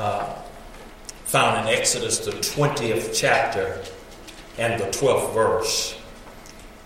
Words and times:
uh, 0.00 0.34
found 1.24 1.68
in 1.68 1.74
Exodus, 1.74 2.20
the 2.20 2.30
20th 2.30 3.14
chapter 3.14 3.82
and 4.56 4.80
the 4.80 4.86
12th 4.86 5.34
verse. 5.34 5.96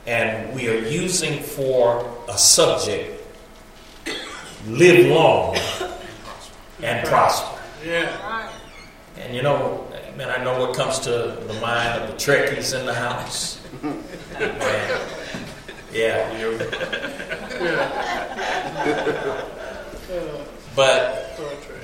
And 0.07 0.53
we 0.55 0.69
are 0.69 0.79
using 0.79 1.41
for 1.43 2.13
a 2.29 2.37
subject 2.37 3.23
live 4.67 5.07
long 5.07 5.57
and 6.83 7.07
prosper. 7.07 7.61
Yeah. 7.87 8.51
And 9.19 9.35
you 9.35 9.43
know, 9.43 9.87
man, 10.17 10.29
I 10.29 10.43
know 10.43 10.59
what 10.59 10.77
comes 10.77 10.99
to 11.01 11.11
the 11.11 11.55
mind 11.61 12.03
of 12.03 12.11
the 12.11 12.17
Trekkies 12.17 12.79
in 12.79 12.85
the 12.85 12.95
house. 12.95 13.61
Man, 13.83 15.01
yeah. 15.93 16.29
But 20.75 21.24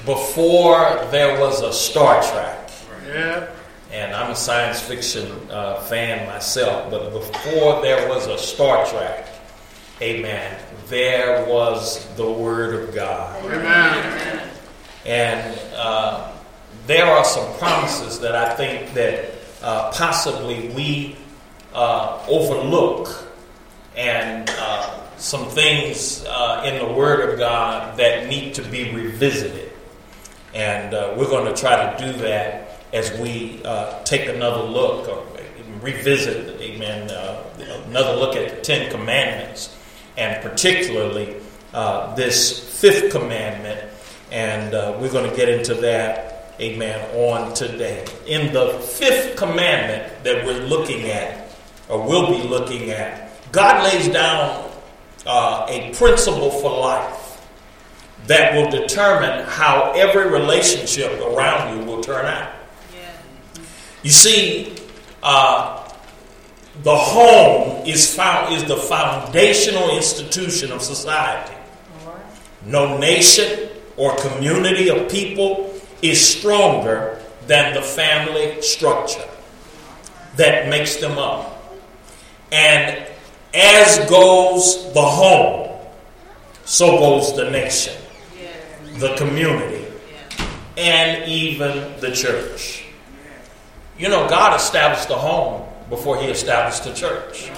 before 0.06 1.06
there 1.10 1.38
was 1.40 1.62
a 1.62 1.72
Star 1.72 2.22
Trek, 2.22 2.70
Yeah. 3.06 3.46
and 3.92 4.14
I'm 4.14 4.30
a 4.30 4.36
science 4.36 4.80
fiction 4.80 5.26
uh, 5.50 5.80
fan 5.82 6.26
myself, 6.26 6.90
but 6.90 7.12
before 7.12 7.82
there 7.82 8.08
was 8.08 8.26
a 8.26 8.38
Star 8.38 8.86
Trek, 8.86 9.28
amen, 10.00 10.58
there 10.88 11.44
was 11.46 12.06
the 12.16 12.30
Word 12.30 12.74
of 12.74 12.94
God. 12.94 13.44
Amen. 13.44 14.48
And 15.06 15.58
uh, 15.76 16.32
there 16.86 17.06
are 17.06 17.24
some 17.24 17.52
promises 17.58 18.20
that 18.20 18.34
I 18.34 18.54
think 18.54 18.92
that 18.94 19.30
uh, 19.62 19.90
possibly 19.92 20.68
we 20.70 21.16
uh, 21.74 22.24
overlook, 22.28 23.26
and 23.96 24.48
uh, 24.58 24.96
some 25.16 25.46
things 25.50 26.24
uh, 26.26 26.62
in 26.64 26.78
the 26.78 26.92
Word 26.94 27.28
of 27.30 27.38
God 27.38 27.98
that 27.98 28.28
need 28.28 28.54
to 28.54 28.62
be 28.62 28.90
revisited. 28.92 29.69
And 30.54 30.94
uh, 30.94 31.14
we're 31.16 31.28
going 31.28 31.52
to 31.52 31.60
try 31.60 31.94
to 31.94 32.04
do 32.04 32.18
that 32.20 32.80
as 32.92 33.12
we 33.20 33.60
uh, 33.64 34.02
take 34.02 34.28
another 34.28 34.62
look 34.62 35.08
or 35.08 35.26
revisit, 35.80 36.60
amen, 36.60 37.10
uh, 37.10 37.42
another 37.86 38.16
look 38.16 38.36
at 38.36 38.56
the 38.56 38.60
Ten 38.60 38.90
Commandments, 38.90 39.76
and 40.16 40.42
particularly 40.42 41.36
uh, 41.72 42.14
this 42.14 42.80
fifth 42.80 43.12
commandment. 43.12 43.88
And 44.30 44.74
uh, 44.74 44.96
we're 45.00 45.10
going 45.10 45.28
to 45.28 45.36
get 45.36 45.48
into 45.48 45.74
that, 45.74 46.54
amen, 46.60 47.16
on 47.16 47.54
today. 47.54 48.06
In 48.26 48.52
the 48.52 48.78
fifth 48.80 49.36
commandment 49.36 50.24
that 50.24 50.44
we're 50.44 50.66
looking 50.66 51.06
at, 51.06 51.48
or 51.88 52.06
will 52.06 52.28
be 52.28 52.46
looking 52.46 52.90
at, 52.90 53.30
God 53.52 53.82
lays 53.84 54.08
down 54.08 54.70
uh, 55.26 55.66
a 55.68 55.92
principle 55.94 56.50
for 56.50 56.70
life 56.70 57.19
that 58.26 58.54
will 58.54 58.70
determine 58.70 59.44
how 59.46 59.92
every 59.94 60.30
relationship 60.30 61.20
around 61.20 61.78
you 61.78 61.84
will 61.84 62.02
turn 62.02 62.26
out. 62.26 62.52
You 64.02 64.10
see, 64.10 64.76
uh, 65.22 65.88
the 66.82 66.96
home 66.96 67.86
is 67.86 68.14
found 68.14 68.54
is 68.54 68.64
the 68.64 68.76
foundational 68.76 69.94
institution 69.96 70.72
of 70.72 70.80
society. 70.80 71.54
No 72.64 72.98
nation 72.98 73.68
or 73.96 74.16
community 74.16 74.88
of 74.88 75.10
people 75.10 75.74
is 76.02 76.26
stronger 76.26 77.20
than 77.46 77.74
the 77.74 77.82
family 77.82 78.62
structure 78.62 79.28
that 80.36 80.68
makes 80.68 80.96
them 80.96 81.18
up. 81.18 81.76
And 82.52 83.06
as 83.52 83.98
goes 84.08 84.92
the 84.94 85.02
home, 85.02 85.78
so 86.64 86.98
goes 86.98 87.34
the 87.36 87.50
nation, 87.50 87.94
the 89.00 89.14
community, 89.16 89.86
and 90.76 91.28
even 91.28 91.98
the 92.00 92.12
church. 92.12 92.84
You 93.98 94.08
know, 94.08 94.28
God 94.28 94.56
established 94.56 95.08
the 95.08 95.16
home 95.16 95.66
before 95.88 96.20
He 96.20 96.28
established 96.28 96.84
the 96.84 96.94
church. 96.94 97.50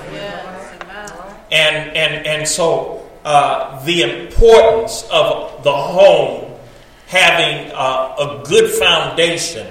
And, 1.51 1.97
and, 1.97 2.27
and 2.27 2.48
so 2.48 3.11
uh, 3.25 3.85
the 3.85 4.02
importance 4.02 5.05
of 5.13 5.63
the 5.63 5.73
home 5.73 6.58
having 7.07 7.70
uh, 7.75 8.17
a 8.19 8.42
good 8.48 8.70
foundation 8.70 9.67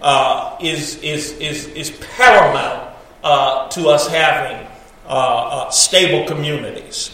uh, 0.00 0.56
is, 0.60 0.96
is, 1.02 1.32
is, 1.38 1.66
is 1.68 1.90
paramount 2.16 2.94
uh, 3.24 3.68
to 3.68 3.88
us 3.88 4.08
having 4.08 4.66
uh, 5.06 5.10
uh, 5.10 5.70
stable 5.70 6.26
communities. 6.26 7.10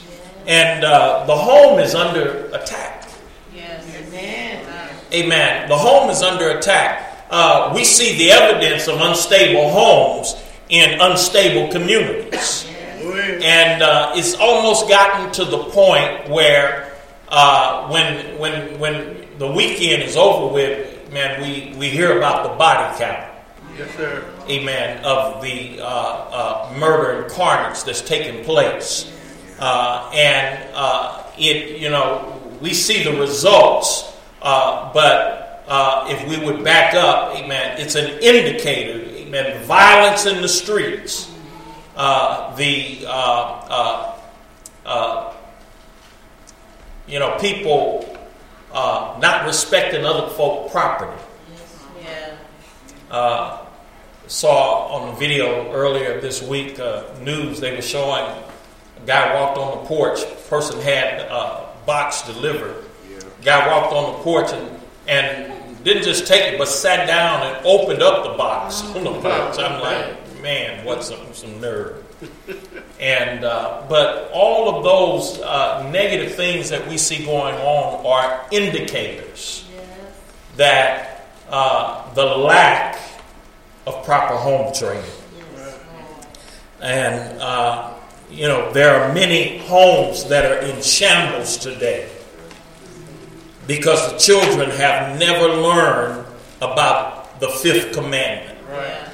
And 0.47 0.84
uh, 0.84 1.25
the 1.27 1.34
home 1.34 1.78
is 1.78 1.94
under 1.94 2.47
attack. 2.53 2.94
Amen. 5.12 5.69
The 5.69 5.76
home 5.76 6.10
is 6.10 6.22
under 6.22 6.50
attack. 6.58 7.26
Uh, 7.30 7.72
we 7.75 7.84
see 7.84 8.16
the 8.19 8.30
evidence 8.32 8.88
of 8.88 9.00
unstable 9.00 9.70
homes 9.70 10.34
in 10.69 11.00
unstable 11.00 11.70
communities. 11.70 12.69
And 13.42 13.82
uh, 13.82 14.12
it's 14.14 14.34
almost 14.34 14.88
gotten 14.88 15.30
to 15.32 15.44
the 15.44 15.58
point 15.64 16.28
where 16.30 16.92
uh, 17.28 17.88
when, 17.88 18.38
when, 18.38 18.78
when 18.78 19.28
the 19.38 19.50
weekend 19.50 20.03
is 20.03 20.16
over 20.16 20.53
with, 20.53 21.12
man, 21.12 21.41
we, 21.42 21.76
we 21.78 21.88
hear 21.91 22.16
about 22.16 22.50
the 22.50 22.56
body 22.56 22.97
count 22.98 23.30
Yes, 23.76 23.91
sir. 23.97 24.24
amen, 24.48 25.04
of 25.04 25.42
the 25.42 25.80
uh, 25.80 25.84
uh, 25.84 26.74
murder 26.78 27.22
and 27.22 27.30
carnage 27.32 27.82
that's 27.84 28.00
taking 28.00 28.44
place. 28.44 29.10
Uh, 29.58 30.10
and 30.14 30.70
uh, 30.74 31.24
it, 31.36 31.80
you 31.80 31.91
know, 31.91 32.41
we 32.64 32.72
see 32.72 33.04
the 33.04 33.12
results, 33.20 34.16
uh, 34.41 34.91
but 34.94 35.62
uh, 35.69 36.06
if 36.08 36.26
we 36.26 36.42
would 36.42 36.64
back 36.64 36.94
up, 36.94 37.36
amen, 37.36 37.78
it's 37.78 37.94
an 37.94 38.19
indicator, 38.22 39.06
amen, 39.19 39.62
violence 39.64 40.25
in 40.25 40.41
the 40.41 40.48
streets, 40.48 41.30
the, 41.94 43.00
you 47.06 47.19
know, 47.19 47.36
people 47.38 48.19
not 48.72 49.44
respecting 49.44 50.06
other 50.06 50.32
folk 50.32 50.72
property. 50.72 51.22
Uh, 53.10 53.66
saw 54.26 54.86
on 54.86 55.10
the 55.10 55.16
video 55.19 55.70
earlier 55.70 56.19
this 56.19 56.42
week 56.42 56.80
uh, 56.80 57.04
news 57.20 57.60
they 57.60 57.76
were 57.76 57.82
showing 57.82 58.24
a 58.24 59.06
guy 59.06 59.34
walked 59.38 59.58
on 59.58 59.82
the 59.82 59.86
porch 59.86 60.20
person 60.48 60.80
had 60.80 61.20
box 61.87 62.22
delivered. 62.22 62.84
Guy 63.45 63.67
walked 63.69 63.93
on 63.93 64.12
the 64.15 64.19
porch 64.21 64.53
and, 64.53 64.81
and 65.06 65.84
didn't 65.84 66.03
just 66.03 66.27
take 66.27 66.53
it 66.53 66.59
but 66.59 66.67
sat 66.67 67.06
down 67.06 67.43
and 67.43 67.67
opened 67.67 68.03
up 68.03 68.25
the 68.25 68.39
box 68.39 68.83
on 68.97 69.05
the 69.05 69.12
porch 69.12 69.59
i'm 69.59 69.81
like 69.83 70.43
man 70.45 70.84
what 70.84 71.03
some, 71.03 71.33
some 71.33 71.61
nerve. 71.61 72.05
And 73.00 73.45
uh, 73.45 73.84
but 73.89 74.31
all 74.33 74.77
of 74.77 74.84
those 74.84 75.41
uh, 75.41 75.89
negative 75.91 76.34
things 76.34 76.71
that 76.71 76.87
we 76.89 76.97
see 76.97 77.25
going 77.25 77.55
on 77.56 78.06
are 78.06 78.47
indicators 78.53 79.69
that 80.56 81.27
uh, 81.51 82.12
the 82.15 82.25
lack 82.25 82.99
of 83.87 84.05
proper 84.05 84.37
home 84.37 84.72
training. 84.72 85.05
And, 86.81 87.41
uh, 87.41 87.94
you 88.34 88.49
know, 88.49 88.72
there 88.72 88.97
are 88.97 89.15
many 89.15 89.59
homes 89.59 90.25
that 90.25 90.45
are 90.45 90.59
in 90.67 90.83
shambles 90.83 91.56
today 91.56 92.09
because 93.67 94.12
the 94.12 94.19
children 94.19 94.71
have 94.71 95.19
never 95.19 95.49
learned 95.49 96.27
about 96.61 97.41
the 97.41 97.49
fifth 97.49 97.93
commandment. 97.95 98.59
Right. 98.69 99.09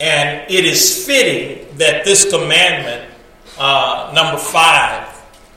And 0.00 0.50
it 0.50 0.64
is 0.64 1.04
fitting 1.04 1.76
that 1.76 2.04
this 2.04 2.30
commandment, 2.30 3.12
uh, 3.58 4.12
number 4.14 4.38
five, 4.38 5.14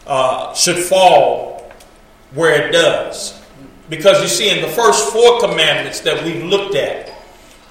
uh, 0.08 0.54
should 0.54 0.78
fall 0.78 1.72
where 2.34 2.68
it 2.68 2.72
does. 2.72 3.40
Because 3.90 4.22
you 4.22 4.28
see, 4.28 4.50
in 4.50 4.62
the 4.62 4.72
first 4.72 5.12
four 5.12 5.40
commandments 5.40 6.00
that 6.02 6.24
we've 6.24 6.44
looked 6.44 6.76
at, 6.76 7.14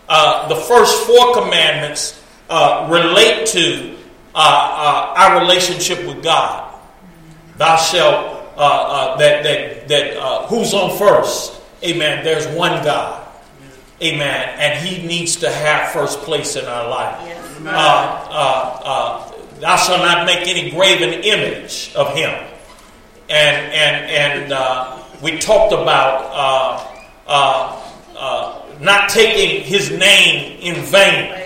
uh, 0.09 0.49
the 0.49 0.57
first 0.57 1.07
four 1.07 1.35
commandments 1.35 2.20
uh, 2.51 2.89
relate 2.91 3.47
to 3.47 3.97
uh, 4.35 4.39
uh 4.39 5.15
our 5.17 5.41
relationship 5.41 6.07
with 6.07 6.23
God. 6.23 6.79
Thou 7.57 7.77
shalt, 7.77 8.55
uh, 8.57 8.61
uh, 8.61 9.17
that, 9.17 9.43
that, 9.43 9.89
that 9.89 10.49
who's 10.49 10.75
on 10.75 10.97
first? 10.99 11.61
Amen. 11.83 12.23
There's 12.25 12.47
one 12.49 12.85
God. 12.85 13.27
Amen. 14.03 14.49
And 14.59 14.87
He 14.87 15.07
needs 15.07 15.37
to 15.37 15.51
have 15.51 15.91
first 15.93 16.21
place 16.21 16.57
in 16.57 16.65
our 16.67 16.89
life. 16.89 17.63
thou 19.61 19.77
shalt 19.77 20.01
not 20.01 20.27
make 20.27 20.47
any 20.47 20.71
graven 20.71 21.13
image 21.23 21.93
of 21.95 22.15
Him. 22.15 22.31
And, 23.29 23.73
and, 23.73 24.51
and, 24.51 24.53
we 25.23 25.39
talked 25.39 25.73
about 25.73 26.31
uh, 26.33 26.91
uh, 27.27 27.83
uh, 28.17 28.63
not 28.81 29.11
taking 29.11 29.63
his 29.63 29.91
name 29.91 30.59
in 30.61 30.83
vain. 30.85 31.40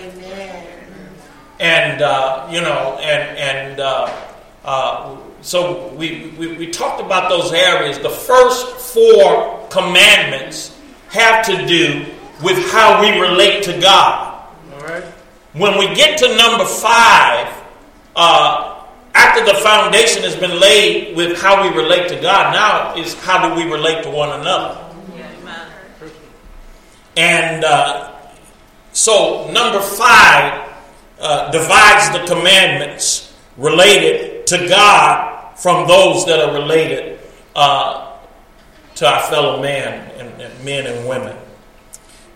And, 1.59 2.01
uh, 2.01 2.47
you 2.51 2.61
know, 2.61 2.99
and, 3.01 3.37
and 3.37 3.79
uh, 3.79 4.25
uh, 4.65 5.17
so 5.41 5.89
we, 5.89 6.33
we, 6.37 6.57
we 6.57 6.67
talked 6.71 6.99
about 6.99 7.29
those 7.29 7.53
areas. 7.53 7.99
The 7.99 8.09
first 8.09 8.65
four 8.93 9.67
commandments 9.69 10.77
have 11.09 11.45
to 11.45 11.65
do 11.67 12.05
with 12.43 12.57
how 12.71 13.01
we 13.01 13.19
relate 13.19 13.63
to 13.63 13.79
God. 13.79 14.43
All 14.73 14.79
right. 14.81 15.03
When 15.53 15.77
we 15.77 15.93
get 15.95 16.17
to 16.19 16.35
number 16.35 16.65
five, 16.65 17.53
uh, 18.15 18.83
after 19.13 19.45
the 19.45 19.53
foundation 19.59 20.23
has 20.23 20.35
been 20.35 20.59
laid 20.59 21.15
with 21.15 21.39
how 21.39 21.63
we 21.63 21.75
relate 21.77 22.09
to 22.09 22.19
God, 22.19 22.53
now 22.53 23.01
is 23.01 23.13
how 23.13 23.47
do 23.47 23.55
we 23.55 23.71
relate 23.71 24.03
to 24.03 24.09
one 24.09 24.39
another? 24.41 24.81
And 27.17 27.63
uh, 27.63 28.11
so, 28.91 29.49
number 29.51 29.79
five 29.79 30.64
uh, 31.25 31.49
divides 31.49 32.11
the 32.11 32.23
commandments 32.33 33.33
related 33.57 34.45
to 34.45 34.67
God 34.69 35.57
from 35.57 35.87
those 35.87 36.23
that 36.27 36.39
are 36.39 36.53
related 36.53 37.19
uh, 37.55 38.15
to 38.93 39.07
our 39.07 39.21
fellow 39.23 39.59
man 39.59 40.11
and, 40.19 40.39
and 40.39 40.63
men 40.63 40.85
and 40.85 41.09
women. 41.09 41.35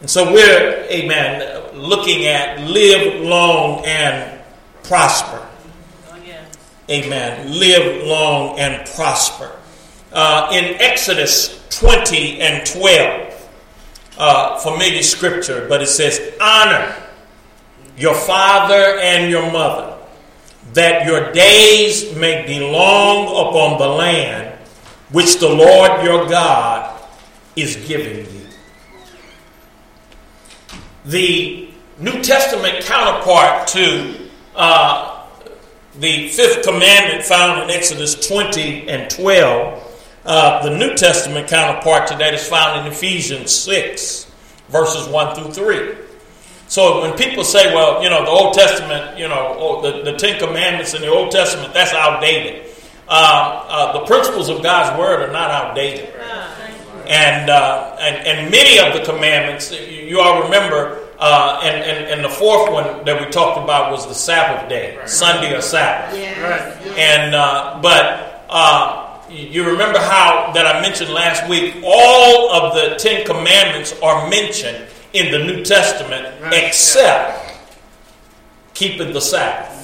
And 0.01 0.09
so 0.09 0.33
we're, 0.33 0.87
amen, 0.89 1.75
looking 1.75 2.25
at 2.25 2.61
live 2.61 3.21
long 3.21 3.85
and 3.85 4.41
prosper. 4.83 5.45
Amen. 6.89 7.51
Live 7.51 8.07
long 8.07 8.57
and 8.57 8.87
prosper. 8.95 9.51
Uh, 10.11 10.49
in 10.51 10.81
Exodus 10.81 11.63
20 11.69 12.41
and 12.41 12.65
12, 12.65 13.49
uh, 14.17 14.57
familiar 14.57 15.03
scripture, 15.03 15.67
but 15.69 15.83
it 15.83 15.87
says, 15.87 16.33
Honor 16.41 16.95
your 17.99 18.15
father 18.15 18.97
and 19.01 19.29
your 19.29 19.51
mother, 19.51 19.97
that 20.73 21.05
your 21.05 21.33
days 21.33 22.15
may 22.15 22.45
be 22.47 22.59
long 22.61 23.25
upon 23.25 23.77
the 23.77 23.87
land 23.87 24.57
which 25.11 25.39
the 25.39 25.49
Lord 25.49 26.03
your 26.03 26.25
God 26.27 26.97
is 27.57 27.75
giving 27.87 28.19
you. 28.33 28.45
The 31.05 31.69
New 31.99 32.23
Testament 32.23 32.85
counterpart 32.85 33.67
to 33.69 34.29
uh, 34.55 35.25
the 35.99 36.29
fifth 36.29 36.63
commandment 36.63 37.25
found 37.25 37.63
in 37.63 37.69
Exodus 37.69 38.15
20 38.27 38.87
and 38.87 39.11
12, 39.11 40.03
uh, 40.25 40.63
the 40.63 40.77
New 40.77 40.95
Testament 40.95 41.49
counterpart 41.49 42.07
to 42.07 42.15
that 42.17 42.33
is 42.33 42.47
found 42.47 42.79
in 42.79 42.93
Ephesians 42.93 43.51
6, 43.51 44.31
verses 44.69 45.07
1 45.09 45.35
through 45.35 45.51
3. 45.51 46.08
So 46.69 47.01
when 47.01 47.17
people 47.17 47.43
say, 47.43 47.73
well, 47.73 48.03
you 48.03 48.11
know, 48.11 48.23
the 48.23 48.29
Old 48.29 48.53
Testament, 48.53 49.17
you 49.17 49.27
know, 49.27 49.55
oh, 49.57 49.81
the, 49.81 50.03
the 50.03 50.15
Ten 50.17 50.39
Commandments 50.39 50.93
in 50.93 51.01
the 51.01 51.07
Old 51.09 51.31
Testament, 51.31 51.73
that's 51.73 51.93
outdated. 51.93 52.67
Uh, 53.07 53.65
uh, 53.67 53.93
the 53.99 54.05
principles 54.05 54.49
of 54.49 54.61
God's 54.61 54.97
Word 54.99 55.27
are 55.27 55.33
not 55.33 55.49
outdated. 55.49 56.13
And, 57.07 57.49
uh, 57.49 57.97
and, 57.99 58.27
and 58.27 58.51
many 58.51 58.77
of 58.77 58.93
the 58.93 59.11
commandments, 59.11 59.71
you, 59.71 59.79
you 59.79 60.19
all 60.19 60.43
remember, 60.43 61.07
uh, 61.17 61.59
and, 61.63 61.81
and, 61.81 62.05
and 62.05 62.23
the 62.23 62.29
fourth 62.29 62.71
one 62.71 63.03
that 63.03 63.19
we 63.19 63.31
talked 63.31 63.57
about 63.57 63.91
was 63.91 64.05
the 64.05 64.13
Sabbath 64.13 64.69
day, 64.69 64.95
right. 64.95 65.09
Sunday 65.09 65.55
or 65.55 65.61
Sabbath. 65.61 66.13
Right. 66.13 66.97
And 66.99 67.33
uh, 67.33 67.79
but 67.81 68.45
uh, 68.47 69.23
you 69.27 69.65
remember 69.65 69.97
how 69.97 70.51
that 70.53 70.67
I 70.67 70.81
mentioned 70.81 71.09
last 71.09 71.49
week. 71.49 71.77
All 71.83 72.51
of 72.51 72.75
the 72.75 72.95
Ten 72.97 73.25
Commandments 73.25 73.95
are 74.03 74.29
mentioned 74.29 74.85
in 75.13 75.31
the 75.31 75.39
New 75.39 75.63
Testament, 75.63 76.27
Right. 76.41 76.53
except 76.65 77.57
keeping 78.73 79.13
the 79.13 79.21
Sabbath. 79.21 79.75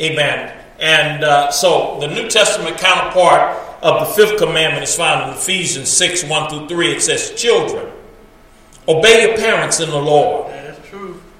Amen. 0.00 0.52
And 0.78 1.24
uh, 1.24 1.50
so 1.50 1.98
the 2.00 2.06
New 2.08 2.28
Testament 2.28 2.76
counterpart 2.78 3.56
of 3.82 4.00
the 4.00 4.14
fifth 4.14 4.38
commandment 4.38 4.84
is 4.84 4.94
found 4.94 5.30
in 5.30 5.36
Ephesians 5.36 5.88
6 5.90 6.24
1 6.24 6.50
through 6.50 6.68
3. 6.68 6.92
It 6.96 7.02
says, 7.02 7.32
Children, 7.34 7.90
obey 8.86 9.26
your 9.26 9.36
parents 9.38 9.80
in 9.80 9.88
the 9.90 10.00
Lord, 10.00 10.52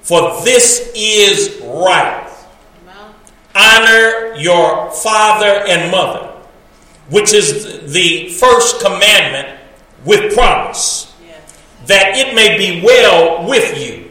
for 0.01 0.41
this 0.43 0.91
is 0.95 1.61
right. 1.63 2.23
Honor 3.55 4.35
your 4.37 4.91
father 4.91 5.63
and 5.67 5.91
mother, 5.91 6.31
which 7.09 7.33
is 7.33 7.91
the 7.91 8.29
first 8.29 8.79
commandment 8.81 9.59
with 10.05 10.33
promise, 10.35 11.06
that 11.87 12.17
it 12.17 12.35
may 12.35 12.57
be 12.57 12.85
well 12.85 13.47
with 13.47 13.77
you, 13.77 14.09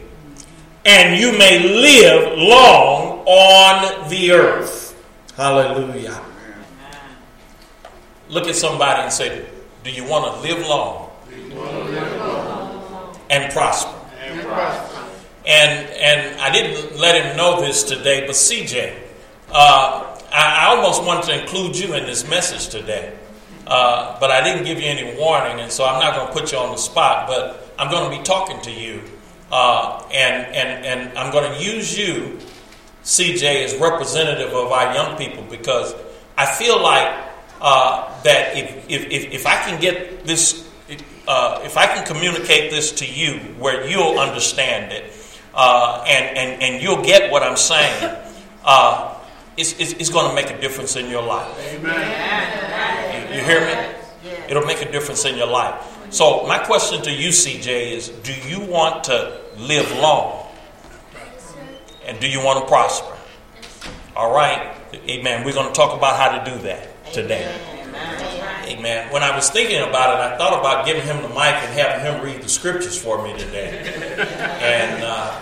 and 0.85 1.19
you 1.19 1.33
may 1.39 1.63
live 1.63 2.39
long 2.39 3.21
on 3.27 4.09
the 4.09 4.33
earth. 4.33 5.03
Hallelujah. 5.37 6.23
Look 8.29 8.49
at 8.49 8.57
somebody 8.57 9.03
and 9.03 9.13
say, 9.13 9.47
Do 9.85 9.91
you 9.91 10.05
want 10.05 10.35
to 10.35 10.41
live 10.41 10.67
long 10.67 11.11
and 13.31 13.53
prosper? 13.53 13.93
And. 14.21 15.17
And 15.47 15.89
and 15.91 16.41
I 16.41 16.51
didn't 16.51 16.99
let 16.99 17.23
him 17.23 17.37
know 17.37 17.61
this 17.61 17.85
today, 17.85 18.27
but 18.27 18.35
CJ, 18.35 18.99
uh, 19.53 20.19
I, 20.33 20.67
I 20.67 20.75
almost 20.75 21.05
wanted 21.05 21.27
to 21.27 21.41
include 21.41 21.79
you 21.79 21.95
in 21.95 22.05
this 22.05 22.29
message 22.29 22.69
today, 22.69 23.17
uh, 23.65 24.19
but 24.19 24.33
I 24.33 24.43
didn't 24.43 24.65
give 24.65 24.81
you 24.81 24.87
any 24.87 25.17
warning, 25.17 25.61
and 25.61 25.71
so 25.71 25.85
I'm 25.85 26.01
not 26.01 26.17
going 26.17 26.27
to 26.27 26.33
put 26.33 26.51
you 26.51 26.59
on 26.59 26.73
the 26.73 26.79
spot. 26.79 27.29
But 27.29 27.66
I'm 27.79 27.91
going 27.91 28.11
to 28.11 28.19
be 28.19 28.23
talking 28.23 28.61
to 28.63 28.71
you, 28.71 29.03
uh, 29.51 30.03
and 30.13 30.47
and 30.55 30.87
and 30.87 31.19
I'm 31.19 31.33
going 31.33 31.53
to 31.53 31.63
use 31.63 31.97
you, 31.97 32.39
CJ, 33.05 33.65
as 33.65 33.77
representative 33.77 34.53
of 34.53 34.73
our 34.73 34.95
young 34.95 35.17
people 35.17 35.45
because 35.45 35.95
I 36.37 36.47
feel 36.47 36.83
like 36.83 37.25
uh, 37.61 38.23
that 38.23 38.57
if, 38.57 38.89
if 38.89 39.11
if 39.11 39.33
if 39.33 39.47
I 39.47 39.57
can 39.63 39.81
get 39.81 40.25
this 40.25 40.67
uh, 41.29 41.61
if 41.65 41.77
I 41.77 41.87
can 41.87 42.07
communicate 42.07 42.71
this 42.71 42.93
to 42.93 43.07
you 43.07 43.39
where 43.59 43.87
you'll 43.89 44.19
understand 44.19 44.93
it 44.93 45.13
uh, 45.55 46.05
and, 46.07 46.37
and, 46.37 46.63
and 46.63 46.83
you'll 46.83 47.03
get 47.03 47.31
what 47.33 47.43
I'm 47.43 47.57
saying, 47.57 48.17
uh, 48.65 49.15
it's, 49.57 49.79
it's, 49.81 49.93
it's 49.95 50.11
going 50.11 50.29
to 50.29 50.35
make 50.35 50.51
a 50.51 50.61
difference 50.61 50.97
in 50.97 51.09
your 51.09 51.23
life. 51.23 51.49
Amen. 51.75 53.31
You, 53.31 53.37
you 53.37 53.43
hear 53.43 53.61
me? 53.61 53.95
It'll 54.49 54.67
make 54.67 54.83
a 54.83 54.93
difference 54.93 55.25
in 55.25 55.37
your 55.37 55.47
life. 55.49 55.96
So, 56.11 56.47
my 56.47 56.59
question 56.59 57.03
to 57.03 57.13
you, 57.13 57.31
CJ, 57.31 57.93
is 57.93 58.09
do 58.09 58.33
you 58.49 58.61
want 58.61 59.05
to 59.05 59.41
live 59.59 59.91
long? 59.99 60.47
And 62.07 62.21
do 62.21 62.29
you 62.29 62.43
want 62.43 62.61
to 62.61 62.67
prosper? 62.67 63.17
All 64.15 64.33
right. 64.33 64.77
Amen. 64.95 65.45
We're 65.45 65.53
going 65.53 65.67
to 65.67 65.75
talk 65.75 65.97
about 65.97 66.17
how 66.17 66.39
to 66.39 66.51
do 66.51 66.59
that 66.63 67.13
today. 67.13 67.61
Amen. 68.67 69.13
When 69.13 69.23
I 69.23 69.35
was 69.35 69.51
thinking 69.51 69.81
about 69.81 70.15
it, 70.15 70.35
I 70.35 70.39
thought 70.39 70.59
about 70.59 70.87
giving 70.87 71.03
him 71.03 71.23
the 71.23 71.29
mic 71.29 71.39
and 71.39 71.73
having 71.73 72.05
him 72.05 72.25
read 72.25 72.43
the 72.43 72.49
scriptures 72.49 73.01
for 73.01 73.23
me 73.23 73.37
today. 73.39 74.17
And 74.61 75.03
uh, 75.05 75.41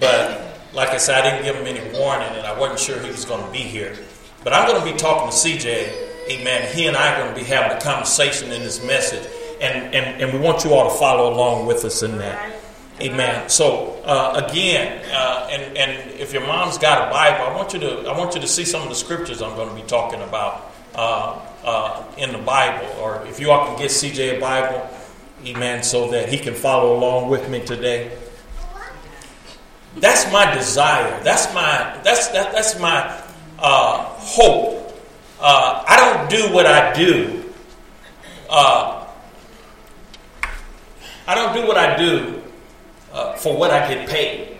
but 0.00 0.58
like 0.72 0.90
I 0.90 0.96
said, 0.96 1.24
I 1.24 1.30
didn't 1.30 1.44
give 1.44 1.56
him 1.56 1.66
any 1.66 1.98
warning, 1.98 2.28
and 2.28 2.46
I 2.46 2.58
wasn't 2.58 2.80
sure 2.80 2.98
he 3.00 3.10
was 3.10 3.24
going 3.24 3.44
to 3.44 3.50
be 3.50 3.58
here. 3.58 3.96
But 4.42 4.52
I'm 4.52 4.68
going 4.68 4.84
to 4.84 4.92
be 4.92 4.96
talking 4.96 5.30
to 5.30 5.34
CJ. 5.34 6.30
Amen. 6.30 6.74
He 6.74 6.86
and 6.86 6.96
I 6.96 7.14
are 7.14 7.22
going 7.22 7.34
to 7.34 7.40
be 7.40 7.46
having 7.46 7.76
a 7.76 7.80
conversation 7.80 8.50
in 8.50 8.62
this 8.62 8.84
message, 8.84 9.28
and 9.60 9.94
and, 9.94 10.22
and 10.22 10.32
we 10.32 10.38
want 10.38 10.64
you 10.64 10.74
all 10.74 10.90
to 10.90 10.98
follow 10.98 11.32
along 11.32 11.66
with 11.66 11.84
us 11.84 12.02
in 12.02 12.18
that. 12.18 12.54
Amen. 13.00 13.48
So 13.48 14.00
uh, 14.04 14.44
again, 14.46 15.04
uh, 15.12 15.48
and 15.50 15.76
and 15.76 16.10
if 16.12 16.32
your 16.32 16.46
mom's 16.46 16.78
got 16.78 17.08
a 17.08 17.10
Bible, 17.10 17.44
I 17.44 17.56
want 17.56 17.72
you 17.72 17.80
to 17.80 18.08
I 18.08 18.16
want 18.16 18.34
you 18.34 18.40
to 18.40 18.46
see 18.46 18.64
some 18.64 18.82
of 18.82 18.88
the 18.88 18.94
scriptures 18.94 19.42
I'm 19.42 19.56
going 19.56 19.68
to 19.68 19.74
be 19.74 19.86
talking 19.88 20.22
about 20.22 20.72
uh, 20.94 21.40
uh, 21.64 22.04
in 22.16 22.32
the 22.32 22.38
Bible, 22.38 22.86
or 23.00 23.26
if 23.26 23.40
you 23.40 23.50
all 23.50 23.66
can 23.66 23.78
get 23.78 23.90
CJ 23.90 24.36
a 24.36 24.40
Bible, 24.40 24.88
Amen, 25.44 25.82
so 25.82 26.10
that 26.12 26.28
he 26.28 26.38
can 26.38 26.54
follow 26.54 26.96
along 26.96 27.28
with 27.30 27.50
me 27.50 27.60
today. 27.60 28.16
That's 29.96 30.30
my 30.32 30.54
desire. 30.54 31.22
That's 31.24 31.52
my 31.52 32.00
that's 32.04 32.28
that, 32.28 32.52
that's 32.52 32.78
my 32.78 33.22
uh, 33.58 34.04
hope. 34.18 34.94
Uh, 35.40 35.84
I 35.86 35.96
don't 35.96 36.30
do 36.30 36.54
what 36.54 36.66
I 36.66 36.92
do. 36.94 37.44
I 41.26 41.34
don't 41.34 41.54
do 41.54 41.66
what 41.66 41.78
I 41.78 41.96
do 41.96 42.42
uh, 43.12 43.34
for 43.34 43.56
what 43.56 43.70
I 43.70 43.88
get 43.92 44.08
paid. 44.08 44.56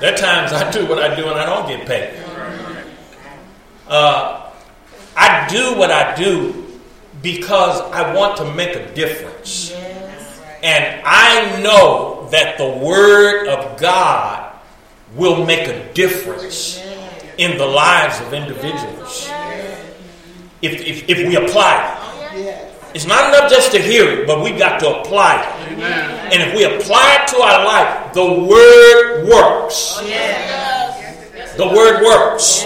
There 0.00 0.12
are 0.12 0.16
times 0.16 0.52
I 0.52 0.70
do 0.70 0.86
what 0.86 0.98
I 1.02 1.14
do 1.14 1.26
and 1.28 1.38
I 1.38 1.46
don't 1.46 1.66
get 1.66 1.86
paid. 1.86 2.22
Uh, 3.88 4.50
I 5.16 5.46
do 5.48 5.78
what 5.78 5.90
I 5.90 6.14
do 6.14 6.66
because 7.22 7.80
I 7.92 8.14
want 8.14 8.36
to 8.38 8.52
make 8.52 8.76
a 8.76 8.94
difference. 8.94 9.72
And 10.62 11.00
I 11.04 11.60
know 11.62 12.28
that 12.30 12.58
the 12.58 12.68
Word 12.68 13.48
of 13.48 13.80
God 13.80 14.52
will 15.14 15.46
make 15.46 15.68
a 15.68 15.92
difference 15.94 16.82
in 17.38 17.56
the 17.56 17.66
lives 17.66 18.20
of 18.20 18.34
individuals 18.34 19.30
if, 20.60 20.80
if, 20.80 21.08
if 21.08 21.28
we 21.28 21.36
apply 21.36 22.30
it. 22.34 22.75
It's 22.96 23.04
not 23.04 23.28
enough 23.28 23.50
just 23.50 23.72
to 23.72 23.78
hear 23.78 24.08
it, 24.08 24.26
but 24.26 24.42
we've 24.42 24.58
got 24.58 24.80
to 24.80 25.00
apply 25.00 25.42
it. 25.42 25.72
Amen. 25.72 26.32
And 26.32 26.48
if 26.48 26.56
we 26.56 26.64
apply 26.64 27.18
it 27.20 27.28
to 27.28 27.36
our 27.36 27.62
life, 27.62 28.14
the 28.14 28.24
Word 28.24 29.28
works. 29.28 30.00
The 31.58 31.66
Word 31.66 32.02
works. 32.02 32.64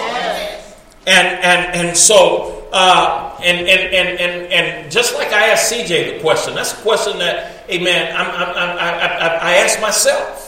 And, 1.08 1.26
and, 1.42 1.74
and 1.74 1.96
so 1.96 2.68
uh, 2.72 3.36
and, 3.42 3.58
and, 3.58 3.92
and, 3.92 4.20
and, 4.20 4.52
and 4.52 4.92
just 4.92 5.16
like 5.16 5.32
I 5.32 5.48
asked 5.48 5.72
CJ 5.72 6.14
the 6.14 6.20
question, 6.20 6.54
that's 6.54 6.78
a 6.78 6.82
question 6.82 7.18
that, 7.18 7.68
amen, 7.68 8.14
I'm, 8.16 8.30
I'm, 8.30 8.48
I'm, 8.56 8.78
I, 8.78 8.90
I, 9.00 9.26
I 9.26 9.52
ask 9.54 9.80
myself. 9.80 10.46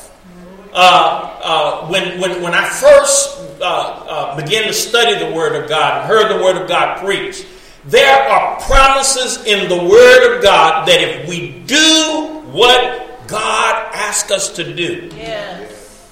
Uh, 0.73 1.41
uh, 1.43 1.87
when, 1.89 2.21
when, 2.21 2.41
when 2.41 2.55
I 2.55 2.69
first 2.69 3.61
uh, 3.61 3.65
uh, 3.65 4.37
began 4.41 4.63
to 4.69 4.73
study 4.73 5.19
the 5.19 5.35
Word 5.35 5.61
of 5.61 5.69
God 5.69 6.03
and 6.03 6.07
heard 6.09 6.31
the 6.31 6.43
Word 6.43 6.57
of 6.57 6.69
God 6.69 6.99
preached, 7.05 7.47
there 7.85 8.29
are 8.29 8.61
promises 8.61 9.45
in 9.45 9.69
the 9.69 9.77
Word 9.77 10.37
of 10.37 10.43
God 10.43 10.87
that 10.89 11.01
if 11.01 11.29
we 11.29 11.61
do 11.67 12.43
what 12.53 13.27
God 13.27 13.91
asks 13.95 14.31
us 14.31 14.51
to 14.57 14.75
do, 14.75 15.11
Yes. 15.17 16.11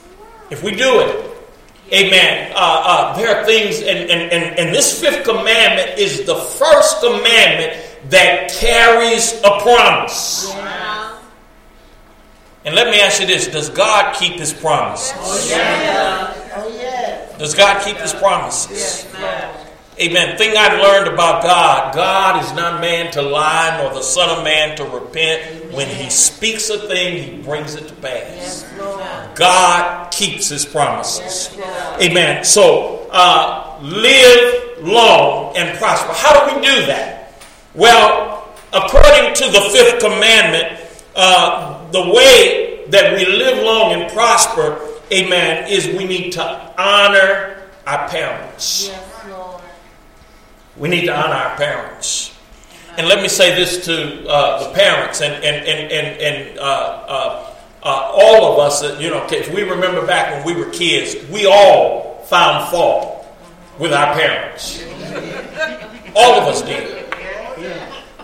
if 0.51 0.63
we 0.63 0.73
do 0.75 1.01
it, 1.01 1.27
Amen. 1.93 2.53
Uh, 2.55 2.57
uh, 2.57 3.17
there 3.17 3.37
are 3.37 3.45
things, 3.45 3.79
and, 3.81 3.99
and, 4.09 4.31
and, 4.33 4.59
and 4.61 4.73
this 4.75 5.01
fifth 5.01 5.25
commandment 5.25 5.99
is 5.99 6.25
the 6.25 6.37
first 6.37 7.01
commandment 7.01 7.77
that 8.11 8.53
carries 8.53 9.33
a 9.43 9.59
promise. 9.61 10.53
Yeah. 10.55 11.19
And 12.65 12.77
let 12.77 12.89
me 12.93 13.01
ask 13.01 13.21
you 13.21 13.27
this 13.27 13.49
Does 13.49 13.71
God 13.71 14.15
keep 14.15 14.35
his 14.35 14.53
promises? 14.53 15.13
Oh, 15.17 15.47
Yeah. 15.51 16.53
Oh, 16.57 16.69
yes. 16.69 17.37
Does 17.39 17.55
God 17.55 17.83
keep 17.85 17.97
his 17.97 18.13
promises? 18.15 18.71
Yes, 18.71 19.07
Lord. 19.21 19.60
Amen. 20.01 20.39
Thing 20.39 20.57
I've 20.57 20.81
learned 20.81 21.13
about 21.13 21.43
God 21.43 21.95
God 21.95 22.43
is 22.43 22.53
not 22.55 22.81
man 22.81 23.13
to 23.13 23.23
lie, 23.23 23.79
nor 23.83 23.93
the 23.93 24.03
Son 24.03 24.31
of 24.31 24.43
Man 24.43 24.75
to 24.79 24.85
repent. 24.85 25.73
When 25.75 25.89
he 25.89 26.09
speaks 26.09 26.71
a 26.71 26.79
thing, 26.89 27.23
he 27.23 27.43
brings 27.43 27.75
it 27.75 27.87
to 27.89 27.95
pass. 27.97 28.65
Yes, 28.75 29.35
God 29.35 30.11
keeps 30.11 30.49
his 30.49 30.65
promises. 30.65 31.55
Yes, 31.55 32.03
Amen. 32.03 32.45
So, 32.45 33.09
uh, 33.11 33.79
live 33.83 34.83
long 34.83 35.55
and 35.59 35.77
prosper. 35.77 36.13
How 36.15 36.49
do 36.49 36.57
we 36.57 36.63
do 36.63 36.87
that? 36.87 37.35
Well, 37.75 38.49
according 38.73 39.35
to 39.35 39.45
the 39.53 39.69
fifth 39.71 40.01
commandment, 40.01 40.81
uh, 41.15 41.91
the 41.91 42.11
way 42.11 42.87
that 42.89 43.17
we 43.19 43.27
live 43.27 43.63
long 43.63 44.01
and 44.01 44.11
prosper, 44.13 44.81
amen, 45.13 45.71
is 45.71 45.87
we 45.89 46.07
need 46.07 46.33
to 46.33 46.43
honor 46.81 47.63
our 47.87 48.09
parents. 48.09 48.89
Yes. 48.89 49.10
We 50.81 50.89
need 50.89 51.05
to 51.07 51.15
honor 51.15 51.35
our 51.35 51.57
parents. 51.59 52.35
And 52.97 53.07
let 53.07 53.21
me 53.23 53.29
say 53.29 53.55
this 53.55 53.85
to 53.85 54.27
uh, 54.27 54.65
the 54.67 54.75
parents 54.75 55.21
and, 55.21 55.35
and, 55.45 55.57
and, 55.67 55.93
and, 55.93 56.21
and 56.21 56.59
uh, 56.59 56.63
uh, 56.63 57.55
uh, 57.83 58.11
all 58.15 58.53
of 58.53 58.59
us, 58.59 58.83
you 58.99 59.11
know, 59.11 59.27
if 59.31 59.55
we 59.55 59.63
remember 59.63 60.07
back 60.07 60.33
when 60.33 60.57
we 60.57 60.59
were 60.59 60.71
kids, 60.71 61.17
we 61.31 61.45
all 61.47 62.23
found 62.29 62.71
fault 62.71 63.27
with 63.79 63.93
our 63.93 64.15
parents. 64.15 64.83
All 66.17 66.41
of 66.41 66.49
us 66.49 66.63
did. 66.63 67.05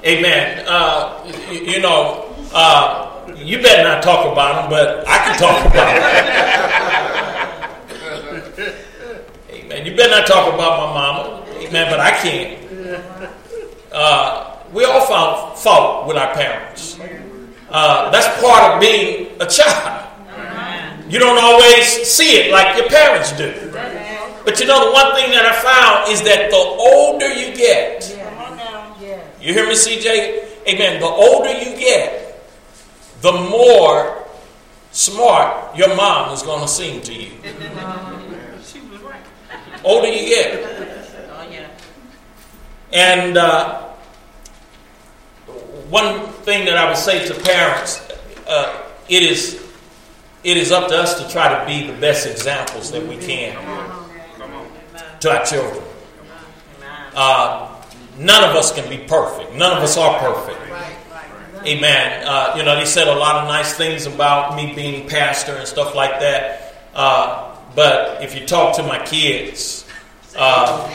Amen. 0.05 0.65
Uh, 0.67 1.31
you, 1.51 1.61
you 1.61 1.81
know, 1.81 2.35
uh, 2.55 3.33
you 3.37 3.61
better 3.61 3.83
not 3.83 4.03
talk 4.03 4.33
about 4.33 4.63
them, 4.63 4.71
but 4.71 5.07
I 5.07 5.19
can 5.19 5.39
talk 5.39 5.61
about 5.67 5.95
them. 8.57 8.77
Amen. 9.51 9.85
You 9.87 9.95
better 9.95 10.11
not 10.11 10.27
talk 10.27 10.55
about 10.55 10.81
my 10.81 10.95
mama. 10.95 11.46
Amen. 11.69 11.91
But 11.91 12.01
I 12.01 12.11
can't. 12.11 13.03
Uh, 13.93 14.57
we 14.73 14.85
all 14.85 15.07
found 15.07 15.59
fault 15.59 16.07
with 16.07 16.17
our 16.17 16.35
parents. 16.35 16.99
Uh, 17.69 18.11
that's 18.11 18.41
part 18.43 18.75
of 18.75 18.81
being 18.81 19.33
a 19.41 19.47
child. 19.47 20.03
You 21.09 21.19
don't 21.19 21.39
always 21.39 21.87
see 21.87 22.37
it 22.39 22.53
like 22.53 22.77
your 22.77 22.89
parents 22.89 23.33
do. 23.33 23.53
But 24.45 24.61
you 24.61 24.67
know, 24.67 24.87
the 24.87 24.93
one 24.93 25.15
thing 25.15 25.31
that 25.31 25.47
I 25.47 25.55
found 25.61 26.13
is 26.13 26.23
that 26.23 26.51
the 26.51 26.57
older 26.57 27.33
you 27.33 27.55
get, 27.55 28.11
you 29.41 29.53
hear 29.53 29.67
me, 29.67 29.75
CJ? 29.75 30.67
Amen. 30.69 31.01
The 31.01 31.07
older 31.07 31.53
you 31.53 31.77
get, 31.77 32.45
the 33.21 33.33
more 33.33 34.25
smart 34.91 35.77
your 35.77 35.95
mom 35.97 36.33
is 36.33 36.43
going 36.43 36.61
to 36.63 36.69
seem 36.69 37.01
to 37.03 37.13
you. 37.13 37.33
Older 39.85 40.09
you 40.09 40.29
get. 40.29 40.86
Yeah. 42.93 42.99
And 42.99 43.37
uh, 43.37 43.83
one 45.89 46.29
thing 46.29 46.65
that 46.67 46.77
I 46.77 46.89
would 46.89 46.97
say 46.97 47.27
to 47.27 47.35
parents, 47.35 48.07
uh, 48.47 48.83
it 49.09 49.23
is 49.23 49.63
it 50.45 50.57
is 50.57 50.71
up 50.71 50.89
to 50.89 50.97
us 50.97 51.21
to 51.21 51.29
try 51.29 51.59
to 51.59 51.67
be 51.67 51.91
the 51.91 51.99
best 52.01 52.27
examples 52.27 52.93
that 52.93 53.05
we 53.05 53.17
can 53.17 53.57
to 55.21 55.31
our 55.31 55.45
children. 55.45 55.83
Uh, 57.15 57.83
none 58.19 58.49
of 58.49 58.55
us 58.55 58.73
can 58.73 58.89
be 58.89 58.99
perfect. 59.09 59.55
None 59.55 59.77
of 59.77 59.83
us 59.83 59.97
are 59.97 60.19
perfect. 60.21 60.61
Right, 60.71 60.97
right. 61.11 61.67
Amen. 61.67 62.27
Uh, 62.27 62.55
you 62.57 62.63
know, 62.63 62.77
they 62.77 62.85
said 62.85 63.09
a 63.09 63.15
lot 63.15 63.43
of 63.43 63.49
nice 63.49 63.73
things 63.73 64.07
about 64.07 64.55
me 64.55 64.73
being 64.75 65.09
pastor 65.09 65.57
and 65.57 65.67
stuff 65.67 65.95
like 65.95 66.21
that. 66.21 66.87
Uh, 66.95 67.57
but 67.75 68.23
if 68.23 68.39
you 68.39 68.47
talk 68.47 68.77
to 68.77 68.83
my 68.83 69.05
kids, 69.05 69.85
uh, 70.37 70.93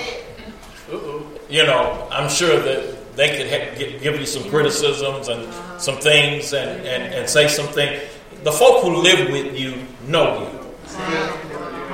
you 1.51 1.65
know, 1.65 2.07
I'm 2.09 2.29
sure 2.29 2.59
that 2.59 3.15
they 3.17 3.37
could 3.37 3.49
ha- 3.49 3.75
gi- 3.77 3.99
give 3.99 4.17
you 4.17 4.25
some 4.25 4.49
criticisms 4.49 5.27
and 5.27 5.53
some 5.81 5.97
things 5.97 6.53
and, 6.53 6.69
and, 6.87 7.13
and 7.13 7.29
say 7.29 7.47
something. 7.49 7.99
The 8.43 8.51
folk 8.51 8.83
who 8.83 8.95
live 8.95 9.29
with 9.29 9.59
you 9.59 9.85
know 10.07 10.39
you. 10.41 10.59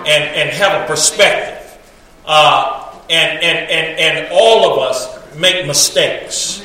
And, 0.06 0.24
and 0.24 0.50
have 0.52 0.84
a 0.84 0.88
perspective. 0.88 1.78
Uh, 2.26 2.94
and, 3.10 3.40
and, 3.44 3.70
and, 3.70 4.00
and 4.00 4.30
all 4.32 4.72
of 4.72 4.80
us 4.80 5.36
make 5.36 5.66
mistakes. 5.66 6.64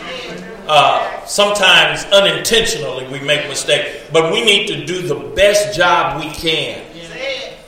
Uh, 0.68 1.24
sometimes 1.24 2.04
unintentionally 2.12 3.06
we 3.08 3.20
make 3.20 3.48
mistakes, 3.48 4.06
but 4.12 4.32
we 4.32 4.44
need 4.44 4.66
to 4.68 4.84
do 4.84 5.02
the 5.02 5.14
best 5.34 5.76
job 5.76 6.22
we 6.22 6.30
can 6.30 6.84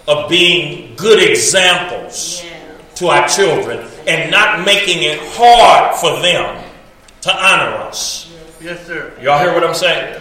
of 0.07 0.29
being 0.29 0.95
good 0.97 1.19
examples 1.29 2.45
to 2.95 3.09
our 3.09 3.27
children 3.27 3.89
and 4.07 4.31
not 4.31 4.65
making 4.65 5.03
it 5.03 5.19
hard 5.35 5.97
for 5.97 6.21
them 6.21 6.65
to 7.23 7.33
honor 7.35 7.77
us. 7.77 8.33
Yes, 8.61 8.87
sir. 8.87 9.13
Y'all 9.21 9.39
hear 9.39 9.53
what 9.53 9.65
I'm 9.65 9.75
saying? 9.75 10.21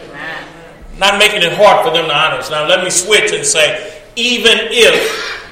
Not 0.97 1.17
making 1.17 1.41
it 1.41 1.53
hard 1.53 1.85
for 1.85 1.91
them 1.91 2.05
to 2.05 2.15
honor 2.15 2.37
us. 2.37 2.49
Now, 2.49 2.67
let 2.67 2.83
me 2.83 2.89
switch 2.89 3.31
and 3.31 3.45
say, 3.45 4.01
even 4.15 4.57
if 4.69 5.49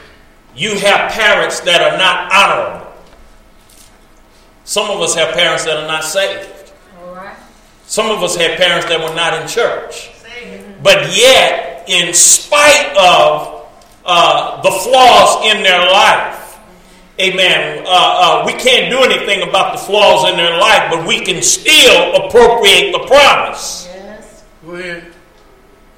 you 0.55 0.77
have 0.79 1.11
parents 1.11 1.59
that 1.61 1.81
are 1.81 1.97
not 1.97 2.31
honorable, 2.31 2.91
some 4.63 4.89
of 4.89 5.01
us 5.01 5.15
have 5.15 5.33
parents 5.33 5.65
that 5.65 5.77
are 5.77 5.87
not 5.87 6.03
saved. 6.03 6.71
All 7.01 7.15
right. 7.15 7.35
Some 7.85 8.11
of 8.11 8.23
us 8.23 8.35
had 8.35 8.57
parents 8.57 8.85
that 8.87 8.99
were 8.99 9.15
not 9.15 9.41
in 9.41 9.47
church. 9.47 10.11
But 10.83 11.15
yet, 11.15 11.85
in 11.87 12.13
spite 12.13 12.95
of 12.97 13.67
uh, 14.05 14.61
the 14.61 14.71
flaws 14.71 15.45
in 15.45 15.63
their 15.63 15.79
life, 15.91 16.40
amen, 17.19 17.83
uh, 17.85 17.89
uh, 17.89 18.43
we 18.45 18.53
can't 18.53 18.91
do 18.91 18.99
anything 18.99 19.47
about 19.47 19.73
the 19.73 19.83
flaws 19.83 20.29
in 20.29 20.37
their 20.37 20.57
life, 20.59 20.91
but 20.91 21.07
we 21.07 21.21
can 21.21 21.41
still 21.41 22.25
appropriate 22.25 22.91
the 22.91 23.05
promise. 23.07 23.87
Yes. 23.87 24.43
Go 24.65 24.75
ahead. 24.75 25.11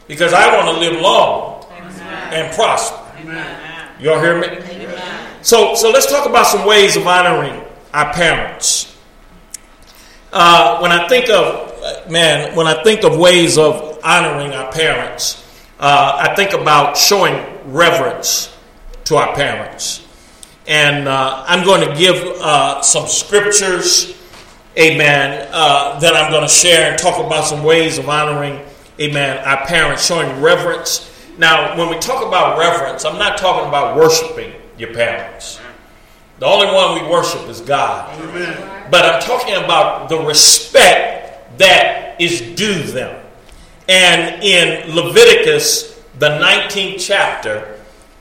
Because 0.08 0.34
I 0.34 0.55
want 0.55 0.67
to 0.75 0.79
live 0.79 1.01
long 1.01 1.65
Amen. 1.77 2.34
and 2.34 2.55
prosper. 2.55 3.00
Amen. 3.20 3.89
Y'all 4.00 4.20
hear 4.20 4.39
me? 4.39 4.48
Amen. 4.48 5.43
So, 5.43 5.75
so 5.75 5.91
let's 5.91 6.05
talk 6.10 6.27
about 6.27 6.48
some 6.48 6.65
ways 6.65 6.96
of 6.96 7.08
honoring 7.08 7.63
our 7.93 8.12
parents. 8.13 8.98
Uh, 10.32 10.79
when 10.79 10.91
I 10.91 11.08
think 11.08 11.29
of 11.29 11.74
uh, 11.84 12.10
man, 12.10 12.55
when 12.55 12.65
I 12.65 12.82
think 12.82 13.03
of 13.03 13.17
ways 13.17 13.58
of 13.58 14.00
honoring 14.03 14.53
our 14.53 14.72
parents, 14.72 15.43
uh, 15.79 16.17
I 16.29 16.34
think 16.36 16.53
about 16.53 16.98
showing 16.98 17.43
reverence 17.65 18.55
to 19.05 19.17
our 19.17 19.36
parents, 19.36 20.02
and 20.67 21.08
uh, 21.08 21.43
I'm 21.48 21.65
going 21.65 21.88
to 21.88 21.96
give 21.96 22.15
uh, 22.39 22.82
some 22.82 23.08
scriptures, 23.08 24.17
amen, 24.77 25.50
uh, 25.51 26.00
that 26.00 26.15
I'm 26.15 26.32
going 26.32 26.43
to 26.43 26.53
share 26.53 26.91
and 26.91 27.00
talk 27.00 27.24
about 27.25 27.46
some 27.46 27.63
ways 27.63 27.98
of 27.98 28.08
honoring, 28.08 28.60
amen, 29.00 29.38
our 29.46 29.65
parents, 29.65 30.05
showing 30.05 30.41
reverence. 30.41 31.10
Now, 31.38 31.77
when 31.77 31.89
we 31.89 32.00
talk 32.00 32.25
about 32.25 32.58
reverence, 32.60 33.05
I'm 33.05 33.17
not 33.17 33.38
talking 33.38 33.67
about 33.67 33.98
worshiping 33.98 34.53
your 34.77 34.93
parents. 34.93 35.60
The 36.39 36.46
only 36.46 36.67
one 36.67 37.01
we 37.01 37.10
worship 37.10 37.48
is 37.48 37.62
God. 37.62 38.20
Amen. 38.20 38.89
But 38.89 39.05
I'm 39.05 39.22
talking 39.22 39.55
about 39.55 40.10
the 40.10 40.20
respect 40.20 41.58
that 41.58 42.20
is 42.20 42.41
due 42.55 42.84
them. 42.84 43.24
And 43.88 44.43
in 44.43 44.96
Leviticus, 44.96 46.01
the 46.20 46.29
19th 46.29 47.05
chapter, 47.05 47.72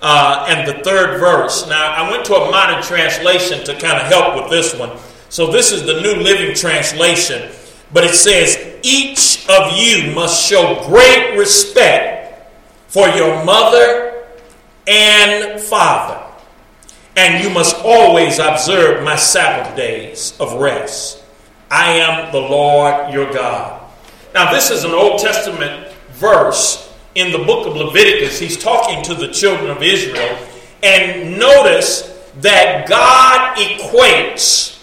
uh, 0.02 0.47
and 0.49 0.68
the 0.68 0.82
third 0.82 1.18
verse. 1.18 1.66
Now, 1.68 1.92
I 1.92 2.11
went 2.11 2.25
to 2.26 2.35
a 2.35 2.50
modern 2.50 2.82
translation 2.82 3.64
to 3.64 3.73
kind 3.80 4.00
of 4.00 4.09
help 4.09 4.37
with 4.37 4.50
this 4.50 4.75
one. 4.75 4.99
So, 5.30 5.50
this 5.50 5.73
is 5.73 5.87
the 5.87 6.00
New 6.00 6.16
Living 6.16 6.54
Translation. 6.54 7.50
But 7.92 8.04
it 8.04 8.14
says, 8.14 8.59
Each 8.82 9.49
of 9.49 9.76
you 9.76 10.14
must 10.14 10.47
show 10.47 10.85
great 10.87 11.38
respect 11.38 12.52
for 12.88 13.09
your 13.09 13.44
mother 13.44 14.25
and 14.87 15.61
father 15.61 16.23
and 17.16 17.42
you 17.42 17.50
must 17.50 17.76
always 17.85 18.38
observe 18.38 19.04
my 19.04 19.16
Sabbath 19.16 19.76
days 19.76 20.35
of 20.40 20.54
rest. 20.54 21.23
I 21.71 21.92
am 21.92 22.32
the 22.32 22.40
Lord 22.40 23.12
your 23.12 23.32
God. 23.32 23.80
Now, 24.35 24.52
this 24.52 24.71
is 24.71 24.85
an 24.85 24.92
Old 24.92 25.21
Testament 25.21 25.92
verse 26.12 26.92
in 27.14 27.33
the 27.33 27.38
book 27.38 27.66
of 27.66 27.76
Leviticus. 27.76 28.38
He's 28.38 28.57
talking 28.57 29.02
to 29.04 29.14
the 29.14 29.28
children 29.28 29.71
of 29.71 29.83
Israel. 29.83 30.38
And 30.83 31.38
notice 31.38 32.09
that 32.40 32.88
God 32.88 33.57
equates 33.57 34.83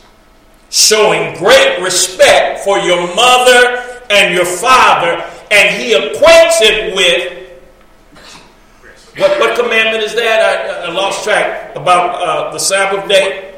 showing 0.69 1.35
great 1.37 1.81
respect 1.81 2.63
for 2.63 2.77
your 2.79 3.13
mother 3.15 4.01
and 4.11 4.33
your 4.33 4.45
father, 4.45 5.23
and 5.51 5.81
he 5.81 5.93
equates 5.93 6.61
it 6.61 6.95
with 6.95 7.39
what, 9.17 9.39
what 9.39 9.59
commandment 9.59 10.03
is 10.03 10.15
that? 10.15 10.85
I, 10.85 10.85
I 10.85 10.91
lost 10.93 11.23
track 11.25 11.75
about 11.75 12.21
uh, 12.21 12.51
the 12.53 12.59
Sabbath 12.59 13.07
day. 13.09 13.55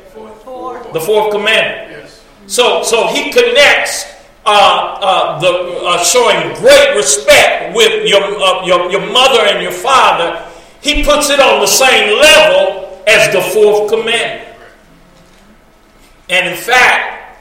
The 0.94 1.00
fourth 1.00 1.32
commandment. 1.32 1.92
Yes. 1.92 2.24
So, 2.48 2.84
so 2.84 3.08
he 3.08 3.32
connects 3.32 4.06
uh, 4.44 4.98
uh, 5.02 5.40
the 5.40 5.82
uh, 5.86 6.04
showing 6.04 6.56
great 6.56 6.96
respect 6.96 7.76
with 7.76 8.10
your, 8.10 8.22
uh, 8.24 8.66
your 8.66 8.90
your 8.92 9.12
mother 9.12 9.42
and 9.46 9.62
your 9.62 9.72
father. 9.72 10.48
He 10.82 11.04
puts 11.04 11.30
it 11.30 11.40
on 11.40 11.60
the 11.60 11.68
same 11.68 12.20
level 12.20 13.04
as 13.06 13.32
the 13.32 13.42
fourth 13.42 13.92
commandment. 13.92 14.58
And 16.30 16.48
in 16.48 16.56
fact, 16.56 17.40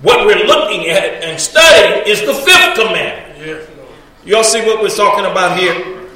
what 0.00 0.24
we're 0.24 0.46
looking 0.46 0.88
at 0.88 1.22
and 1.22 1.38
studying 1.38 2.06
is 2.06 2.20
the 2.22 2.32
fifth 2.32 2.74
commandment. 2.74 3.68
Y'all 4.24 4.44
see 4.44 4.60
what 4.62 4.80
we're 4.80 4.88
talking 4.88 5.26
about 5.26 5.58
here? 5.58 6.08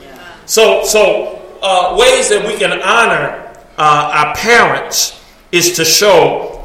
So, 0.47 0.85
so 0.85 1.43
uh, 1.63 1.97
ways 1.99 2.31
that 2.31 2.47
we 2.47 2.57
can 2.57 2.73
honor 2.81 3.53
uh, 3.77 4.25
our 4.27 4.35
parents 4.37 5.23
is 5.53 5.77
to 5.77 5.85
show 5.85 6.65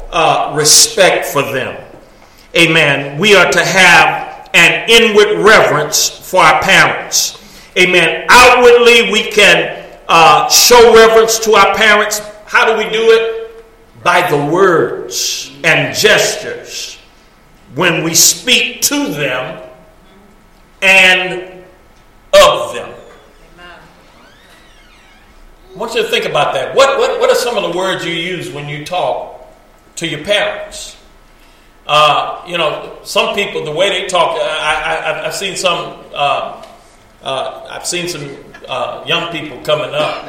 respect 0.54 1.26
for 1.26 1.42
them. 1.42 1.89
Amen. 2.56 3.18
We 3.18 3.34
are 3.36 3.50
to 3.50 3.64
have 3.64 4.50
an 4.54 4.88
inward 4.88 5.44
reverence 5.44 6.08
for 6.08 6.40
our 6.40 6.60
parents. 6.62 7.36
Amen. 7.78 8.26
Outwardly, 8.28 9.12
we 9.12 9.30
can 9.30 9.86
uh, 10.08 10.48
show 10.48 10.94
reverence 10.94 11.38
to 11.40 11.54
our 11.54 11.74
parents. 11.76 12.20
How 12.46 12.66
do 12.66 12.76
we 12.76 12.90
do 12.90 13.10
it? 13.10 13.64
By 14.02 14.28
the 14.28 14.52
words 14.52 15.52
and 15.62 15.94
gestures 15.94 16.98
when 17.74 18.02
we 18.02 18.14
speak 18.14 18.82
to 18.82 19.08
them 19.12 19.68
and 20.82 21.64
of 22.32 22.74
them. 22.74 22.94
I 25.72 25.78
want 25.78 25.94
you 25.94 26.02
to 26.02 26.08
think 26.08 26.24
about 26.24 26.54
that. 26.54 26.74
What, 26.74 26.98
what, 26.98 27.20
what 27.20 27.30
are 27.30 27.36
some 27.36 27.56
of 27.56 27.70
the 27.70 27.78
words 27.78 28.04
you 28.04 28.12
use 28.12 28.50
when 28.50 28.68
you 28.68 28.84
talk 28.84 29.46
to 29.96 30.06
your 30.06 30.24
parents? 30.24 30.96
Uh, 31.86 32.44
you 32.46 32.56
know, 32.56 32.98
some 33.02 33.34
people, 33.34 33.64
the 33.64 33.72
way 33.72 33.88
they 33.88 34.06
talk, 34.06 34.38
I, 34.40 35.22
have 35.24 35.34
seen 35.34 35.56
some, 35.56 35.98
uh, 36.14 36.64
uh, 37.22 37.66
I've 37.70 37.86
seen 37.86 38.08
some 38.08 38.36
uh, 38.68 39.02
young 39.06 39.32
people 39.32 39.60
coming 39.62 39.94
up, 39.94 40.28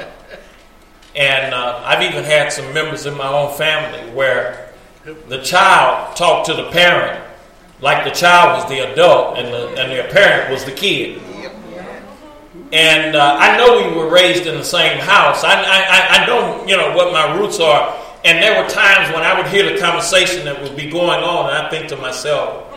and 1.16 1.54
uh, 1.54 1.82
I've 1.86 2.02
even 2.02 2.24
had 2.24 2.52
some 2.52 2.74
members 2.74 3.06
in 3.06 3.16
my 3.16 3.28
own 3.28 3.56
family 3.56 4.12
where 4.14 4.74
the 5.28 5.42
child 5.42 6.16
talked 6.16 6.48
to 6.48 6.54
the 6.54 6.70
parent 6.72 7.24
like 7.82 8.04
the 8.04 8.12
child 8.12 8.60
was 8.60 8.70
the 8.70 8.92
adult 8.92 9.38
and 9.38 9.48
the, 9.48 9.68
and 9.70 9.92
their 9.92 10.08
parent 10.10 10.52
was 10.52 10.64
the 10.64 10.72
kid. 10.72 11.22
And 12.72 13.16
uh, 13.16 13.36
I 13.38 13.58
know 13.58 13.90
we 13.90 13.98
were 13.98 14.10
raised 14.10 14.46
in 14.46 14.56
the 14.56 14.64
same 14.64 15.00
house. 15.00 15.44
I, 15.44 15.62
I, 15.62 16.24
I 16.24 16.26
know, 16.28 16.66
you 16.66 16.78
know, 16.78 16.96
what 16.96 17.12
my 17.12 17.38
roots 17.38 17.60
are. 17.60 17.98
And 18.24 18.42
there 18.42 18.62
were 18.62 18.70
times 18.70 19.14
when 19.14 19.24
I 19.24 19.36
would 19.40 19.48
hear 19.48 19.72
the 19.72 19.80
conversation 19.80 20.46
that 20.46 20.62
would 20.62 20.76
be 20.76 20.90
going 20.90 21.24
on, 21.24 21.50
and 21.50 21.66
I 21.66 21.70
think 21.70 21.88
to 21.88 21.96
myself, 21.96 22.68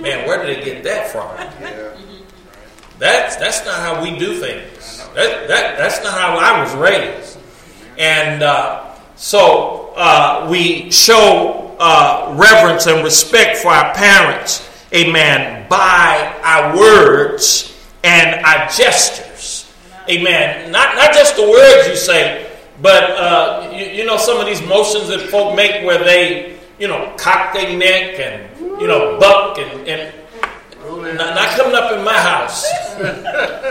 man, 0.00 0.26
where 0.26 0.44
did 0.44 0.58
they 0.58 0.64
get 0.64 0.82
that 0.84 1.10
from? 1.10 1.28
That's, 2.98 3.36
that's 3.36 3.64
not 3.64 3.80
how 3.80 4.02
we 4.02 4.18
do 4.18 4.40
things. 4.40 4.98
That, 5.14 5.48
that, 5.48 5.78
that's 5.78 6.02
not 6.02 6.14
how 6.14 6.36
I 6.38 6.62
was 6.62 6.74
raised. 6.74 7.38
And 7.98 8.42
uh, 8.42 8.94
so 9.16 9.92
uh, 9.96 10.48
we 10.50 10.90
show 10.90 11.76
uh, 11.78 12.34
reverence 12.36 12.86
and 12.86 13.04
respect 13.04 13.58
for 13.58 13.68
our 13.68 13.94
parents, 13.94 14.68
amen, 14.92 15.68
by 15.68 16.40
our 16.42 16.76
words 16.76 17.70
and 18.02 18.44
our 18.44 18.68
gestures. 18.68 19.72
Amen. 20.08 20.70
Not, 20.70 20.96
not 20.96 21.14
just 21.14 21.36
the 21.36 21.42
words 21.48 21.88
you 21.88 21.96
say, 21.96 22.43
but 22.84 23.12
uh, 23.12 23.70
you, 23.72 23.86
you, 23.86 24.04
know 24.04 24.18
some 24.18 24.38
of 24.38 24.44
these 24.44 24.60
motions 24.60 25.08
that 25.08 25.30
folk 25.30 25.56
make 25.56 25.86
where 25.86 26.04
they, 26.04 26.58
you 26.78 26.86
know, 26.86 27.14
cock 27.16 27.54
their 27.54 27.74
neck 27.78 28.20
and 28.20 28.60
you 28.78 28.86
know 28.86 29.18
buck 29.18 29.56
and, 29.56 29.88
and 29.88 30.12
not, 31.16 31.34
not, 31.34 31.48
coming 31.56 31.74
up 31.74 31.92
in 31.96 32.04
my 32.04 32.12
house. 32.12 32.70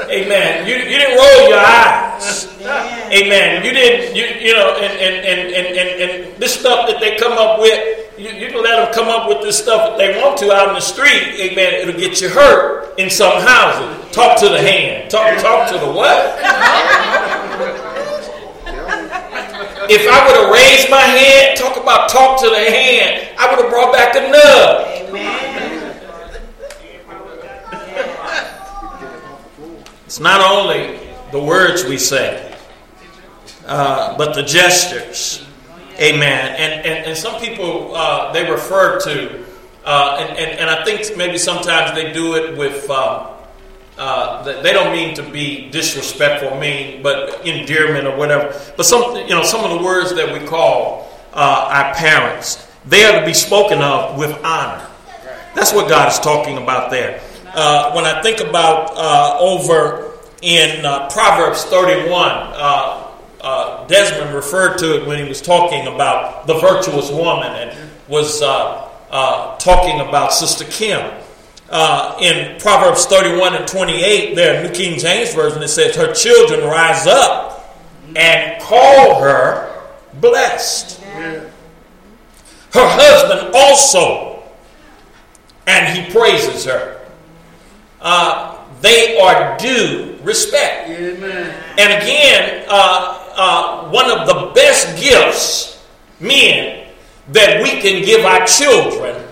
Amen. 0.10 0.68
You, 0.68 0.78
you 0.78 0.98
didn't 0.98 1.16
roll 1.16 1.50
your 1.50 1.60
eyes. 1.60 2.48
Amen. 3.14 3.64
You 3.64 3.72
didn't, 3.72 4.16
you, 4.16 4.26
you 4.42 4.54
know, 4.56 4.78
and, 4.78 4.94
and, 4.98 5.16
and, 5.24 5.54
and, 5.54 5.78
and, 5.78 6.02
and 6.02 6.42
this 6.42 6.60
stuff 6.60 6.90
that 6.90 7.00
they 7.00 7.16
come 7.18 7.34
up 7.34 7.60
with, 7.60 8.18
you, 8.18 8.30
you 8.30 8.48
can 8.48 8.64
let 8.64 8.84
them 8.84 8.94
come 8.96 9.10
up 9.10 9.30
with 9.30 9.44
this 9.44 9.60
stuff 9.60 9.92
that 9.92 9.98
they 10.00 10.20
want 10.20 10.40
to 10.40 10.52
out 10.52 10.70
in 10.70 10.74
the 10.74 10.82
street. 10.82 11.40
Amen. 11.40 11.76
It'll 11.76 12.00
get 12.00 12.20
you 12.20 12.30
hurt 12.30 12.98
in 12.98 13.12
some 13.12 13.40
houses. 13.44 14.12
Talk 14.12 14.40
to 14.40 14.50
the 14.50 14.60
hand. 14.60 15.12
Talk, 15.12 15.38
talk 15.40 15.70
to 15.70 15.78
the 15.78 15.92
what? 15.92 16.40
If 19.90 20.08
I 20.10 20.28
would 20.28 20.36
have 20.36 20.52
raised 20.52 20.90
my 20.90 21.02
hand, 21.02 21.58
talk 21.58 21.78
about 21.78 22.10
talk 22.10 22.42
to 22.42 22.50
the 22.50 22.56
hand, 22.56 23.30
I 23.38 23.50
would 23.50 23.64
have 23.64 23.72
brought 23.72 23.94
back 23.94 24.16
a 24.16 24.30
nub. 24.30 25.10
Amen. 25.10 25.54
It's 30.06 30.20
not 30.20 30.42
only 30.42 31.00
the 31.32 31.42
words 31.42 31.84
we 31.86 31.98
say, 31.98 32.56
uh, 33.66 34.16
but 34.18 34.36
the 34.36 34.44
gestures. 34.44 35.44
Amen. 36.00 36.56
And, 36.58 36.86
and, 36.86 37.06
and 37.08 37.18
some 37.18 37.42
people, 37.42 37.96
uh, 37.96 38.32
they 38.32 38.50
refer 38.50 39.00
to, 39.02 39.46
uh, 39.84 40.18
and, 40.20 40.38
and, 40.38 40.60
and, 40.60 40.70
I 40.70 40.84
think 40.86 41.18
maybe 41.18 41.38
sometimes 41.38 41.96
they 41.96 42.14
do 42.14 42.36
it 42.36 42.58
with, 42.58 42.90
uh, 42.90 43.33
uh, 43.98 44.44
they 44.44 44.74
don't 44.74 44.92
mean 44.92 45.16
to 45.16 45.24
be 45.24 45.70
disrespectful, 45.70 46.58
mean, 46.58 47.04
but 47.04 47.46
endearment 47.46 48.08
or 48.08 48.18
whatever. 48.18 48.60
But 48.76 48.86
some, 48.86 49.16
you 49.16 49.30
know, 49.30 49.44
some 49.44 49.64
of 49.64 49.78
the 49.78 49.86
words 49.86 50.14
that 50.16 50.32
we 50.34 50.46
call 50.48 51.10
uh, 51.34 51.70
our 51.72 51.94
parents, 51.94 52.68
they 52.86 53.04
are 53.06 53.20
to 53.20 53.26
be 53.26 53.34
spoken 53.34 53.82
of 53.82 54.18
with 54.18 54.32
honor. 54.44 54.88
That's 55.56 55.72
what 55.72 55.88
God 55.88 56.12
is 56.12 56.20
talking 56.20 56.58
about 56.58 56.90
there 56.90 57.22
uh, 57.54 57.92
when 57.92 58.06
I 58.06 58.22
think 58.22 58.40
about 58.40 58.94
uh, 58.96 59.38
over 59.40 60.12
in 60.42 60.86
uh, 60.86 61.10
Proverbs 61.10 61.64
31, 61.66 62.12
uh, 62.12 63.88
Desmond 63.88 64.34
referred 64.34 64.78
to 64.80 65.02
it 65.02 65.08
when 65.08 65.22
he 65.22 65.28
was 65.28 65.42
talking 65.42 65.88
about 65.88 66.48
the 66.48 66.56
virtuous 66.56 67.12
woman 67.12 67.52
and 67.54 67.90
was 68.08 68.40
talking 68.40 70.00
about 70.00 70.34
Sister 70.34 70.66
Kim. 70.66 71.12
In 72.22 72.60
Proverbs 72.60 73.06
31 73.06 73.56
and 73.56 73.68
28, 73.68 74.36
there, 74.36 74.64
New 74.64 74.74
King 74.74 75.00
James 75.00 75.34
Version, 75.34 75.62
it 75.64 75.70
says, 75.70 75.96
Her 75.96 76.14
children 76.14 76.62
rise 76.62 77.08
up 77.08 77.76
and 78.16 78.62
call 78.62 79.22
her 79.22 79.82
blessed. 80.20 81.02
Her 81.02 81.52
husband 82.74 83.52
also, 83.54 84.44
and 85.68 85.98
he 85.98 86.12
praises 86.12 86.66
her 86.66 87.04
uh, 88.04 88.60
they 88.82 89.18
are 89.18 89.58
due 89.58 90.20
respect. 90.22 90.90
Amen. 90.90 91.64
And 91.80 92.04
again, 92.04 92.66
uh, 92.70 93.32
uh, 93.36 93.90
one 93.90 94.12
of 94.12 94.28
the 94.28 94.52
best 94.54 95.02
gifts, 95.02 95.84
men, 96.20 96.90
that 97.30 97.64
we 97.64 97.82
can 97.82 98.04
give 98.04 98.26
our 98.26 98.46
children, 98.46 99.26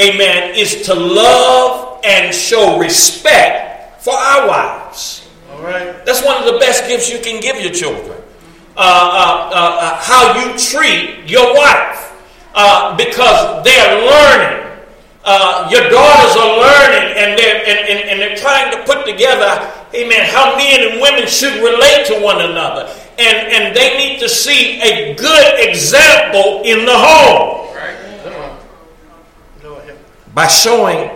amen, 0.00 0.56
is 0.56 0.82
to 0.86 0.94
love 0.94 1.85
and 2.06 2.34
show 2.34 2.78
respect 2.78 4.02
for 4.02 4.14
our 4.14 4.48
wives. 4.48 5.28
All 5.50 5.62
right. 5.62 6.06
That's 6.06 6.24
one 6.24 6.36
of 6.38 6.52
the 6.52 6.58
best 6.58 6.86
gifts 6.88 7.10
you 7.10 7.18
can 7.18 7.40
give 7.40 7.60
your 7.60 7.72
children. 7.72 8.22
Uh, 8.76 8.80
uh, 8.80 9.50
uh, 9.54 10.00
how 10.00 10.38
you 10.38 10.56
treat 10.58 11.28
your 11.28 11.54
wife. 11.54 12.12
because 12.96 13.64
they're 13.64 14.06
learning 14.06 14.66
uh, 15.26 15.68
your 15.72 15.90
daughters 15.90 16.36
are 16.36 16.56
learning 16.56 17.18
and 17.18 17.36
they're, 17.36 17.58
and, 17.66 17.78
and, 17.90 18.08
and, 18.10 18.20
they're 18.20 18.36
trying 18.36 18.70
to 18.70 18.78
put 18.84 19.04
together, 19.04 19.72
amen, 19.92 20.24
how 20.30 20.56
men 20.56 20.88
and 20.88 21.00
women 21.00 21.26
should 21.26 21.52
relate 21.54 22.06
to 22.06 22.22
one 22.22 22.40
another. 22.40 22.88
And, 23.18 23.36
and 23.52 23.76
they 23.76 23.98
need 23.98 24.20
to 24.20 24.28
see 24.28 24.80
a 24.80 25.16
good 25.16 25.68
example 25.68 26.62
in 26.64 26.86
the 26.86 26.94
home. 26.94 27.64
By 30.32 30.46
showing 30.46 31.10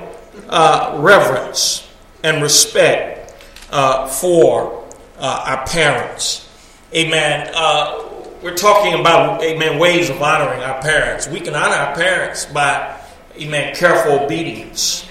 uh, 0.50 0.96
reverence 0.98 1.88
and 2.24 2.42
respect 2.42 3.34
uh, 3.70 4.08
for 4.08 4.84
uh, 5.18 5.44
our 5.46 5.66
parents. 5.66 6.48
Amen. 6.92 7.48
Uh, 7.54 8.08
we're 8.42 8.56
talking 8.56 8.98
about, 8.98 9.42
amen, 9.42 9.78
ways 9.78 10.10
of 10.10 10.20
honoring 10.20 10.60
our 10.60 10.82
parents. 10.82 11.28
We 11.28 11.40
can 11.40 11.54
honor 11.54 11.76
our 11.76 11.94
parents 11.94 12.46
by, 12.46 13.00
amen, 13.36 13.76
careful 13.76 14.24
obedience. 14.24 15.06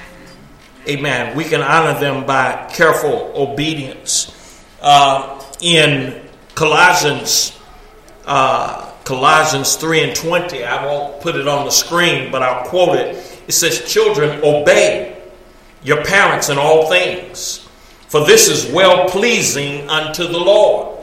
Amen. 0.87 1.35
We 1.37 1.45
can 1.45 1.61
honor 1.61 1.97
them 1.97 2.25
by 2.25 2.67
careful 2.73 3.31
obedience. 3.33 4.35
Uh, 4.81 5.41
in 5.61 6.21
Colossians, 6.55 7.57
Colossians 8.25 9.75
3 9.75 10.03
and 10.03 10.15
20, 10.15 10.63
I 10.65 10.85
won't 10.85 11.21
put 11.21 11.35
it 11.35 11.47
on 11.47 11.65
the 11.65 11.71
screen, 11.71 12.31
but 12.31 12.43
I'll 12.43 12.67
quote 12.67 12.97
it. 12.97 13.41
It 13.47 13.51
says, 13.53 13.89
Children, 13.91 14.41
obey 14.43 15.18
your 15.83 16.03
parents 16.03 16.49
in 16.49 16.57
all 16.57 16.89
things, 16.89 17.67
for 18.07 18.25
this 18.25 18.47
is 18.49 18.71
well 18.71 19.07
pleasing 19.09 19.89
unto 19.89 20.27
the 20.27 20.37
Lord. 20.37 20.97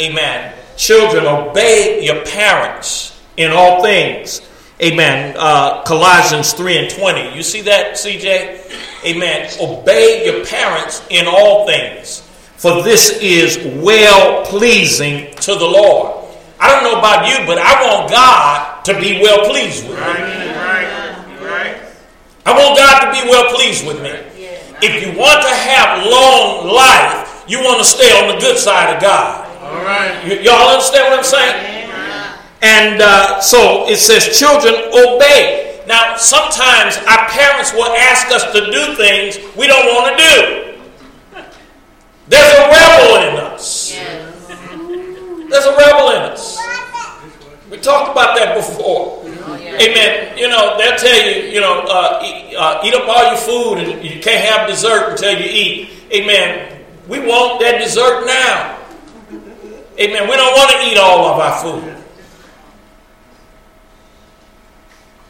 Amen. 0.00 0.54
Children, 0.76 1.26
obey 1.26 2.04
your 2.04 2.24
parents 2.24 3.20
in 3.36 3.50
all 3.52 3.82
things. 3.82 4.40
Amen. 4.82 5.36
Uh, 5.38 5.82
Colossians 5.82 6.54
3 6.54 6.78
and 6.78 6.90
20. 6.90 7.36
You 7.36 7.42
see 7.42 7.60
that, 7.62 7.96
CJ? 7.96 9.04
Amen. 9.04 9.50
Obey 9.60 10.24
your 10.24 10.44
parents 10.46 11.02
in 11.10 11.26
all 11.26 11.66
things, 11.66 12.20
for 12.56 12.82
this 12.82 13.18
is 13.20 13.58
well 13.82 14.44
pleasing 14.46 15.34
to 15.36 15.54
the 15.54 15.66
Lord. 15.66 16.24
I 16.58 16.70
don't 16.70 16.84
know 16.84 16.98
about 16.98 17.28
you, 17.28 17.46
but 17.46 17.58
I 17.58 17.82
want 17.86 18.10
God 18.10 18.84
to 18.84 18.94
be 19.00 19.20
well 19.20 19.50
pleased 19.50 19.88
with 19.88 19.98
me. 19.98 20.49
Right, 22.50 22.56
right. 22.56 22.56
I 22.56 22.64
want 22.66 22.78
God 22.78 22.94
to 23.04 23.22
be 23.22 23.28
well 23.30 23.54
pleased 23.54 23.86
with 23.86 24.02
me. 24.02 24.10
If 24.82 25.02
you 25.04 25.18
want 25.18 25.42
to 25.42 25.48
have 25.54 26.06
long 26.06 26.66
life, 26.68 27.44
you 27.46 27.58
want 27.60 27.78
to 27.78 27.84
stay 27.84 28.10
on 28.20 28.34
the 28.34 28.40
good 28.40 28.56
side 28.58 28.94
of 28.96 29.02
God. 29.02 29.46
All 29.62 29.84
right. 29.84 30.22
Y- 30.24 30.40
y'all 30.42 30.68
understand 30.70 31.10
what 31.10 31.18
I'm 31.18 31.24
saying? 31.24 31.90
And 32.62 33.00
uh, 33.02 33.40
so 33.40 33.88
it 33.88 33.96
says, 33.98 34.36
children, 34.38 34.74
obey. 34.92 35.80
Now, 35.86 36.16
sometimes 36.16 36.96
our 37.08 37.28
parents 37.28 37.72
will 37.72 37.90
ask 37.96 38.30
us 38.30 38.44
to 38.52 38.60
do 38.70 38.94
things 38.96 39.38
we 39.56 39.66
don't 39.66 39.86
want 39.86 40.16
to 40.16 40.22
do. 40.22 40.66
There's 42.28 42.54
a 42.54 42.68
rebel 42.68 43.16
in 43.28 43.36
us. 43.52 43.92
There's 45.50 45.66
a 45.66 45.76
rebel 45.76 46.10
in 46.10 46.22
us. 46.30 46.58
We 47.70 47.78
talked 47.78 48.12
about 48.12 48.36
that 48.36 48.54
before. 48.56 49.24
Amen. 49.54 50.38
You 50.38 50.48
know, 50.48 50.76
they'll 50.78 50.96
tell 50.96 51.26
you, 51.26 51.50
you 51.50 51.60
know, 51.60 51.80
uh, 51.88 52.22
eat, 52.24 52.54
uh, 52.56 52.80
eat 52.84 52.94
up 52.94 53.08
all 53.08 53.26
your 53.26 53.36
food 53.36 53.78
and 53.78 54.04
you 54.04 54.20
can't 54.20 54.44
have 54.48 54.68
dessert 54.68 55.12
until 55.12 55.38
you 55.38 55.46
eat. 55.46 55.90
Amen. 56.12 56.84
We 57.08 57.20
want 57.20 57.60
that 57.60 57.78
dessert 57.78 58.26
now. 58.26 58.78
Amen. 59.98 60.28
We 60.28 60.36
don't 60.36 60.54
want 60.54 60.70
to 60.70 60.90
eat 60.90 60.98
all 60.98 61.26
of 61.26 61.40
our 61.40 61.62
food. 61.62 61.96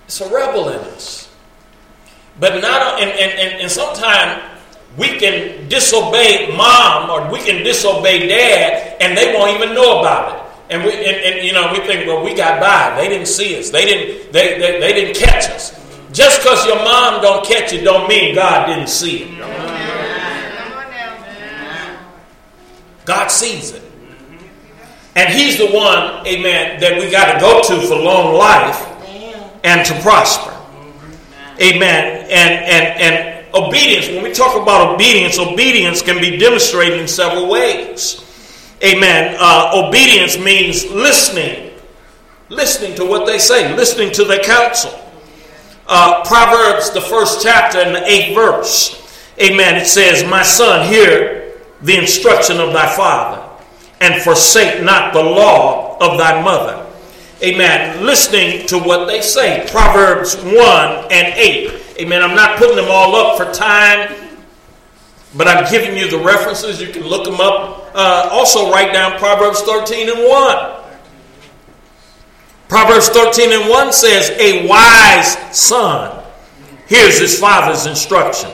It's 0.07 0.21
a 0.21 0.29
rebel 0.29 0.69
in 0.71 0.81
us. 0.81 1.33
But 2.39 2.61
not, 2.61 3.01
and, 3.01 3.11
and, 3.11 3.39
and, 3.39 3.63
and 3.63 3.71
sometimes 3.71 4.43
we 4.97 5.19
can 5.19 5.69
disobey 5.69 6.55
mom 6.57 7.11
or 7.11 7.31
we 7.31 7.39
can 7.41 7.63
disobey 7.63 8.27
dad 8.27 8.97
and 9.01 9.17
they 9.17 9.35
won't 9.35 9.55
even 9.55 9.75
know 9.75 10.01
about 10.01 10.35
it. 10.35 10.50
And 10.71 10.85
we, 10.85 10.93
and, 10.93 11.17
and 11.17 11.47
you 11.47 11.53
know, 11.53 11.73
we 11.73 11.81
think, 11.81 12.07
well, 12.07 12.25
we 12.25 12.33
got 12.33 12.61
by. 12.61 12.95
They 12.97 13.09
didn't 13.09 13.27
see 13.27 13.59
us. 13.59 13.71
They 13.71 13.85
didn't, 13.85 14.33
they, 14.33 14.59
they, 14.59 14.81
they 14.81 14.93
didn't 14.93 15.17
catch 15.17 15.51
us. 15.51 15.77
Just 16.13 16.43
because 16.43 16.65
your 16.65 16.77
mom 16.77 17.21
don't 17.23 17.45
catch 17.45 17.73
you 17.73 17.83
don't 17.83 18.09
mean 18.09 18.35
God 18.35 18.67
didn't 18.67 18.89
see 18.89 19.25
it. 19.25 19.41
God 23.05 23.29
sees 23.29 23.73
it. 23.73 23.83
And 25.17 25.33
He's 25.33 25.59
the 25.59 25.67
one, 25.67 26.25
amen, 26.27 26.81
that 26.81 27.01
we 27.01 27.11
got 27.11 27.33
to 27.35 27.41
go 27.41 27.61
to 27.63 27.87
for 27.89 27.97
long 27.97 28.35
life 28.35 28.87
and 29.65 29.85
to 29.87 30.01
prosper. 30.01 30.57
Amen. 31.61 32.27
And, 32.31 32.31
and, 32.31 33.01
and 33.01 33.55
obedience, 33.55 34.07
when 34.09 34.23
we 34.23 34.33
talk 34.33 34.61
about 34.61 34.95
obedience, 34.95 35.39
obedience 35.39 36.01
can 36.01 36.21
be 36.21 36.37
demonstrated 36.37 37.01
in 37.01 37.09
several 37.09 37.49
ways. 37.51 38.25
Amen. 38.83 39.37
Uh, 39.39 39.73
obedience 39.75 40.39
means 40.39 40.91
listening, 40.91 41.73
listening 42.49 42.95
to 42.97 43.05
what 43.05 43.27
they 43.27 43.39
say, 43.39 43.75
listening 43.77 44.11
to 44.13 44.25
their 44.25 44.43
counsel. 44.43 44.99
Uh, 45.87 46.23
Proverbs, 46.25 46.91
the 46.91 47.01
first 47.01 47.43
chapter 47.43 47.79
and 47.79 47.95
the 47.95 48.07
eighth 48.07 48.35
verse. 48.35 48.97
Amen. 49.41 49.77
It 49.77 49.87
says, 49.87 50.29
My 50.29 50.43
son, 50.43 50.87
hear 50.87 51.59
the 51.83 51.97
instruction 51.97 52.59
of 52.59 52.73
thy 52.73 52.95
father, 52.95 53.47
and 54.01 54.23
forsake 54.23 54.83
not 54.83 55.13
the 55.13 55.23
law 55.23 55.97
of 55.99 56.19
thy 56.19 56.43
mother. 56.43 56.87
Amen. 57.43 58.05
Listening 58.05 58.67
to 58.67 58.79
what 58.79 59.07
they 59.07 59.23
say. 59.23 59.67
Proverbs 59.71 60.37
1 60.37 60.53
and 61.11 61.35
8. 61.35 61.97
Amen. 62.01 62.23
I'm 62.23 62.37
not 62.37 62.59
putting 62.59 62.77
them 62.77 62.89
all 62.91 63.17
up 63.17 63.39
for 63.39 63.51
time, 63.53 64.15
but 65.35 65.49
I'm 65.49 65.71
giving 65.71 65.97
you 65.97 66.11
the 66.11 66.19
references. 66.19 66.81
You 66.81 66.93
can 66.93 67.03
look 67.05 67.25
them 67.25 67.41
up. 67.41 67.80
Uh, 67.95 68.29
also, 68.31 68.71
write 68.71 68.93
down 68.93 69.19
Proverbs 69.19 69.63
13 69.63 70.09
and 70.09 70.29
1. 70.29 70.81
Proverbs 72.69 73.09
13 73.09 73.53
and 73.53 73.69
1 73.69 73.93
says, 73.93 74.31
A 74.39 74.67
wise 74.69 75.37
son 75.57 76.25
hears 76.87 77.19
his 77.19 77.39
father's 77.39 77.87
instruction, 77.87 78.51